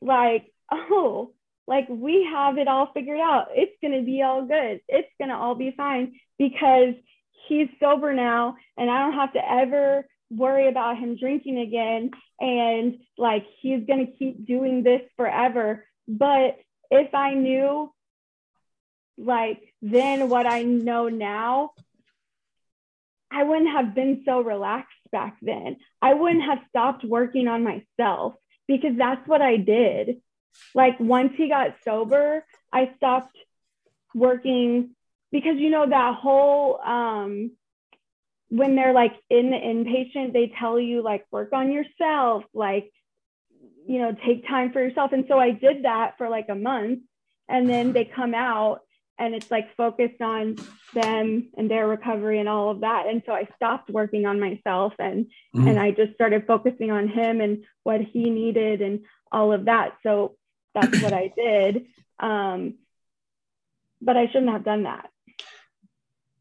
like, 0.00 0.46
oh, 0.70 1.32
like 1.66 1.88
we 1.88 2.28
have 2.32 2.58
it 2.58 2.68
all 2.68 2.90
figured 2.94 3.20
out. 3.20 3.48
It's 3.54 3.76
going 3.80 3.98
to 3.98 4.06
be 4.06 4.22
all 4.22 4.46
good. 4.46 4.80
It's 4.88 5.08
going 5.18 5.30
to 5.30 5.36
all 5.36 5.56
be 5.56 5.74
fine 5.76 6.14
because 6.38 6.94
he's 7.48 7.68
sober 7.80 8.14
now 8.14 8.56
and 8.76 8.90
I 8.90 9.00
don't 9.00 9.14
have 9.14 9.32
to 9.32 9.50
ever 9.52 10.06
worry 10.36 10.68
about 10.68 10.98
him 10.98 11.16
drinking 11.16 11.58
again 11.58 12.10
and 12.40 12.98
like 13.18 13.44
he's 13.60 13.84
going 13.86 14.06
to 14.06 14.12
keep 14.12 14.46
doing 14.46 14.82
this 14.82 15.02
forever. 15.16 15.86
But 16.08 16.58
if 16.92 17.14
i 17.14 17.32
knew 17.32 17.90
like 19.16 19.60
then 19.80 20.28
what 20.28 20.46
i 20.46 20.62
know 20.62 21.08
now 21.08 21.70
i 23.32 23.42
wouldn't 23.42 23.70
have 23.70 23.94
been 23.94 24.22
so 24.26 24.40
relaxed 24.42 24.92
back 25.10 25.36
then. 25.42 25.76
I 26.00 26.14
wouldn't 26.14 26.44
have 26.44 26.58
stopped 26.68 27.04
working 27.04 27.48
on 27.48 27.64
myself 27.64 28.34
because 28.68 28.96
that's 28.96 29.26
what 29.26 29.42
i 29.42 29.56
did. 29.56 30.20
Like 30.74 31.00
once 31.00 31.32
he 31.36 31.48
got 31.48 31.76
sober 31.82 32.44
i 32.72 32.92
stopped 32.96 33.36
working 34.14 34.90
because 35.30 35.56
you 35.56 35.70
know 35.70 35.88
that 35.88 36.14
whole 36.16 36.78
um 36.80 37.52
when 38.52 38.76
they're 38.76 38.92
like 38.92 39.14
in 39.30 39.50
the 39.50 39.56
inpatient, 39.56 40.34
they 40.34 40.52
tell 40.58 40.78
you 40.78 41.02
like 41.02 41.24
work 41.30 41.54
on 41.54 41.72
yourself, 41.72 42.44
like, 42.52 42.92
you 43.88 43.98
know, 43.98 44.14
take 44.26 44.46
time 44.46 44.74
for 44.74 44.80
yourself. 44.82 45.12
And 45.12 45.24
so 45.26 45.38
I 45.38 45.52
did 45.52 45.86
that 45.86 46.18
for 46.18 46.28
like 46.28 46.50
a 46.50 46.54
month. 46.54 46.98
And 47.48 47.66
then 47.68 47.94
they 47.94 48.04
come 48.04 48.34
out 48.34 48.80
and 49.18 49.34
it's 49.34 49.50
like 49.50 49.74
focused 49.74 50.20
on 50.20 50.56
them 50.92 51.48
and 51.56 51.70
their 51.70 51.88
recovery 51.88 52.40
and 52.40 52.48
all 52.48 52.70
of 52.70 52.80
that. 52.80 53.06
And 53.06 53.22
so 53.24 53.32
I 53.32 53.48
stopped 53.56 53.88
working 53.88 54.26
on 54.26 54.38
myself 54.38 54.92
and 54.98 55.30
Mhm. 55.54 55.70
and 55.70 55.78
I 55.80 55.90
just 55.92 56.12
started 56.12 56.46
focusing 56.46 56.90
on 56.90 57.08
him 57.08 57.40
and 57.40 57.64
what 57.84 58.02
he 58.02 58.28
needed 58.28 58.82
and 58.82 59.06
all 59.30 59.54
of 59.54 59.64
that. 59.64 59.96
So 60.02 60.36
that's 60.74 61.00
what 61.00 61.14
I 61.14 61.32
did. 61.34 61.86
Um, 62.18 62.74
but 64.02 64.18
I 64.18 64.26
shouldn't 64.26 64.52
have 64.52 64.64
done 64.64 64.82
that. 64.82 65.08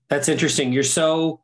That's 0.10 0.28
interesting. 0.28 0.74
You're 0.74 0.84
so 0.84 1.42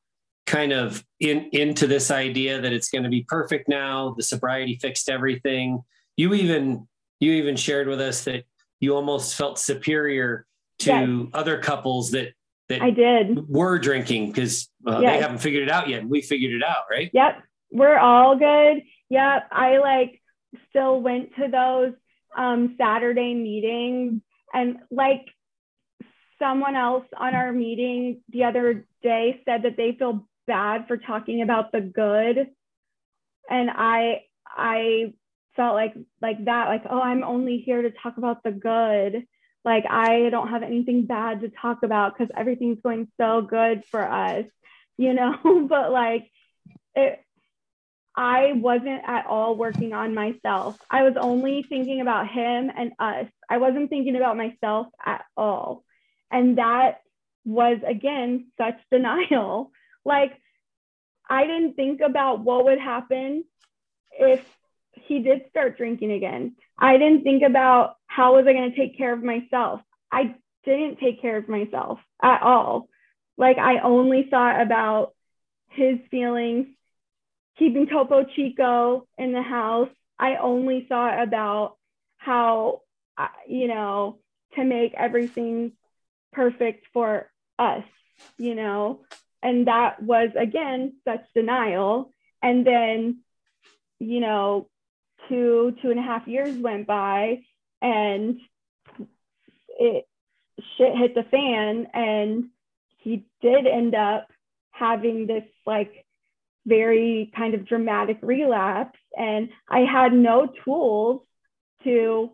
kind 0.47 0.71
of 0.73 1.03
in 1.19 1.49
into 1.51 1.85
this 1.85 2.09
idea 2.09 2.59
that 2.59 2.73
it's 2.73 2.89
going 2.89 3.03
to 3.03 3.09
be 3.09 3.23
perfect 3.27 3.67
now 3.67 4.15
the 4.17 4.23
sobriety 4.23 4.79
fixed 4.81 5.09
everything 5.09 5.83
you 6.15 6.33
even 6.33 6.87
you 7.19 7.33
even 7.33 7.55
shared 7.55 7.87
with 7.87 8.01
us 8.01 8.23
that 8.23 8.45
you 8.79 8.95
almost 8.95 9.35
felt 9.35 9.59
superior 9.59 10.45
to 10.79 10.89
yes. 10.89 11.29
other 11.33 11.59
couples 11.59 12.11
that 12.11 12.33
that 12.69 12.81
I 12.81 12.91
did 12.91 13.47
were 13.47 13.79
drinking 13.79 14.27
because 14.27 14.69
yes. 14.85 15.01
they 15.01 15.21
haven't 15.21 15.37
figured 15.37 15.63
it 15.63 15.71
out 15.71 15.87
yet. 15.87 16.07
We 16.07 16.21
figured 16.21 16.53
it 16.53 16.63
out, 16.63 16.83
right? 16.89 17.09
Yep, 17.13 17.43
we're 17.71 17.97
all 17.97 18.37
good. 18.37 18.83
Yep, 19.09 19.47
I 19.51 19.77
like 19.77 20.21
still 20.69 21.01
went 21.01 21.33
to 21.35 21.47
those 21.47 21.93
um, 22.35 22.75
Saturday 22.77 23.33
meetings 23.33 24.21
and 24.53 24.77
like 24.91 25.25
someone 26.39 26.75
else 26.75 27.05
on 27.17 27.33
our 27.33 27.51
meeting 27.51 28.21
the 28.29 28.43
other 28.43 28.85
day 29.01 29.41
said 29.45 29.63
that 29.63 29.77
they 29.77 29.95
feel 29.97 30.27
bad 30.47 30.87
for 30.87 30.97
talking 30.97 31.41
about 31.41 31.71
the 31.71 31.81
good. 31.81 32.47
And 33.49 33.69
i 33.69 34.21
i 34.45 35.13
felt 35.55 35.75
like 35.75 35.93
like 36.21 36.45
that 36.45 36.67
like 36.67 36.83
oh 36.89 37.01
i'm 37.01 37.23
only 37.23 37.57
here 37.57 37.81
to 37.81 37.91
talk 37.91 38.17
about 38.17 38.43
the 38.43 38.51
good. 38.51 39.25
Like 39.63 39.85
i 39.89 40.29
don't 40.29 40.49
have 40.49 40.63
anything 40.63 41.05
bad 41.05 41.41
to 41.41 41.49
talk 41.49 41.83
about 41.83 42.17
because 42.17 42.31
everything's 42.35 42.81
going 42.81 43.07
so 43.17 43.41
good 43.41 43.83
for 43.91 44.01
us 44.01 44.45
you 44.97 45.13
know? 45.13 45.35
But 45.69 45.91
like 45.91 46.29
it 46.95 47.19
i 48.15 48.53
wasn't 48.53 49.01
at 49.05 49.27
all 49.27 49.55
working 49.55 49.93
on 49.93 50.15
myself. 50.15 50.77
I 50.89 51.03
was 51.03 51.13
only 51.19 51.63
thinking 51.69 52.01
about 52.01 52.27
him 52.27 52.71
and 52.75 52.91
us. 52.97 53.27
I 53.47 53.59
wasn't 53.59 53.89
thinking 53.89 54.15
about 54.15 54.37
myself 54.37 54.87
at 55.05 55.23
all. 55.35 55.83
And 56.31 56.57
that 56.57 57.01
was 57.45 57.77
again 57.87 58.47
such 58.57 58.75
denial 58.91 59.71
like 60.07 60.31
I 61.29 61.45
didn't 61.45 61.75
think 61.75 62.01
about 62.01 62.39
what 62.39 62.63
would 62.65 62.79
happen 62.79 63.43
if 64.11 64.43
he 64.93 65.19
did 65.19 65.43
start 65.49 65.77
drinking 65.77 66.11
again. 66.11 66.55
I 66.77 66.97
didn't 66.97 67.23
think 67.23 67.43
about 67.43 67.97
how 68.07 68.35
was 68.35 68.47
I 68.47 68.53
going 68.53 68.71
to 68.71 68.77
take 68.77 68.97
care 68.97 69.13
of 69.13 69.21
myself. 69.21 69.81
I 70.11 70.35
didn't 70.63 70.99
take 70.99 71.21
care 71.21 71.37
of 71.37 71.49
myself 71.49 71.99
at 72.23 72.41
all. 72.41 72.89
Like 73.37 73.57
I 73.57 73.79
only 73.79 74.27
thought 74.29 74.61
about 74.61 75.13
his 75.69 75.99
feelings, 76.09 76.67
keeping 77.59 77.87
Topo 77.87 78.23
Chico 78.23 79.07
in 79.17 79.33
the 79.33 79.41
house. 79.41 79.89
I 80.17 80.37
only 80.37 80.85
thought 80.87 81.21
about 81.21 81.75
how, 82.17 82.81
you 83.47 83.67
know, 83.67 84.19
to 84.55 84.63
make 84.63 84.93
everything 84.95 85.73
perfect 86.33 86.85
for 86.93 87.29
us, 87.59 87.83
you 88.37 88.55
know, 88.55 89.01
and 89.41 89.67
that 89.67 90.01
was 90.01 90.29
again 90.37 90.93
such 91.05 91.21
denial. 91.33 92.11
And 92.41 92.65
then 92.65 93.19
you 93.99 94.19
know 94.19 94.69
two 95.27 95.75
two 95.81 95.89
and 95.89 95.99
a 95.99 96.03
half 96.03 96.27
years 96.27 96.55
went 96.57 96.87
by 96.87 97.41
and 97.81 98.39
it 99.79 100.07
shit 100.77 100.95
hit 100.95 101.15
the 101.15 101.23
fan 101.23 101.87
and 101.93 102.45
he 102.97 103.25
did 103.41 103.67
end 103.67 103.95
up 103.95 104.27
having 104.71 105.27
this 105.27 105.43
like 105.65 106.05
very 106.65 107.31
kind 107.35 107.53
of 107.53 107.65
dramatic 107.65 108.19
relapse. 108.21 108.97
And 109.17 109.49
i 109.69 109.79
had 109.79 110.13
no 110.13 110.47
tools 110.63 111.21
to 111.83 112.31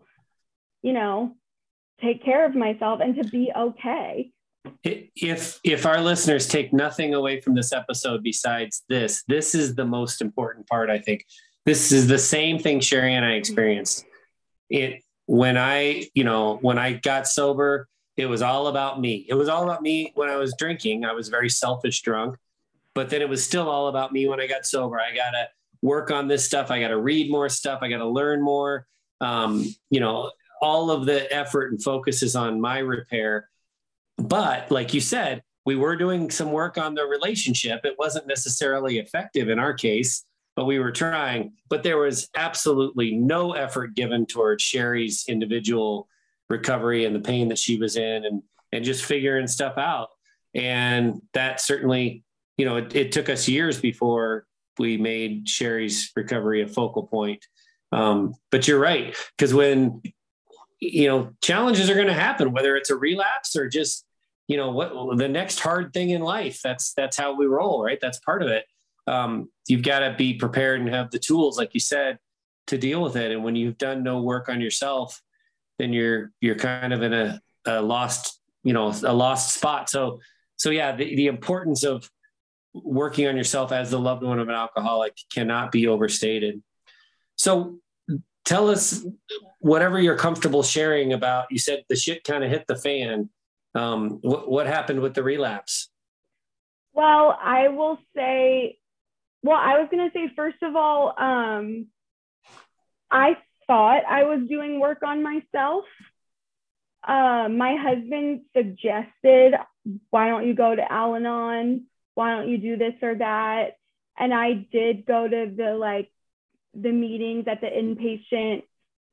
you 0.82 0.94
know 0.94 1.36
take 2.02 2.24
care 2.24 2.46
of 2.46 2.56
myself 2.56 3.00
and 3.02 3.16
to 3.16 3.30
be 3.30 3.52
okay 3.56 4.33
if 4.84 5.60
if 5.64 5.86
our 5.86 6.02
listeners 6.02 6.48
take 6.48 6.74
nothing 6.74 7.14
away 7.14 7.42
from 7.42 7.56
this 7.56 7.74
episode 7.74 8.24
besides 8.24 8.84
this 8.88 9.24
this 9.28 9.56
is 9.56 9.76
the 9.76 9.86
most 9.86 10.22
important 10.22 10.68
part 10.68 10.90
i 10.90 10.98
think. 10.98 11.26
This 11.66 11.94
is 11.94 12.08
the 12.08 12.20
same 12.20 12.60
thing 12.60 12.82
sherry 12.82 13.14
and 13.14 13.26
i 13.26 13.34
experienced. 13.34 14.06
It 14.70 15.02
when 15.26 15.58
i 15.58 16.06
you 16.14 16.24
know 16.24 16.58
when 16.62 16.78
i 16.78 16.94
got 16.94 17.28
sober 17.28 17.88
it 18.16 18.28
was 18.28 18.42
all 18.42 18.68
about 18.68 19.02
me. 19.02 19.26
It 19.28 19.34
was 19.34 19.50
all 19.50 19.64
about 19.64 19.82
me 19.82 20.12
when 20.16 20.30
i 20.30 20.36
was 20.36 20.54
drinking. 20.58 21.06
I 21.06 21.14
was 21.14 21.30
very 21.30 21.50
selfish 21.50 22.02
drunk 22.02 22.38
but 22.96 23.10
then 23.10 23.22
it 23.22 23.30
was 23.30 23.44
still 23.44 23.70
all 23.70 23.88
about 23.88 24.14
me 24.14 24.28
when 24.28 24.40
i 24.40 24.48
got 24.48 24.66
sober. 24.66 25.00
I 25.00 25.16
gotta 25.16 25.48
work 25.82 26.12
on 26.12 26.28
this 26.28 26.46
stuff. 26.46 26.72
I 26.72 26.80
gotta 26.80 26.98
read 26.98 27.30
more 27.30 27.50
stuff. 27.50 27.80
I 27.82 27.90
gotta 27.90 28.08
learn 28.08 28.42
more. 28.42 28.88
Um, 29.20 29.66
you 29.90 30.00
know 30.00 30.32
all 30.62 30.90
of 30.92 31.06
the 31.06 31.32
effort 31.34 31.72
and 31.72 31.84
focus 31.84 32.24
is 32.24 32.38
on 32.38 32.62
my 32.62 32.80
repair 32.80 33.50
but 34.18 34.72
like 34.72 34.94
you 34.94 35.02
said, 35.02 35.44
we 35.66 35.76
were 35.76 35.96
doing 35.96 36.30
some 36.30 36.52
work 36.52 36.78
on 36.78 36.94
the 36.94 37.06
relationship. 37.06 37.82
It 37.84 37.96
wasn't 37.98 38.28
necessarily 38.28 39.00
effective 39.00 39.50
in 39.50 39.60
our 39.60 39.74
case, 39.74 40.26
but 40.56 40.66
we 40.66 40.80
were 40.80 40.92
trying. 40.92 41.54
But 41.70 41.84
there 41.84 41.98
was 41.98 42.30
absolutely 42.36 43.12
no 43.12 43.54
effort 43.54 43.96
given 43.96 44.26
towards 44.26 44.64
Sherry's 44.64 45.26
individual 45.28 46.08
recovery 46.50 47.06
and 47.06 47.16
the 47.16 47.22
pain 47.22 47.48
that 47.50 47.58
she 47.58 47.78
was 47.78 47.96
in 47.96 48.26
and 48.26 48.44
and 48.72 48.84
just 48.84 49.06
figuring 49.06 49.48
stuff 49.48 49.78
out. 49.78 50.10
And 50.56 51.22
that 51.34 51.62
certainly, 51.62 52.24
you 52.58 52.66
know, 52.66 52.78
it, 52.78 52.96
it 52.96 53.12
took 53.12 53.30
us 53.30 53.48
years 53.48 53.80
before 53.80 54.46
we 54.80 54.98
made 54.98 55.48
Sherry's 55.48 56.12
recovery 56.16 56.64
a 56.64 56.68
focal 56.68 57.04
point. 57.04 57.46
Um, 57.92 58.34
but 58.52 58.68
you're 58.68 58.80
right, 58.80 59.16
because 59.38 59.54
when 59.54 60.02
you 60.92 61.08
know 61.08 61.32
challenges 61.42 61.90
are 61.90 61.96
going 61.96 62.08
to 62.08 62.14
happen 62.14 62.52
whether 62.52 62.76
it's 62.76 62.90
a 62.90 62.96
relapse 62.96 63.56
or 63.56 63.68
just 63.68 64.06
you 64.48 64.58
know 64.58 64.72
what 64.72 65.18
the 65.18 65.28
next 65.28 65.60
hard 65.60 65.94
thing 65.94 66.10
in 66.10 66.22
life. 66.22 66.62
That's 66.64 66.94
that's 66.94 67.18
how 67.18 67.36
we 67.36 67.46
roll 67.46 67.84
right? 67.84 68.00
That's 68.02 68.20
part 68.20 68.44
of 68.44 68.50
it. 68.50 68.66
Um, 69.08 69.50
you've 69.68 69.84
got 69.84 70.00
to 70.00 70.16
be 70.18 70.36
prepared 70.36 70.80
and 70.80 70.90
have 70.90 71.12
the 71.12 71.20
tools 71.20 71.58
like 71.58 71.74
you 71.74 71.80
said 71.80 72.20
to 72.68 72.78
deal 72.78 73.02
with 73.02 73.16
it. 73.16 73.32
And 73.32 73.44
when 73.44 73.56
you've 73.56 73.78
done 73.78 74.04
no 74.04 74.22
work 74.22 74.50
on 74.50 74.62
yourself 74.62 75.22
then 75.80 75.92
you're 75.92 76.32
you're 76.40 76.56
kind 76.56 76.94
of 76.94 77.02
in 77.02 77.14
a, 77.14 77.42
a 77.66 77.82
lost 77.82 78.40
you 78.64 78.74
know 78.74 78.94
a 79.04 79.14
lost 79.14 79.54
spot. 79.56 79.90
So 79.90 80.20
so 80.56 80.70
yeah 80.70 80.96
the, 80.96 81.16
the 81.16 81.28
importance 81.28 81.84
of 81.84 82.10
working 82.74 83.28
on 83.28 83.38
yourself 83.38 83.72
as 83.72 83.92
the 83.92 84.00
loved 84.00 84.24
one 84.24 84.40
of 84.40 84.50
an 84.50 84.56
alcoholic 84.56 85.16
cannot 85.34 85.72
be 85.72 85.88
overstated. 85.88 86.62
So 87.36 87.80
tell 88.46 88.70
us 88.70 89.06
whatever 89.60 90.00
you're 90.00 90.18
comfortable 90.18 90.64
sharing 90.64 91.14
about. 91.14 91.46
You 91.50 91.60
said 91.60 91.84
the 91.90 91.96
shit 91.96 92.24
kind 92.24 92.44
of 92.44 92.50
hit 92.50 92.66
the 92.68 92.76
fan. 92.76 93.30
Um, 93.76 94.20
what, 94.22 94.50
what 94.50 94.68
happened 94.68 95.02
with 95.02 95.14
the 95.14 95.24
relapse? 95.24 95.90
Well, 96.94 97.38
I 97.42 97.70
will 97.70 97.98
say, 98.16 98.78
well, 99.42 99.58
I 99.58 99.80
was 99.80 99.88
going 99.90 100.10
to 100.10 100.14
say, 100.14 100.32
first 100.36 100.62
of 100.62 100.76
all, 100.76 101.14
um, 101.18 101.88
I 103.10 103.38
thought 103.68 104.04
I 104.08 104.24
was 104.24 104.48
doing 104.48 104.80
work 104.80 105.02
on 105.04 105.24
myself. 105.24 105.86
Uh, 107.06 107.50
my 107.50 107.76
husband 107.76 108.42
suggested, 108.56 109.56
why 110.12 110.28
don't 110.30 110.48
you 110.48 110.54
go 110.54 110.76
to 110.76 110.92
Al 110.92 111.16
Anon? 111.16 111.86
Why 112.16 112.36
don't 112.36 112.50
you 112.50 112.58
do 112.58 112.78
this 112.78 112.94
or 113.02 113.16
that? 113.16 113.78
And 114.18 114.34
I 114.34 114.68
did 114.72 115.06
go 115.06 115.28
to 115.28 115.52
the 115.56 115.74
like 115.74 116.12
the 116.74 116.92
meetings 116.92 117.46
at 117.48 117.62
the 117.62 117.68
inpatient 117.68 118.64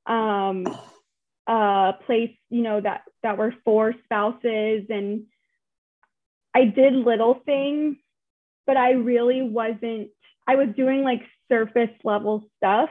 um, 0.07 0.67
uh, 1.47 1.93
place, 2.07 2.37
you 2.49 2.63
know, 2.63 2.81
that 2.81 3.03
that 3.23 3.39
were 3.39 3.55
for 3.65 3.95
spouses, 4.05 4.87
and 4.89 5.25
I 6.55 6.65
did 6.65 6.95
little 6.95 7.41
things, 7.45 7.97
but 8.67 8.77
I 8.77 8.93
really 8.93 9.43
wasn't. 9.43 10.11
I 10.47 10.57
was 10.57 10.69
doing 10.77 11.03
like 11.03 11.23
surface 11.49 11.91
level 12.05 12.45
stuff. 12.57 12.91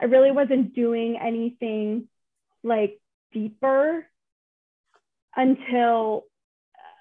I 0.00 0.06
really 0.06 0.30
wasn't 0.30 0.74
doing 0.74 1.18
anything 1.20 2.08
like 2.62 3.00
deeper 3.32 4.06
until 5.36 6.24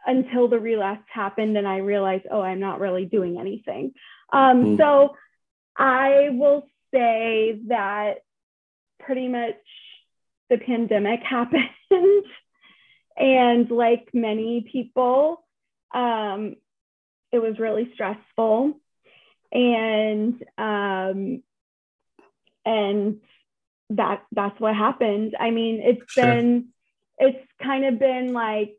until 0.06 0.48
the 0.48 0.60
relapse 0.60 1.06
happened 1.14 1.58
and 1.58 1.68
I 1.68 1.78
realized, 1.78 2.26
oh, 2.32 2.42
I'm 2.42 2.60
not 2.60 2.80
really 2.80 3.06
doing 3.06 3.40
anything. 3.40 3.94
Um, 4.34 4.64
mm. 4.64 4.78
So 4.78 5.16
I 5.78 6.30
will 6.32 6.68
say 6.94 7.60
that 7.68 8.16
pretty 9.00 9.28
much 9.28 9.56
the 10.50 10.58
pandemic 10.58 11.22
happened. 11.30 11.70
and 13.18 13.70
like 13.70 14.10
many 14.14 14.66
people, 14.72 15.44
um, 15.94 16.56
it 17.32 17.40
was 17.40 17.60
really 17.60 17.92
stressful. 17.94 18.80
And 19.54 20.42
um, 20.58 21.44
and 22.66 23.20
that 23.90 24.24
that's 24.32 24.60
what 24.60 24.76
happened. 24.76 25.36
I 25.40 25.52
mean, 25.52 25.82
it's 25.82 26.14
sure. 26.14 26.26
been 26.26 26.68
it's 27.18 27.46
kind 27.62 27.86
of 27.86 28.00
been 28.00 28.34
like, 28.34 28.78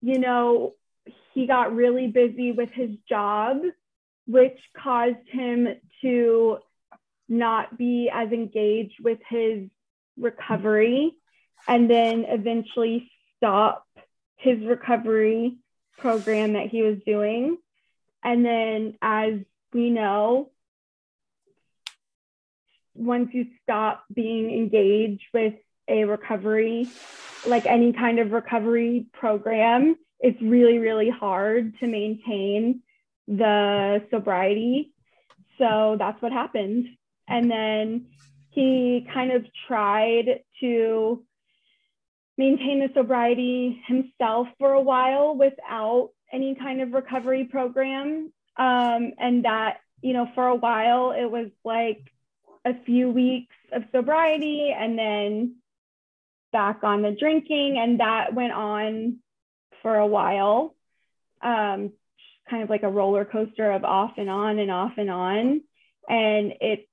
you 0.00 0.18
know, 0.18 0.74
he 1.34 1.46
got 1.46 1.74
really 1.74 2.06
busy 2.06 2.52
with 2.52 2.70
his 2.70 2.90
job, 3.08 3.58
which 4.26 4.58
caused 4.76 5.28
him 5.30 5.68
to 6.02 6.58
not 7.28 7.76
be 7.76 8.10
as 8.12 8.30
engaged 8.32 9.00
with 9.02 9.18
his 9.28 9.68
recovery 10.16 11.12
and 11.66 11.90
then 11.90 12.24
eventually 12.26 13.10
stop 13.36 13.86
his 14.36 14.60
recovery 14.64 15.56
program 15.98 16.54
that 16.54 16.68
he 16.68 16.82
was 16.82 16.98
doing. 17.04 17.58
And 18.22 18.44
then, 18.44 18.96
as 19.02 19.34
we 19.72 19.90
know, 19.90 20.50
once 22.94 23.30
you 23.32 23.46
stop 23.62 24.04
being 24.12 24.50
engaged 24.50 25.24
with 25.32 25.54
a 25.86 26.04
recovery, 26.04 26.88
like 27.46 27.66
any 27.66 27.92
kind 27.92 28.18
of 28.18 28.32
recovery 28.32 29.06
program, 29.12 29.96
it's 30.20 30.40
really, 30.42 30.78
really 30.78 31.10
hard 31.10 31.78
to 31.78 31.86
maintain 31.86 32.82
the 33.28 34.04
sobriety. 34.10 34.92
So 35.58 35.96
that's 35.98 36.20
what 36.22 36.32
happened. 36.32 36.86
And 37.28 37.50
then 37.50 38.06
he 38.50 39.06
kind 39.12 39.32
of 39.32 39.44
tried 39.66 40.40
to 40.60 41.24
maintain 42.36 42.80
the 42.80 42.90
sobriety 42.94 43.82
himself 43.86 44.46
for 44.58 44.72
a 44.72 44.80
while 44.80 45.36
without 45.36 46.10
any 46.32 46.54
kind 46.54 46.80
of 46.80 46.92
recovery 46.92 47.44
program. 47.44 48.32
Um, 48.56 49.12
and 49.18 49.44
that, 49.44 49.78
you 50.00 50.12
know, 50.12 50.28
for 50.34 50.46
a 50.46 50.54
while 50.54 51.12
it 51.12 51.30
was 51.30 51.48
like 51.64 52.00
a 52.64 52.74
few 52.84 53.10
weeks 53.10 53.54
of 53.72 53.82
sobriety 53.92 54.74
and 54.76 54.98
then 54.98 55.56
back 56.52 56.82
on 56.82 57.02
the 57.02 57.12
drinking. 57.12 57.78
And 57.78 58.00
that 58.00 58.34
went 58.34 58.52
on 58.52 59.18
for 59.82 59.96
a 59.96 60.06
while, 60.06 60.74
um, 61.42 61.92
kind 62.48 62.62
of 62.62 62.70
like 62.70 62.82
a 62.82 62.90
roller 62.90 63.24
coaster 63.24 63.70
of 63.70 63.84
off 63.84 64.12
and 64.16 64.30
on 64.30 64.58
and 64.58 64.70
off 64.70 64.92
and 64.96 65.10
on. 65.10 65.60
And 66.08 66.54
it 66.60 66.88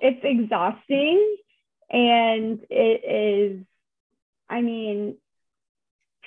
it's 0.00 0.20
exhausting. 0.24 1.36
And 1.90 2.60
it 2.70 3.04
is 3.04 3.66
I 4.48 4.60
mean, 4.60 5.16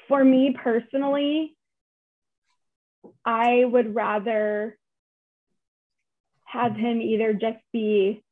for 0.07 0.23
me 0.23 0.55
personally, 0.61 1.55
I 3.25 3.63
would 3.63 3.93
rather 3.93 4.77
have 6.45 6.75
him 6.75 7.01
either 7.01 7.33
just 7.33 7.59
be 7.73 8.23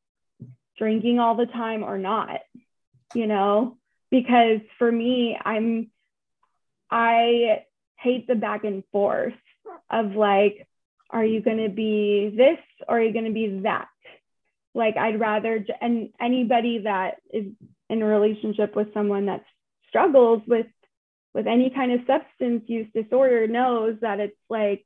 drinking 0.78 1.20
all 1.20 1.36
the 1.36 1.45
time 1.45 1.84
or 1.84 1.97
not, 1.97 2.39
you 3.13 3.28
know, 3.28 3.78
because 4.09 4.61
for 4.78 4.91
me, 4.91 5.38
I'm, 5.43 5.91
I 6.89 7.63
hate 7.97 8.28
the 8.28 8.36
back 8.36 8.63
and 8.63 8.84
forth 8.91 9.34
of 9.90 10.16
like, 10.16 10.68
are 11.10 11.26
you 11.26 11.42
going 11.42 11.64
to 11.64 11.70
be 11.70 12.34
this 12.36 12.60
or 12.88 12.98
are 12.98 13.02
you 13.02 13.14
going 13.14 13.26
to 13.26 13.32
be 13.32 13.60
that? 13.64 13.88
Like, 14.74 14.98
I'd 14.98 15.20
rather, 15.20 15.66
and 15.82 16.10
anybody 16.20 16.80
that 16.84 17.16
is 17.32 17.46
in 17.90 18.02
a 18.02 18.06
relationship 18.06 18.76
with 18.76 18.94
someone 18.94 19.28
that 19.28 19.46
struggles 19.90 20.42
with 20.48 20.68
with 21.34 21.48
any 21.48 21.70
kind 21.70 21.92
of 21.92 22.00
substance 22.08 22.64
use 22.68 22.88
disorder 22.94 23.46
knows 23.46 23.98
that 24.02 24.22
it's 24.22 24.38
like 24.50 24.86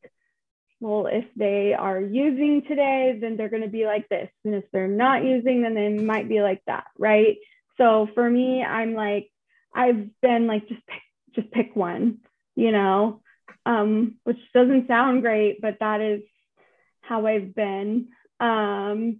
well, 0.79 1.07
if 1.07 1.25
they 1.35 1.73
are 1.73 1.99
using 1.99 2.63
today, 2.67 3.17
then 3.19 3.35
they're 3.35 3.49
going 3.49 3.63
to 3.63 3.69
be 3.69 3.85
like 3.85 4.07
this. 4.07 4.29
And 4.45 4.55
if 4.55 4.63
they're 4.71 4.87
not 4.87 5.25
using, 5.25 5.61
then 5.61 5.75
they 5.75 5.89
might 5.89 6.29
be 6.29 6.41
like 6.41 6.61
that. 6.67 6.85
Right. 6.97 7.37
So 7.77 8.07
for 8.13 8.29
me, 8.29 8.63
I'm 8.63 8.93
like, 8.93 9.29
I've 9.73 10.07
been 10.21 10.47
like, 10.47 10.67
just 10.67 10.85
pick, 10.87 11.01
just 11.35 11.51
pick 11.51 11.75
one, 11.75 12.19
you 12.55 12.71
know, 12.71 13.21
um, 13.65 14.15
which 14.23 14.39
doesn't 14.53 14.87
sound 14.87 15.21
great, 15.21 15.61
but 15.61 15.77
that 15.79 16.01
is 16.01 16.21
how 17.01 17.25
I've 17.25 17.53
been. 17.55 18.09
Um, 18.39 19.19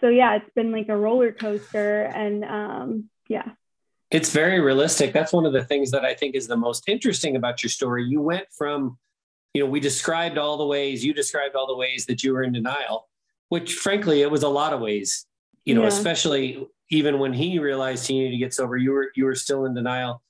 so 0.00 0.08
yeah, 0.08 0.36
it's 0.36 0.50
been 0.54 0.72
like 0.72 0.88
a 0.88 0.96
roller 0.96 1.32
coaster 1.32 2.02
and 2.02 2.44
um, 2.44 3.10
yeah. 3.28 3.50
It's 4.10 4.32
very 4.32 4.58
realistic. 4.58 5.12
That's 5.12 5.32
one 5.32 5.46
of 5.46 5.52
the 5.52 5.64
things 5.64 5.92
that 5.92 6.04
I 6.04 6.14
think 6.14 6.34
is 6.34 6.48
the 6.48 6.56
most 6.56 6.88
interesting 6.88 7.36
about 7.36 7.62
your 7.62 7.70
story. 7.70 8.04
You 8.04 8.20
went 8.20 8.46
from 8.50 8.98
you 9.54 9.62
know, 9.62 9.68
we 9.68 9.80
described 9.80 10.38
all 10.38 10.56
the 10.56 10.66
ways, 10.66 11.04
you 11.04 11.12
described 11.12 11.56
all 11.56 11.66
the 11.66 11.76
ways 11.76 12.06
that 12.06 12.22
you 12.22 12.32
were 12.32 12.42
in 12.42 12.52
denial, 12.52 13.08
which 13.48 13.74
frankly, 13.74 14.22
it 14.22 14.30
was 14.30 14.42
a 14.42 14.48
lot 14.48 14.72
of 14.72 14.80
ways, 14.80 15.26
you 15.64 15.74
know, 15.74 15.82
yeah. 15.82 15.88
especially 15.88 16.66
even 16.90 17.18
when 17.18 17.32
he 17.32 17.58
realized 17.58 18.06
he 18.06 18.18
needed 18.18 18.32
to 18.32 18.36
get 18.36 18.54
sober, 18.54 18.76
you 18.76 18.92
were, 18.92 19.10
you 19.16 19.24
were 19.24 19.34
still 19.34 19.64
in 19.64 19.74
denial. 19.74 20.22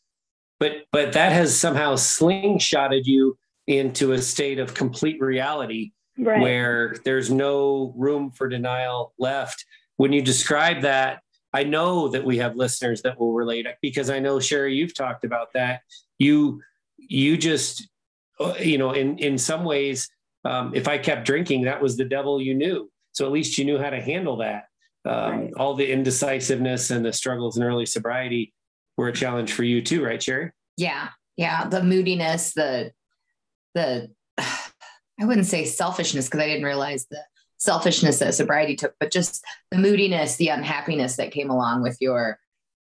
But, 0.61 0.85
but 0.93 1.15
that 1.15 1.33
has 1.33 1.59
somehow 1.59 1.95
slingshotted 1.95 3.07
you 3.07 3.37
into 3.67 4.13
a 4.13 4.23
state 4.23 4.59
of 4.59 4.75
complete 4.75 5.21
reality 5.21 5.93
right. 6.19 6.41
where 6.41 6.97
there's 7.05 7.31
no 7.31 7.93
room 7.97 8.31
for 8.31 8.49
denial 8.49 9.13
left. 9.19 9.65
When 9.97 10.13
you 10.13 10.23
describe 10.23 10.83
that, 10.83 11.23
I 11.53 11.65
know 11.65 12.09
that 12.09 12.25
we 12.25 12.39
have 12.39 12.55
listeners 12.55 13.03
that 13.03 13.19
will 13.19 13.33
relate 13.33 13.67
because 13.83 14.09
I 14.09 14.21
know 14.21 14.39
Sherry, 14.39 14.77
you've 14.77 14.95
talked 14.95 15.25
about 15.25 15.53
that. 15.55 15.81
You, 16.19 16.61
you 16.97 17.37
just 17.37 17.89
you 18.61 18.79
know, 18.79 18.93
in 18.93 19.19
in 19.19 19.39
some 19.39 19.65
ways, 19.65 20.09
um, 20.45 20.75
if 20.75 20.89
I 20.89 20.99
kept 20.99 21.27
drinking, 21.27 21.63
that 21.63 21.81
was 21.83 21.97
the 21.97 22.05
devil 22.05 22.41
you 22.41 22.55
knew. 22.55 22.91
So 23.13 23.27
at 23.27 23.33
least 23.33 23.59
you 23.59 23.65
knew 23.65 23.79
how 23.79 23.91
to 23.91 24.01
handle 24.01 24.37
that. 24.39 24.65
Um, 25.05 25.41
right. 25.41 25.53
All 25.57 25.75
the 25.75 25.91
indecisiveness 25.91 26.91
and 26.91 27.05
the 27.05 27.13
struggles 27.13 27.57
in 27.57 27.63
early 27.63 27.87
sobriety 27.87 28.53
were 29.01 29.09
a 29.09 29.13
challenge 29.13 29.53
for 29.53 29.65
you 29.65 29.83
too, 29.83 30.05
right, 30.05 30.23
Sherry? 30.23 30.53
Yeah, 30.77 31.09
yeah. 31.37 31.67
The 31.67 31.83
moodiness, 31.83 32.53
the 32.53 32.93
the 33.75 34.11
I 34.39 35.25
wouldn't 35.25 35.47
say 35.47 35.65
selfishness 35.65 36.27
because 36.27 36.41
I 36.41 36.47
didn't 36.47 36.65
realize 36.65 37.07
the 37.11 37.23
selfishness 37.57 38.19
that 38.21 38.35
sobriety 38.35 38.77
took, 38.77 38.95
but 39.01 39.11
just 39.11 39.45
the 39.71 39.79
moodiness, 39.79 40.37
the 40.37 40.49
unhappiness 40.49 41.17
that 41.17 41.33
came 41.33 41.51
along 41.51 41.83
with 41.83 41.99
your 42.01 42.39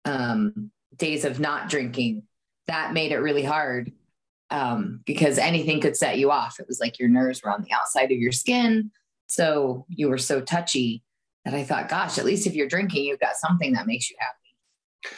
um, 0.05 0.72
days 0.95 1.26
of 1.26 1.39
not 1.39 1.70
drinking. 1.70 2.24
That 2.68 2.93
made 2.93 3.11
it 3.11 3.18
really 3.18 3.43
hard 3.43 3.91
um, 4.49 5.01
because 5.05 5.38
anything 5.38 5.82
could 5.82 5.97
set 5.97 6.18
you 6.18 6.32
off. 6.32 6.59
It 6.59 6.68
was 6.68 6.80
like 6.80 6.97
your 6.97 7.09
nerves 7.09 7.41
were 7.43 7.51
on 7.51 7.61
the 7.61 7.74
outside 7.74 8.11
of 8.11 8.18
your 8.18 8.32
skin. 8.32 8.91
So 9.28 9.86
you 9.89 10.09
were 10.09 10.18
so 10.18 10.41
touchy 10.41 11.03
that 11.45 11.53
I 11.53 11.64
thought, 11.64 11.89
gosh, 11.89 12.18
at 12.18 12.26
least 12.26 12.47
if 12.47 12.55
you're 12.55 12.68
drinking, 12.68 13.03
you've 13.03 13.20
got 13.20 13.36
something 13.36 13.74
that 13.74 13.88
makes 13.88 14.09
you 14.09 14.16
happy. 14.20 14.43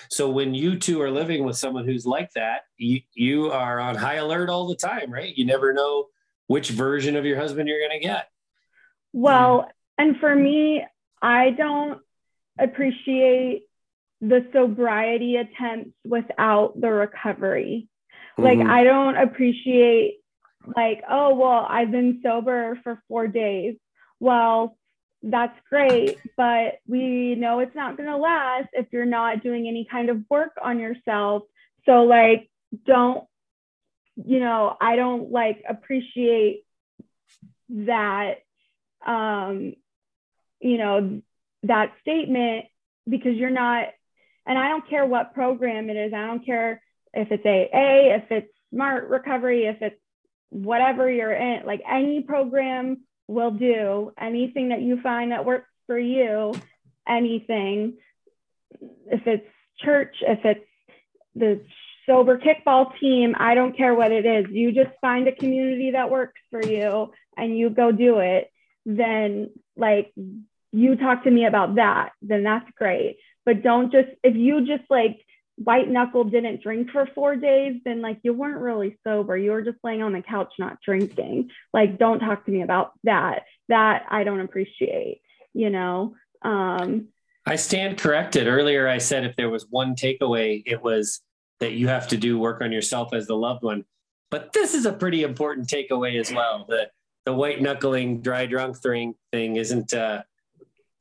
So 0.10 0.30
when 0.30 0.54
you 0.54 0.78
two 0.78 1.02
are 1.02 1.12
living 1.12 1.44
with 1.44 1.58
someone 1.58 1.86
who's 1.86 2.06
like 2.06 2.32
that, 2.34 2.62
you, 2.78 3.02
you 3.14 3.52
are 3.52 3.80
on 3.80 3.96
high 3.96 4.16
alert 4.16 4.50
all 4.50 4.68
the 4.68 4.76
time, 4.76 5.12
right? 5.12 5.36
You 5.36 5.46
never 5.46 5.74
know 5.74 6.08
which 6.48 6.70
version 6.70 7.16
of 7.16 7.26
your 7.26 7.38
husband 7.38 7.68
you're 7.68 7.80
going 7.80 8.00
to 8.00 8.08
get. 8.08 8.28
Well, 9.14 9.70
and 9.98 10.18
for 10.18 10.36
me, 10.36 10.86
I 11.22 11.52
don't 11.52 12.02
appreciate 12.60 13.64
the 14.22 14.46
sobriety 14.54 15.38
attempts 15.38 15.92
without 16.04 16.80
the 16.80 16.92
recovery. 16.92 17.88
Like 18.38 18.60
mm-hmm. 18.60 18.70
I 18.70 18.84
don't 18.84 19.18
appreciate 19.18 20.18
like, 20.76 21.04
oh, 21.10 21.36
well, 21.36 21.66
I've 21.70 21.92
been 21.92 22.22
sober 22.24 22.80
for 22.84 23.02
4 23.08 23.28
days. 23.28 23.76
Well, 24.20 24.78
that's 25.28 25.58
great, 25.70 26.20
but 26.38 26.80
we 26.88 27.34
know 27.34 27.60
it's 27.60 27.76
not 27.76 27.98
going 27.98 28.08
to 28.08 28.16
last 28.18 28.70
if 28.74 28.86
you're 28.92 29.06
not 29.06 29.42
doing 29.42 29.68
any 29.68 29.88
kind 29.90 30.10
of 30.10 30.22
work 30.30 30.52
on 30.62 30.80
yourself. 30.80 31.44
So 31.86 32.04
like 32.04 32.50
don't 32.86 33.26
you 34.16 34.40
know, 34.40 34.78
I 34.80 34.96
don't 34.96 35.32
like 35.32 35.64
appreciate 35.68 36.64
that 37.70 38.36
um 39.06 39.74
you 40.60 40.78
know 40.78 41.22
that 41.64 41.92
statement 42.02 42.66
because 43.10 43.36
you're 43.36 43.50
not 43.50 43.88
and 44.46 44.58
I 44.60 44.70
don't 44.70 44.88
care 44.88 45.06
what 45.08 45.34
program 45.34 45.90
it 45.90 45.98
is. 45.98 46.14
I 46.14 46.28
don't 46.28 46.46
care 46.46 46.84
if 47.14 47.32
it's 47.32 47.46
AA, 47.46 48.16
if 48.16 48.32
it's 48.32 48.54
smart 48.72 49.10
recovery, 49.10 49.66
if 49.66 49.82
it's 49.82 50.00
whatever 50.50 51.10
you're 51.10 51.34
in, 51.34 51.66
like 51.66 51.82
any 51.90 52.22
program 52.22 52.98
will 53.28 53.52
do, 53.52 54.12
anything 54.20 54.70
that 54.70 54.82
you 54.82 55.02
find 55.02 55.32
that 55.32 55.46
works 55.46 55.70
for 55.88 55.98
you, 55.98 56.54
anything. 57.08 57.98
If 59.08 59.26
it's 59.26 59.48
church, 59.80 60.16
if 60.22 60.40
it's 60.44 60.66
the 61.36 61.62
sober 62.06 62.38
kickball 62.38 62.98
team, 63.00 63.36
I 63.38 63.56
don't 63.56 63.76
care 63.76 63.96
what 63.96 64.12
it 64.12 64.26
is. 64.26 64.46
You 64.50 64.72
just 64.72 64.92
find 65.02 65.28
a 65.28 65.36
community 65.36 65.92
that 65.92 66.10
works 66.10 66.40
for 66.52 66.64
you 66.64 67.12
and 67.38 67.58
you 67.58 67.70
go 67.70 67.92
do 67.92 68.20
it. 68.20 68.52
Then, 68.86 69.50
like, 69.76 70.14
you 70.72 70.96
talk 70.96 71.24
to 71.24 71.32
me 71.32 71.46
about 71.46 71.76
that, 71.76 72.12
then 72.22 72.44
that's 72.44 72.70
great. 72.78 73.18
But 73.46 73.64
don't 73.64 73.92
just, 73.92 74.10
if 74.24 74.36
you 74.36 74.66
just 74.66 74.84
like 74.90 75.25
white 75.58 75.90
knuckle 75.90 76.26
didn't 76.26 76.62
drink 76.62 76.90
for 76.92 77.08
four 77.16 77.36
days, 77.36 77.82
then 77.86 78.02
like 78.02 78.20
you 78.24 78.34
weren't 78.34 78.60
really 78.60 78.98
sober. 79.04 79.38
You 79.38 79.52
were 79.52 79.62
just 79.62 79.78
laying 79.84 80.04
on 80.04 80.14
the 80.14 80.22
couch 80.22 80.54
not 80.60 80.80
drinking. 80.82 81.50
Like, 81.74 81.98
don't 81.98 82.20
talk 82.20 82.46
to 82.46 82.52
me 82.52 82.62
about 82.62 82.92
that. 83.04 83.44
That 83.70 84.06
I 84.10 84.24
don't 84.24 84.42
appreciate, 84.42 85.22
you 85.54 85.70
know. 85.70 86.16
Um 86.42 87.08
I 87.46 87.56
stand 87.56 87.98
corrected. 87.98 88.48
Earlier 88.48 88.88
I 88.88 88.98
said 88.98 89.26
if 89.26 89.36
there 89.36 89.50
was 89.50 89.66
one 89.70 89.96
takeaway, 89.96 90.62
it 90.66 90.84
was 90.84 91.22
that 91.60 91.74
you 91.74 91.88
have 91.88 92.08
to 92.10 92.18
do 92.18 92.38
work 92.38 92.62
on 92.62 92.72
yourself 92.72 93.14
as 93.14 93.28
the 93.28 93.36
loved 93.36 93.64
one. 93.64 93.86
But 94.30 94.52
this 94.52 94.74
is 94.74 94.86
a 94.86 94.94
pretty 94.94 95.24
important 95.24 95.68
takeaway 95.70 96.20
as 96.20 96.32
well. 96.34 96.66
The 96.68 96.90
the 97.26 97.34
white 97.34 97.62
knuckling 97.62 98.22
dry 98.22 98.46
drunk 98.46 98.78
thing 98.78 99.16
thing 99.32 99.56
isn't 99.56 99.94
uh 99.94 100.24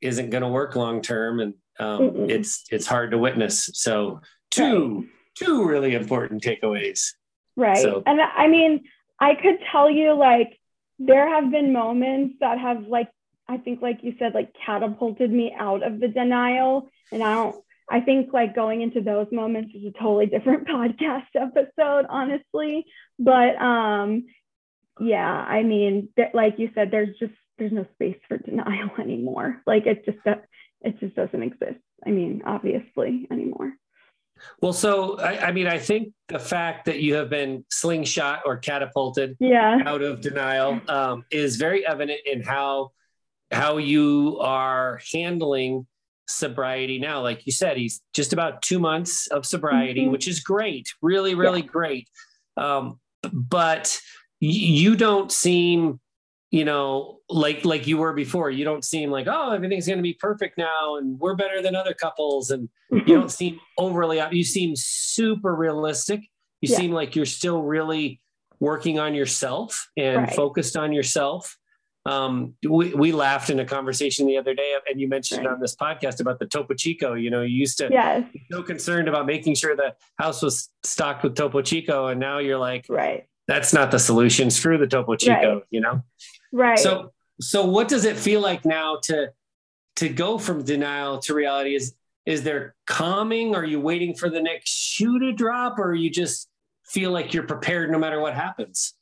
isn't 0.00 0.30
going 0.30 0.42
to 0.42 0.48
work 0.48 0.76
long 0.76 1.02
term 1.02 1.40
and 1.40 1.54
um, 1.80 2.30
it's 2.30 2.64
it's 2.70 2.86
hard 2.86 3.10
to 3.10 3.18
witness. 3.18 3.70
So 3.74 4.20
two 4.54 4.96
right. 4.96 5.08
two 5.34 5.66
really 5.66 5.94
important 5.94 6.42
takeaways. 6.42 7.12
Right. 7.56 7.78
So. 7.78 8.02
And 8.06 8.20
I 8.20 8.48
mean, 8.48 8.84
I 9.20 9.34
could 9.34 9.58
tell 9.70 9.90
you 9.90 10.14
like 10.14 10.58
there 10.98 11.28
have 11.28 11.50
been 11.50 11.72
moments 11.72 12.36
that 12.40 12.58
have 12.58 12.86
like 12.86 13.08
I 13.48 13.58
think 13.58 13.82
like 13.82 14.00
you 14.02 14.14
said 14.18 14.34
like 14.34 14.52
catapulted 14.64 15.30
me 15.30 15.54
out 15.58 15.82
of 15.82 16.00
the 16.00 16.08
denial 16.08 16.88
and 17.12 17.22
I 17.22 17.34
don't 17.34 17.56
I 17.90 18.00
think 18.00 18.32
like 18.32 18.54
going 18.54 18.80
into 18.80 19.00
those 19.00 19.26
moments 19.30 19.74
is 19.74 19.84
a 19.84 19.90
totally 19.92 20.26
different 20.26 20.66
podcast 20.68 21.26
episode 21.34 22.06
honestly 22.08 22.86
but 23.18 23.56
um 23.60 24.26
yeah 25.00 25.28
I 25.28 25.62
mean 25.62 26.08
like 26.32 26.58
you 26.58 26.70
said 26.74 26.90
there's 26.90 27.16
just 27.18 27.34
there's 27.58 27.72
no 27.72 27.86
space 27.94 28.18
for 28.28 28.38
denial 28.38 28.90
anymore 28.98 29.62
like 29.66 29.86
it 29.86 30.04
just 30.04 30.18
it 30.80 31.00
just 31.00 31.14
doesn't 31.14 31.42
exist 31.42 31.80
I 32.06 32.10
mean 32.10 32.42
obviously 32.46 33.26
anymore 33.30 33.73
well, 34.60 34.72
so 34.72 35.18
I, 35.18 35.48
I, 35.48 35.52
mean, 35.52 35.66
I 35.66 35.78
think 35.78 36.12
the 36.28 36.38
fact 36.38 36.86
that 36.86 37.00
you 37.00 37.14
have 37.14 37.28
been 37.28 37.64
slingshot 37.70 38.40
or 38.46 38.56
catapulted 38.56 39.36
yeah. 39.40 39.80
out 39.84 40.02
of 40.02 40.20
denial 40.20 40.80
um, 40.88 41.24
is 41.30 41.56
very 41.56 41.86
evident 41.86 42.20
in 42.24 42.42
how 42.42 42.92
how 43.50 43.76
you 43.76 44.38
are 44.40 45.00
handling 45.12 45.86
sobriety 46.26 46.98
now. 46.98 47.20
Like 47.20 47.46
you 47.46 47.52
said, 47.52 47.76
he's 47.76 48.00
just 48.14 48.32
about 48.32 48.62
two 48.62 48.78
months 48.78 49.26
of 49.28 49.46
sobriety, 49.46 50.02
mm-hmm. 50.02 50.12
which 50.12 50.28
is 50.28 50.40
great, 50.40 50.92
really, 51.02 51.34
really 51.34 51.60
yeah. 51.60 51.66
great. 51.66 52.08
Um, 52.56 52.98
but 53.32 54.00
you 54.40 54.96
don't 54.96 55.30
seem 55.30 56.00
you 56.54 56.64
know 56.64 57.18
like 57.28 57.64
like 57.64 57.88
you 57.88 57.98
were 57.98 58.12
before 58.12 58.48
you 58.48 58.64
don't 58.64 58.84
seem 58.84 59.10
like 59.10 59.26
oh 59.28 59.50
everything's 59.50 59.88
going 59.88 59.98
to 59.98 60.04
be 60.04 60.14
perfect 60.14 60.56
now 60.56 60.94
and 60.96 61.18
we're 61.18 61.34
better 61.34 61.60
than 61.60 61.74
other 61.74 61.92
couples 61.92 62.52
and 62.52 62.68
you 62.92 63.02
don't 63.06 63.32
seem 63.32 63.58
overly 63.76 64.22
you 64.30 64.44
seem 64.44 64.76
super 64.76 65.52
realistic 65.52 66.20
you 66.60 66.70
yeah. 66.70 66.76
seem 66.76 66.92
like 66.92 67.16
you're 67.16 67.26
still 67.26 67.64
really 67.64 68.20
working 68.60 69.00
on 69.00 69.14
yourself 69.14 69.88
and 69.96 70.16
right. 70.18 70.34
focused 70.34 70.76
on 70.76 70.92
yourself 70.92 71.58
um, 72.06 72.54
we, 72.62 72.92
we 72.92 73.12
laughed 73.12 73.48
in 73.48 73.58
a 73.58 73.64
conversation 73.64 74.26
the 74.26 74.36
other 74.36 74.54
day 74.54 74.74
and 74.88 75.00
you 75.00 75.08
mentioned 75.08 75.46
right. 75.46 75.54
on 75.54 75.58
this 75.58 75.74
podcast 75.74 76.20
about 76.20 76.38
the 76.38 76.46
topo 76.46 76.74
chico 76.74 77.14
you 77.14 77.30
know 77.30 77.42
you 77.42 77.56
used 77.56 77.78
to 77.78 77.88
yes. 77.90 78.24
be 78.32 78.46
so 78.48 78.62
concerned 78.62 79.08
about 79.08 79.26
making 79.26 79.56
sure 79.56 79.74
the 79.74 79.92
house 80.20 80.40
was 80.40 80.70
stocked 80.84 81.24
with 81.24 81.34
topo 81.34 81.62
chico 81.62 82.06
and 82.06 82.20
now 82.20 82.38
you're 82.38 82.58
like 82.58 82.86
right 82.88 83.26
that's 83.48 83.72
not 83.72 83.90
the 83.90 83.98
solution 83.98 84.50
screw 84.50 84.78
the 84.78 84.86
topo 84.86 85.16
chico 85.16 85.54
right. 85.54 85.62
you 85.70 85.80
know 85.80 86.00
Right. 86.54 86.78
So 86.78 87.12
so 87.40 87.66
what 87.66 87.88
does 87.88 88.04
it 88.04 88.16
feel 88.16 88.40
like 88.40 88.64
now 88.64 88.98
to 89.04 89.32
to 89.96 90.08
go 90.08 90.38
from 90.38 90.62
denial 90.64 91.18
to 91.20 91.34
reality? 91.34 91.74
Is 91.74 91.94
is 92.24 92.44
there 92.44 92.76
calming? 92.86 93.56
Are 93.56 93.64
you 93.64 93.80
waiting 93.80 94.14
for 94.14 94.30
the 94.30 94.40
next 94.40 94.70
shoe 94.70 95.18
to 95.18 95.32
drop, 95.32 95.80
or 95.80 95.94
you 95.94 96.10
just 96.10 96.48
feel 96.86 97.10
like 97.10 97.34
you're 97.34 97.42
prepared 97.42 97.90
no 97.90 97.98
matter 97.98 98.20
what 98.20 98.34
happens? 98.34 98.94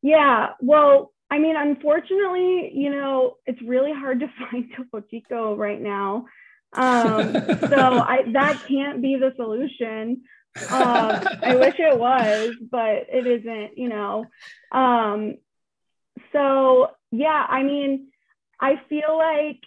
Yeah. 0.00 0.50
Well, 0.60 1.12
I 1.28 1.38
mean, 1.38 1.56
unfortunately, 1.56 2.70
you 2.72 2.90
know, 2.90 3.34
it's 3.46 3.60
really 3.62 3.92
hard 3.92 4.20
to 4.20 4.28
find 4.50 4.70
Topo 4.76 5.00
Chico 5.00 5.56
right 5.56 5.80
now. 5.80 6.26
Um, 6.72 7.32
so 7.68 7.98
I 7.98 8.26
that 8.32 8.62
can't 8.68 9.02
be 9.02 9.16
the 9.16 9.32
solution. 9.34 10.22
Um, 10.70 11.26
I 11.42 11.56
wish 11.58 11.74
it 11.78 11.98
was, 11.98 12.54
but 12.70 13.06
it 13.12 13.26
isn't, 13.26 13.76
you 13.76 13.88
know. 13.88 14.24
Um, 14.70 15.34
so 16.32 16.90
yeah, 17.10 17.46
I 17.48 17.62
mean, 17.62 18.08
I 18.60 18.80
feel 18.88 19.16
like 19.16 19.60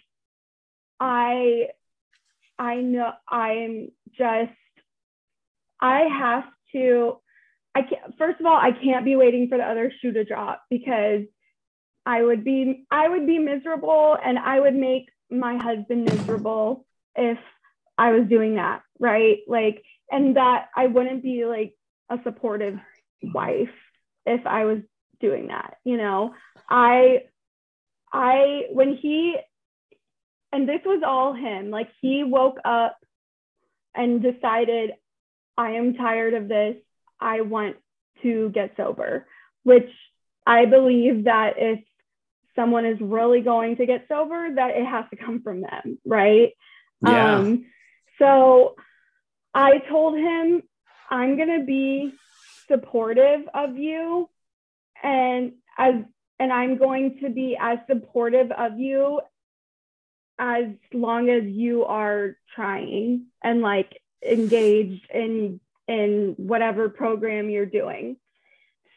I 0.99 1.67
I 2.57 2.75
know 2.75 3.11
I'm 3.27 3.89
just 4.17 4.51
I 5.81 6.01
have 6.01 6.45
to 6.73 7.17
I 7.75 7.81
can't 7.81 8.17
first 8.17 8.39
of 8.39 8.45
all, 8.45 8.55
I 8.55 8.71
can't 8.71 9.05
be 9.05 9.15
waiting 9.15 9.47
for 9.49 9.57
the 9.57 9.63
other 9.63 9.91
shoe 10.01 10.11
to 10.13 10.23
drop 10.23 10.63
because 10.69 11.23
I 12.05 12.21
would 12.21 12.43
be 12.43 12.85
I 12.91 13.09
would 13.09 13.25
be 13.25 13.39
miserable 13.39 14.17
and 14.23 14.37
I 14.37 14.59
would 14.59 14.75
make 14.75 15.09
my 15.29 15.57
husband 15.57 16.05
miserable 16.05 16.85
if 17.15 17.39
I 17.97 18.11
was 18.11 18.27
doing 18.27 18.55
that, 18.55 18.81
right? 18.99 19.39
Like 19.47 19.83
and 20.11 20.35
that 20.37 20.67
I 20.75 20.87
wouldn't 20.87 21.23
be 21.23 21.45
like 21.45 21.75
a 22.09 22.19
supportive 22.23 22.79
wife 23.21 23.69
if 24.25 24.45
I 24.45 24.65
was 24.65 24.79
doing 25.23 25.47
that 25.47 25.77
you 25.85 25.95
know 25.95 26.33
i 26.73 27.19
i 28.11 28.63
when 28.71 28.95
he 28.95 29.35
and 30.51 30.67
this 30.67 30.81
was 30.83 31.03
all 31.05 31.33
him 31.33 31.69
like 31.69 31.89
he 32.01 32.23
woke 32.23 32.57
up 32.65 32.97
and 33.95 34.23
decided 34.23 34.91
i 35.55 35.71
am 35.71 35.93
tired 35.93 36.33
of 36.33 36.47
this 36.47 36.75
i 37.19 37.41
want 37.41 37.75
to 38.23 38.49
get 38.49 38.73
sober 38.75 39.27
which 39.61 39.89
i 40.47 40.65
believe 40.65 41.25
that 41.25 41.53
if 41.57 41.79
someone 42.55 42.85
is 42.87 42.99
really 42.99 43.41
going 43.41 43.75
to 43.77 43.85
get 43.85 44.05
sober 44.07 44.49
that 44.55 44.71
it 44.71 44.85
has 44.85 45.05
to 45.11 45.15
come 45.15 45.41
from 45.43 45.61
them 45.61 45.99
right 46.05 46.53
yeah. 47.05 47.37
um 47.37 47.65
so 48.17 48.75
i 49.53 49.77
told 49.77 50.17
him 50.17 50.63
i'm 51.11 51.37
going 51.37 51.59
to 51.59 51.65
be 51.65 52.11
supportive 52.67 53.41
of 53.53 53.77
you 53.77 54.27
and 55.03 55.53
as 55.77 55.95
and 56.43 56.51
I'm 56.51 56.77
going 56.77 57.19
to 57.21 57.29
be 57.29 57.57
as 57.57 57.77
supportive 57.89 58.51
of 58.51 58.77
you 58.77 59.21
as 60.37 60.65
long 60.93 61.29
as 61.29 61.45
you 61.45 61.85
are 61.85 62.35
trying 62.53 63.27
and 63.41 63.61
like 63.61 64.01
engaged 64.21 65.09
in 65.13 65.61
in 65.87 66.33
whatever 66.35 66.89
program 66.89 67.49
you're 67.49 67.65
doing. 67.65 68.17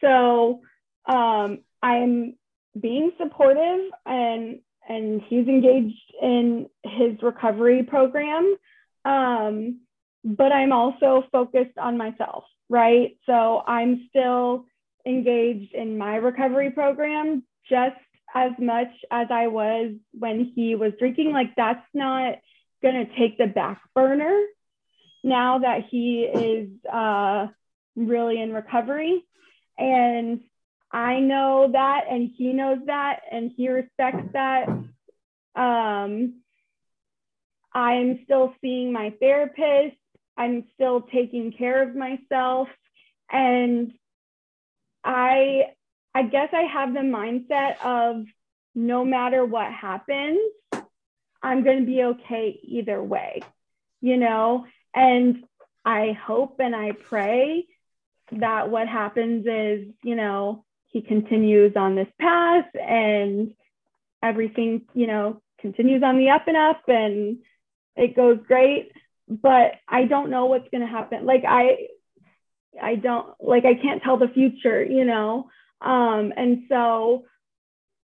So 0.01 0.62
um, 1.07 1.61
I'm 1.80 2.34
being 2.80 3.12
supportive 3.16 3.92
and 4.05 4.59
and 4.88 5.22
he's 5.28 5.47
engaged 5.47 6.14
in 6.20 6.68
his 6.82 7.12
recovery 7.22 7.84
program. 7.84 8.57
Um, 9.05 9.82
but 10.24 10.51
I'm 10.51 10.72
also 10.72 11.22
focused 11.30 11.78
on 11.78 11.97
myself, 11.97 12.42
right? 12.68 13.16
So 13.24 13.62
I'm 13.64 14.09
still 14.11 14.66
engaged 15.07 15.72
in 15.72 15.96
my 15.96 16.16
recovery 16.16 16.70
program 16.70 17.44
just 17.68 17.96
as 18.34 18.52
much 18.59 18.92
as 19.11 19.28
I 19.30 19.46
was 19.46 19.92
when 20.12 20.52
he 20.54 20.74
was 20.74 20.92
drinking. 20.98 21.32
Like, 21.32 21.54
that's 21.57 21.86
not 21.94 22.34
going 22.82 23.07
to 23.07 23.16
take 23.16 23.38
the 23.38 23.46
back 23.46 23.80
burner 23.94 24.44
now 25.24 25.59
that 25.59 25.86
he 25.90 26.22
is 26.22 26.68
uh, 26.92 27.46
really 27.94 28.40
in 28.40 28.52
recovery. 28.52 29.24
And 29.78 30.40
I 30.90 31.20
know 31.20 31.70
that, 31.72 32.04
and 32.11 32.30
he 32.36 32.52
knows 32.52 32.78
that, 32.86 33.20
and 33.30 33.50
he 33.57 33.68
respects 33.68 34.32
that. 34.32 34.68
Um, 35.54 36.42
I'm 37.72 38.20
still 38.24 38.54
seeing 38.61 38.92
my 38.92 39.12
therapist. 39.20 39.96
I'm 40.36 40.64
still 40.74 41.00
taking 41.02 41.52
care 41.52 41.82
of 41.82 41.94
myself. 41.94 42.68
And 43.30 43.92
I 45.07 45.72
I 46.14 46.24
guess 46.24 46.48
I 46.52 46.62
have 46.62 46.92
the 46.92 47.00
mindset 47.00 47.80
of 47.84 48.24
no 48.74 49.04
matter 49.04 49.44
what 49.44 49.72
happens, 49.72 50.38
I'm 51.42 51.62
going 51.62 51.80
to 51.80 51.86
be 51.86 52.02
okay 52.02 52.59
either 52.62 53.02
way, 53.02 53.42
you 54.00 54.16
know? 54.16 54.66
And 54.94 55.44
I 55.84 56.12
hope 56.12 56.57
and 56.59 56.74
I 56.74 56.92
pray 56.92 57.66
that 58.32 58.70
what 58.70 58.88
happens 58.88 59.46
is, 59.46 59.88
you 60.02 60.16
know, 60.16 60.64
he 60.88 61.02
continues 61.02 61.76
on 61.76 61.94
this 61.94 62.09
path 62.18 62.66
and 62.74 63.52
everything, 64.22 64.86
you 64.94 65.07
know, 65.07 65.42
continues 65.61 66.02
on 66.02 66.18
the 66.18 66.30
up 66.30 66.48
and 66.48 66.57
up 66.57 66.82
and 66.88 67.38
it 67.94 68.16
goes 68.16 68.38
great. 68.46 68.90
But 69.28 69.72
I 69.88 70.04
don't 70.04 70.30
know 70.30 70.46
what's 70.46 70.70
going 70.70 70.80
to 70.80 70.86
happen. 70.86 71.26
Like, 71.26 71.44
I, 71.46 71.88
I 72.81 72.97
don't 72.97 73.29
like 73.41 73.64
I 73.64 73.74
can't 73.74 74.03
tell 74.03 74.16
the 74.16 74.29
future, 74.29 74.85
you 74.85 75.05
know. 75.05 75.49
Um, 75.81 76.33
and 76.37 76.64
so 76.68 77.24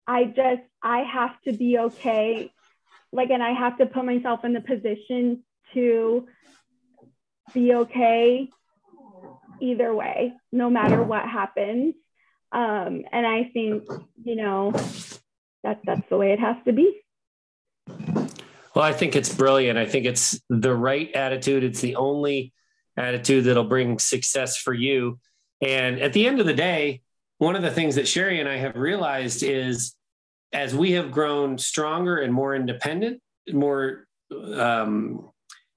I 0.06 0.24
just 0.24 0.62
I 0.82 1.00
have 1.00 1.40
to 1.42 1.52
be 1.52 1.78
okay, 1.78 2.52
like, 3.12 3.30
and 3.30 3.42
I 3.42 3.52
have 3.52 3.78
to 3.78 3.86
put 3.86 4.04
myself 4.04 4.44
in 4.44 4.52
the 4.52 4.60
position 4.60 5.44
to 5.74 6.26
be 7.54 7.74
okay 7.74 8.48
either 9.60 9.94
way, 9.94 10.32
no 10.52 10.70
matter 10.70 11.02
what 11.02 11.28
happens. 11.28 11.94
Um, 12.52 13.04
and 13.12 13.26
I 13.26 13.50
think, 13.52 13.84
you 14.24 14.36
know, 14.36 14.72
that 15.62 15.80
that's 15.84 16.08
the 16.08 16.16
way 16.16 16.32
it 16.32 16.40
has 16.40 16.56
to 16.64 16.72
be. 16.72 17.00
Well, 18.74 18.84
I 18.84 18.92
think 18.92 19.16
it's 19.16 19.32
brilliant. 19.34 19.78
I 19.78 19.86
think 19.86 20.06
it's 20.06 20.40
the 20.48 20.74
right 20.74 21.10
attitude. 21.12 21.64
It's 21.64 21.80
the 21.80 21.96
only 21.96 22.52
attitude 23.00 23.44
that'll 23.44 23.64
bring 23.64 23.98
success 23.98 24.56
for 24.56 24.74
you. 24.74 25.18
And 25.62 26.00
at 26.00 26.12
the 26.12 26.26
end 26.26 26.40
of 26.40 26.46
the 26.46 26.54
day, 26.54 27.02
one 27.38 27.56
of 27.56 27.62
the 27.62 27.70
things 27.70 27.94
that 27.94 28.06
Sherry 28.06 28.40
and 28.40 28.48
I 28.48 28.56
have 28.56 28.76
realized 28.76 29.42
is 29.42 29.94
as 30.52 30.74
we 30.74 30.92
have 30.92 31.10
grown 31.10 31.58
stronger 31.58 32.18
and 32.18 32.32
more 32.32 32.54
independent, 32.54 33.20
more 33.52 34.06
um, 34.54 35.30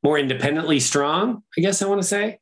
more 0.03 0.19
independently 0.19 0.79
strong, 0.79 1.43
I 1.57 1.61
guess 1.61 1.81
I 1.81 1.87
want 1.87 2.01
to 2.01 2.07
say, 2.07 2.39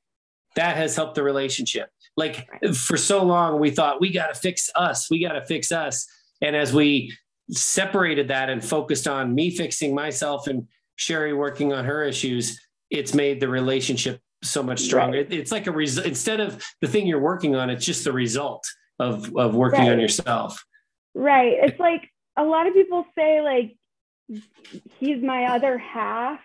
that 0.56 0.76
has 0.76 0.96
helped 0.96 1.16
the 1.16 1.24
relationship. 1.24 1.90
Like 2.18 2.50
for 2.74 2.98
so 2.98 3.24
long, 3.24 3.60
we 3.60 3.70
thought 3.70 4.02
we 4.02 4.12
got 4.12 4.34
to 4.34 4.36
fix 4.36 4.70
us, 4.76 5.10
we 5.10 5.24
got 5.24 5.34
to 5.34 5.46
fix 5.46 5.72
us. 5.72 6.08
And 6.42 6.56
as 6.56 6.74
we 6.74 7.16
separated 7.50 8.30
that 8.30 8.50
and 8.50 8.64
focused 8.64 9.08
on 9.08 9.36
me 9.36 9.56
fixing 9.56 9.94
myself 9.94 10.48
and 10.48 10.68
Sherry 10.96 11.34
working 11.34 11.72
on 11.72 11.86
her 11.86 12.04
issues, 12.04 12.60
it's 12.90 13.14
made 13.14 13.40
the 13.40 13.48
relationship 13.48 14.20
so 14.44 14.64
much 14.64 14.82
stronger. 14.82 15.18
Right. 15.18 15.32
it's 15.34 15.52
like 15.52 15.68
a 15.68 15.72
result 15.72 16.08
instead 16.08 16.40
of 16.40 16.64
the 16.82 16.88
thing 16.88 17.08
you're 17.08 17.20
working 17.20 17.56
on, 17.56 17.70
it's 17.70 17.86
just 17.86 18.04
the 18.04 18.12
result 18.12 18.68
of 19.00 19.36
of 19.36 19.56
working 19.56 19.82
right. 19.82 19.94
on 19.94 20.00
yourself. 20.00 20.64
Right. 21.14 21.58
It's 21.62 21.80
like 21.80 22.10
a 22.38 22.44
lot 22.44 22.68
of 22.68 22.74
people 22.74 23.06
say 23.18 23.42
like 23.42 23.76
he's 25.00 25.22
my 25.22 25.46
other 25.46 25.78
half, 25.78 26.40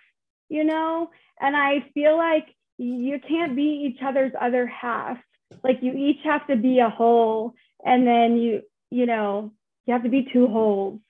you 0.49 0.65
know, 0.65 1.11
and 1.41 1.57
I 1.57 1.87
feel 1.95 2.17
like 2.17 2.47
you 2.79 3.21
can't 3.27 3.57
be 3.57 3.87
each 3.87 4.03
other's 4.03 4.33
other 4.39 4.67
half. 4.67 5.19
Like 5.63 5.79
you 5.83 5.93
each 5.93 6.21
have 6.25 6.47
to 6.49 6.57
be 6.57 6.81
a 6.81 6.91
whole, 6.91 7.55
and 7.85 8.07
then 8.07 8.37
you 8.37 8.63
you 8.91 9.07
know 9.07 9.53
you 9.87 9.93
have 9.93 10.03
to 10.03 10.09
be 10.09 10.29
two 10.33 10.49
wholes. 10.49 11.01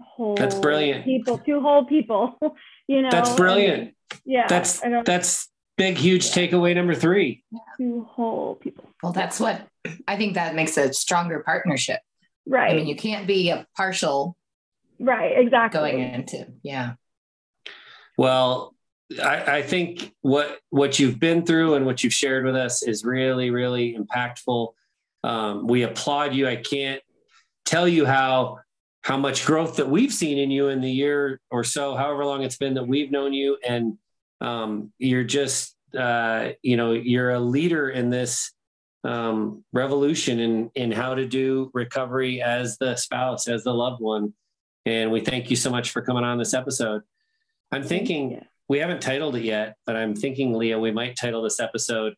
Whole 0.00 0.34
That's 0.34 0.54
brilliant. 0.54 1.04
People, 1.04 1.38
two 1.38 1.60
whole 1.60 1.84
people. 1.84 2.38
you 2.88 3.02
know. 3.02 3.10
That's 3.10 3.34
brilliant. 3.34 3.82
And, 3.82 3.92
yeah. 4.24 4.46
That's 4.48 4.80
that's 5.04 5.49
big, 5.80 5.96
huge 5.96 6.30
takeaway 6.30 6.74
number 6.74 6.94
three. 6.94 7.42
Two 7.78 8.06
whole 8.10 8.56
people. 8.56 8.84
Well, 9.02 9.12
that's 9.12 9.40
what 9.40 9.66
I 10.06 10.18
think 10.18 10.34
that 10.34 10.54
makes 10.54 10.76
a 10.76 10.92
stronger 10.92 11.40
partnership. 11.40 12.00
Right. 12.46 12.70
I 12.70 12.76
mean, 12.76 12.86
you 12.86 12.96
can't 12.96 13.26
be 13.26 13.48
a 13.48 13.66
partial. 13.74 14.36
Right. 14.98 15.38
Exactly. 15.38 15.92
Going 15.92 16.14
into 16.14 16.48
yeah. 16.62 16.92
Well, 18.18 18.74
I, 19.22 19.56
I, 19.56 19.62
think 19.62 20.12
what 20.20 20.58
what 20.68 20.98
you've 20.98 21.18
been 21.18 21.46
through 21.46 21.74
and 21.74 21.86
what 21.86 22.04
you've 22.04 22.12
shared 22.12 22.44
with 22.44 22.56
us 22.56 22.82
is 22.82 23.02
really, 23.02 23.50
really 23.50 23.96
impactful. 23.96 24.74
Um, 25.24 25.66
we 25.66 25.82
applaud 25.82 26.34
you. 26.34 26.46
I 26.46 26.56
can't 26.56 27.00
tell 27.64 27.88
you 27.88 28.04
how 28.04 28.58
how 29.02 29.16
much 29.16 29.46
growth 29.46 29.76
that 29.76 29.88
we've 29.88 30.12
seen 30.12 30.36
in 30.36 30.50
you 30.50 30.68
in 30.68 30.82
the 30.82 30.90
year 30.90 31.40
or 31.50 31.64
so, 31.64 31.96
however 31.96 32.26
long 32.26 32.42
it's 32.42 32.58
been 32.58 32.74
that 32.74 32.86
we've 32.86 33.10
known 33.10 33.32
you, 33.32 33.56
and 33.66 33.96
um, 34.40 34.92
you're 34.98 35.24
just 35.24 35.76
uh, 35.96 36.50
you 36.62 36.76
know 36.76 36.92
you're 36.92 37.30
a 37.30 37.40
leader 37.40 37.90
in 37.90 38.10
this 38.10 38.52
um, 39.04 39.64
revolution 39.72 40.38
in 40.38 40.70
in 40.74 40.92
how 40.92 41.14
to 41.14 41.26
do 41.26 41.70
recovery 41.74 42.42
as 42.42 42.78
the 42.78 42.96
spouse, 42.96 43.48
as 43.48 43.64
the 43.64 43.74
loved 43.74 44.00
one. 44.00 44.34
And 44.86 45.10
we 45.10 45.20
thank 45.20 45.50
you 45.50 45.56
so 45.56 45.70
much 45.70 45.90
for 45.90 46.02
coming 46.02 46.24
on 46.24 46.38
this 46.38 46.54
episode. 46.54 47.02
I'm 47.70 47.82
thinking 47.82 48.44
we 48.68 48.78
haven't 48.78 49.02
titled 49.02 49.36
it 49.36 49.44
yet, 49.44 49.76
but 49.84 49.96
I'm 49.96 50.14
thinking, 50.14 50.54
Leah, 50.54 50.78
we 50.78 50.90
might 50.90 51.16
title 51.16 51.42
this 51.42 51.60
episode 51.60 52.14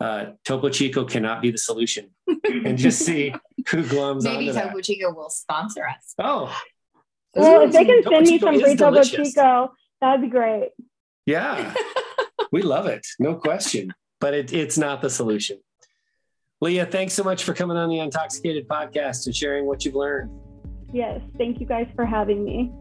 uh, 0.00 0.26
Topo 0.44 0.68
Chico 0.68 1.04
cannot 1.04 1.40
be 1.40 1.50
the 1.50 1.58
solution 1.58 2.10
and 2.26 2.76
just 2.76 3.04
see 3.04 3.34
who 3.68 3.82
glums 3.84 4.24
Maybe 4.24 4.52
Topo 4.52 4.76
that. 4.76 4.84
Chico 4.84 5.12
will 5.12 5.30
sponsor 5.30 5.86
us. 5.86 6.14
Oh. 6.18 6.54
Well, 7.34 7.62
if 7.62 7.72
they 7.72 7.84
can 7.84 8.02
Topo 8.02 8.16
send 8.16 8.26
me 8.26 8.38
some 8.38 8.60
free 8.60 8.76
Topo 8.76 9.02
Chico, 9.02 9.72
that'd 10.00 10.20
be 10.20 10.28
great. 10.28 10.70
Yeah. 11.26 11.74
we 12.52 12.62
love 12.62 12.86
it. 12.86 13.06
No 13.18 13.34
question. 13.34 13.92
But 14.20 14.34
it, 14.34 14.52
it's 14.52 14.78
not 14.78 15.02
the 15.02 15.10
solution. 15.10 15.58
Leah, 16.60 16.86
thanks 16.86 17.14
so 17.14 17.22
much 17.22 17.44
for 17.44 17.52
coming 17.52 17.76
on 17.76 17.88
the 17.88 17.98
Untoxicated 17.98 18.66
podcast 18.66 19.26
and 19.26 19.36
sharing 19.36 19.66
what 19.66 19.84
you've 19.84 19.94
learned. 19.94 20.30
Yes. 20.92 21.20
Thank 21.36 21.60
you 21.60 21.66
guys 21.66 21.86
for 21.94 22.06
having 22.06 22.44
me. 22.44 22.72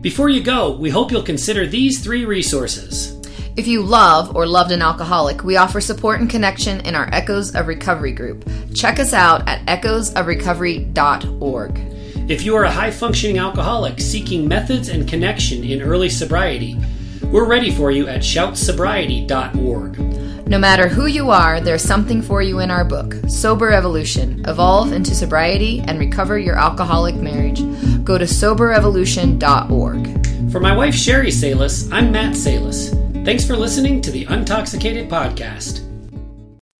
Before 0.00 0.30
you 0.30 0.42
go, 0.42 0.76
we 0.76 0.88
hope 0.88 1.10
you'll 1.10 1.22
consider 1.22 1.66
these 1.66 2.02
three 2.02 2.24
resources. 2.24 3.20
If 3.56 3.66
you 3.66 3.82
love 3.82 4.34
or 4.34 4.46
loved 4.46 4.70
an 4.70 4.80
alcoholic, 4.80 5.44
we 5.44 5.58
offer 5.58 5.80
support 5.80 6.20
and 6.20 6.30
connection 6.30 6.80
in 6.80 6.94
our 6.94 7.10
Echoes 7.12 7.54
of 7.54 7.66
Recovery 7.66 8.12
group. 8.12 8.48
Check 8.74 8.98
us 8.98 9.12
out 9.12 9.46
at 9.46 9.66
echoesofrecovery.org. 9.66 11.99
If 12.28 12.42
you 12.42 12.56
are 12.56 12.64
a 12.64 12.70
high 12.70 12.90
functioning 12.90 13.38
alcoholic 13.38 14.00
seeking 14.00 14.46
methods 14.46 14.88
and 14.88 15.08
connection 15.08 15.64
in 15.64 15.82
early 15.82 16.08
sobriety, 16.08 16.78
we're 17.24 17.46
ready 17.46 17.70
for 17.70 17.90
you 17.90 18.08
at 18.08 18.20
shoutsobriety.org. 18.20 19.98
No 20.48 20.58
matter 20.58 20.88
who 20.88 21.06
you 21.06 21.30
are, 21.30 21.60
there's 21.60 21.82
something 21.82 22.22
for 22.22 22.42
you 22.42 22.58
in 22.58 22.72
our 22.72 22.84
book, 22.84 23.14
Sober 23.28 23.70
Evolution 23.70 24.44
Evolve 24.48 24.92
into 24.92 25.14
Sobriety 25.14 25.80
and 25.86 25.98
Recover 25.98 26.38
Your 26.38 26.56
Alcoholic 26.56 27.14
Marriage. 27.14 27.60
Go 28.04 28.18
to 28.18 28.24
soberevolution.org. 28.24 30.50
For 30.50 30.58
my 30.58 30.76
wife, 30.76 30.96
Sherry 30.96 31.30
Salis, 31.30 31.90
I'm 31.92 32.10
Matt 32.10 32.34
Salis. 32.34 32.90
Thanks 33.24 33.46
for 33.46 33.56
listening 33.56 34.00
to 34.00 34.10
the 34.10 34.26
Untoxicated 34.26 35.08
Podcast. 35.08 35.86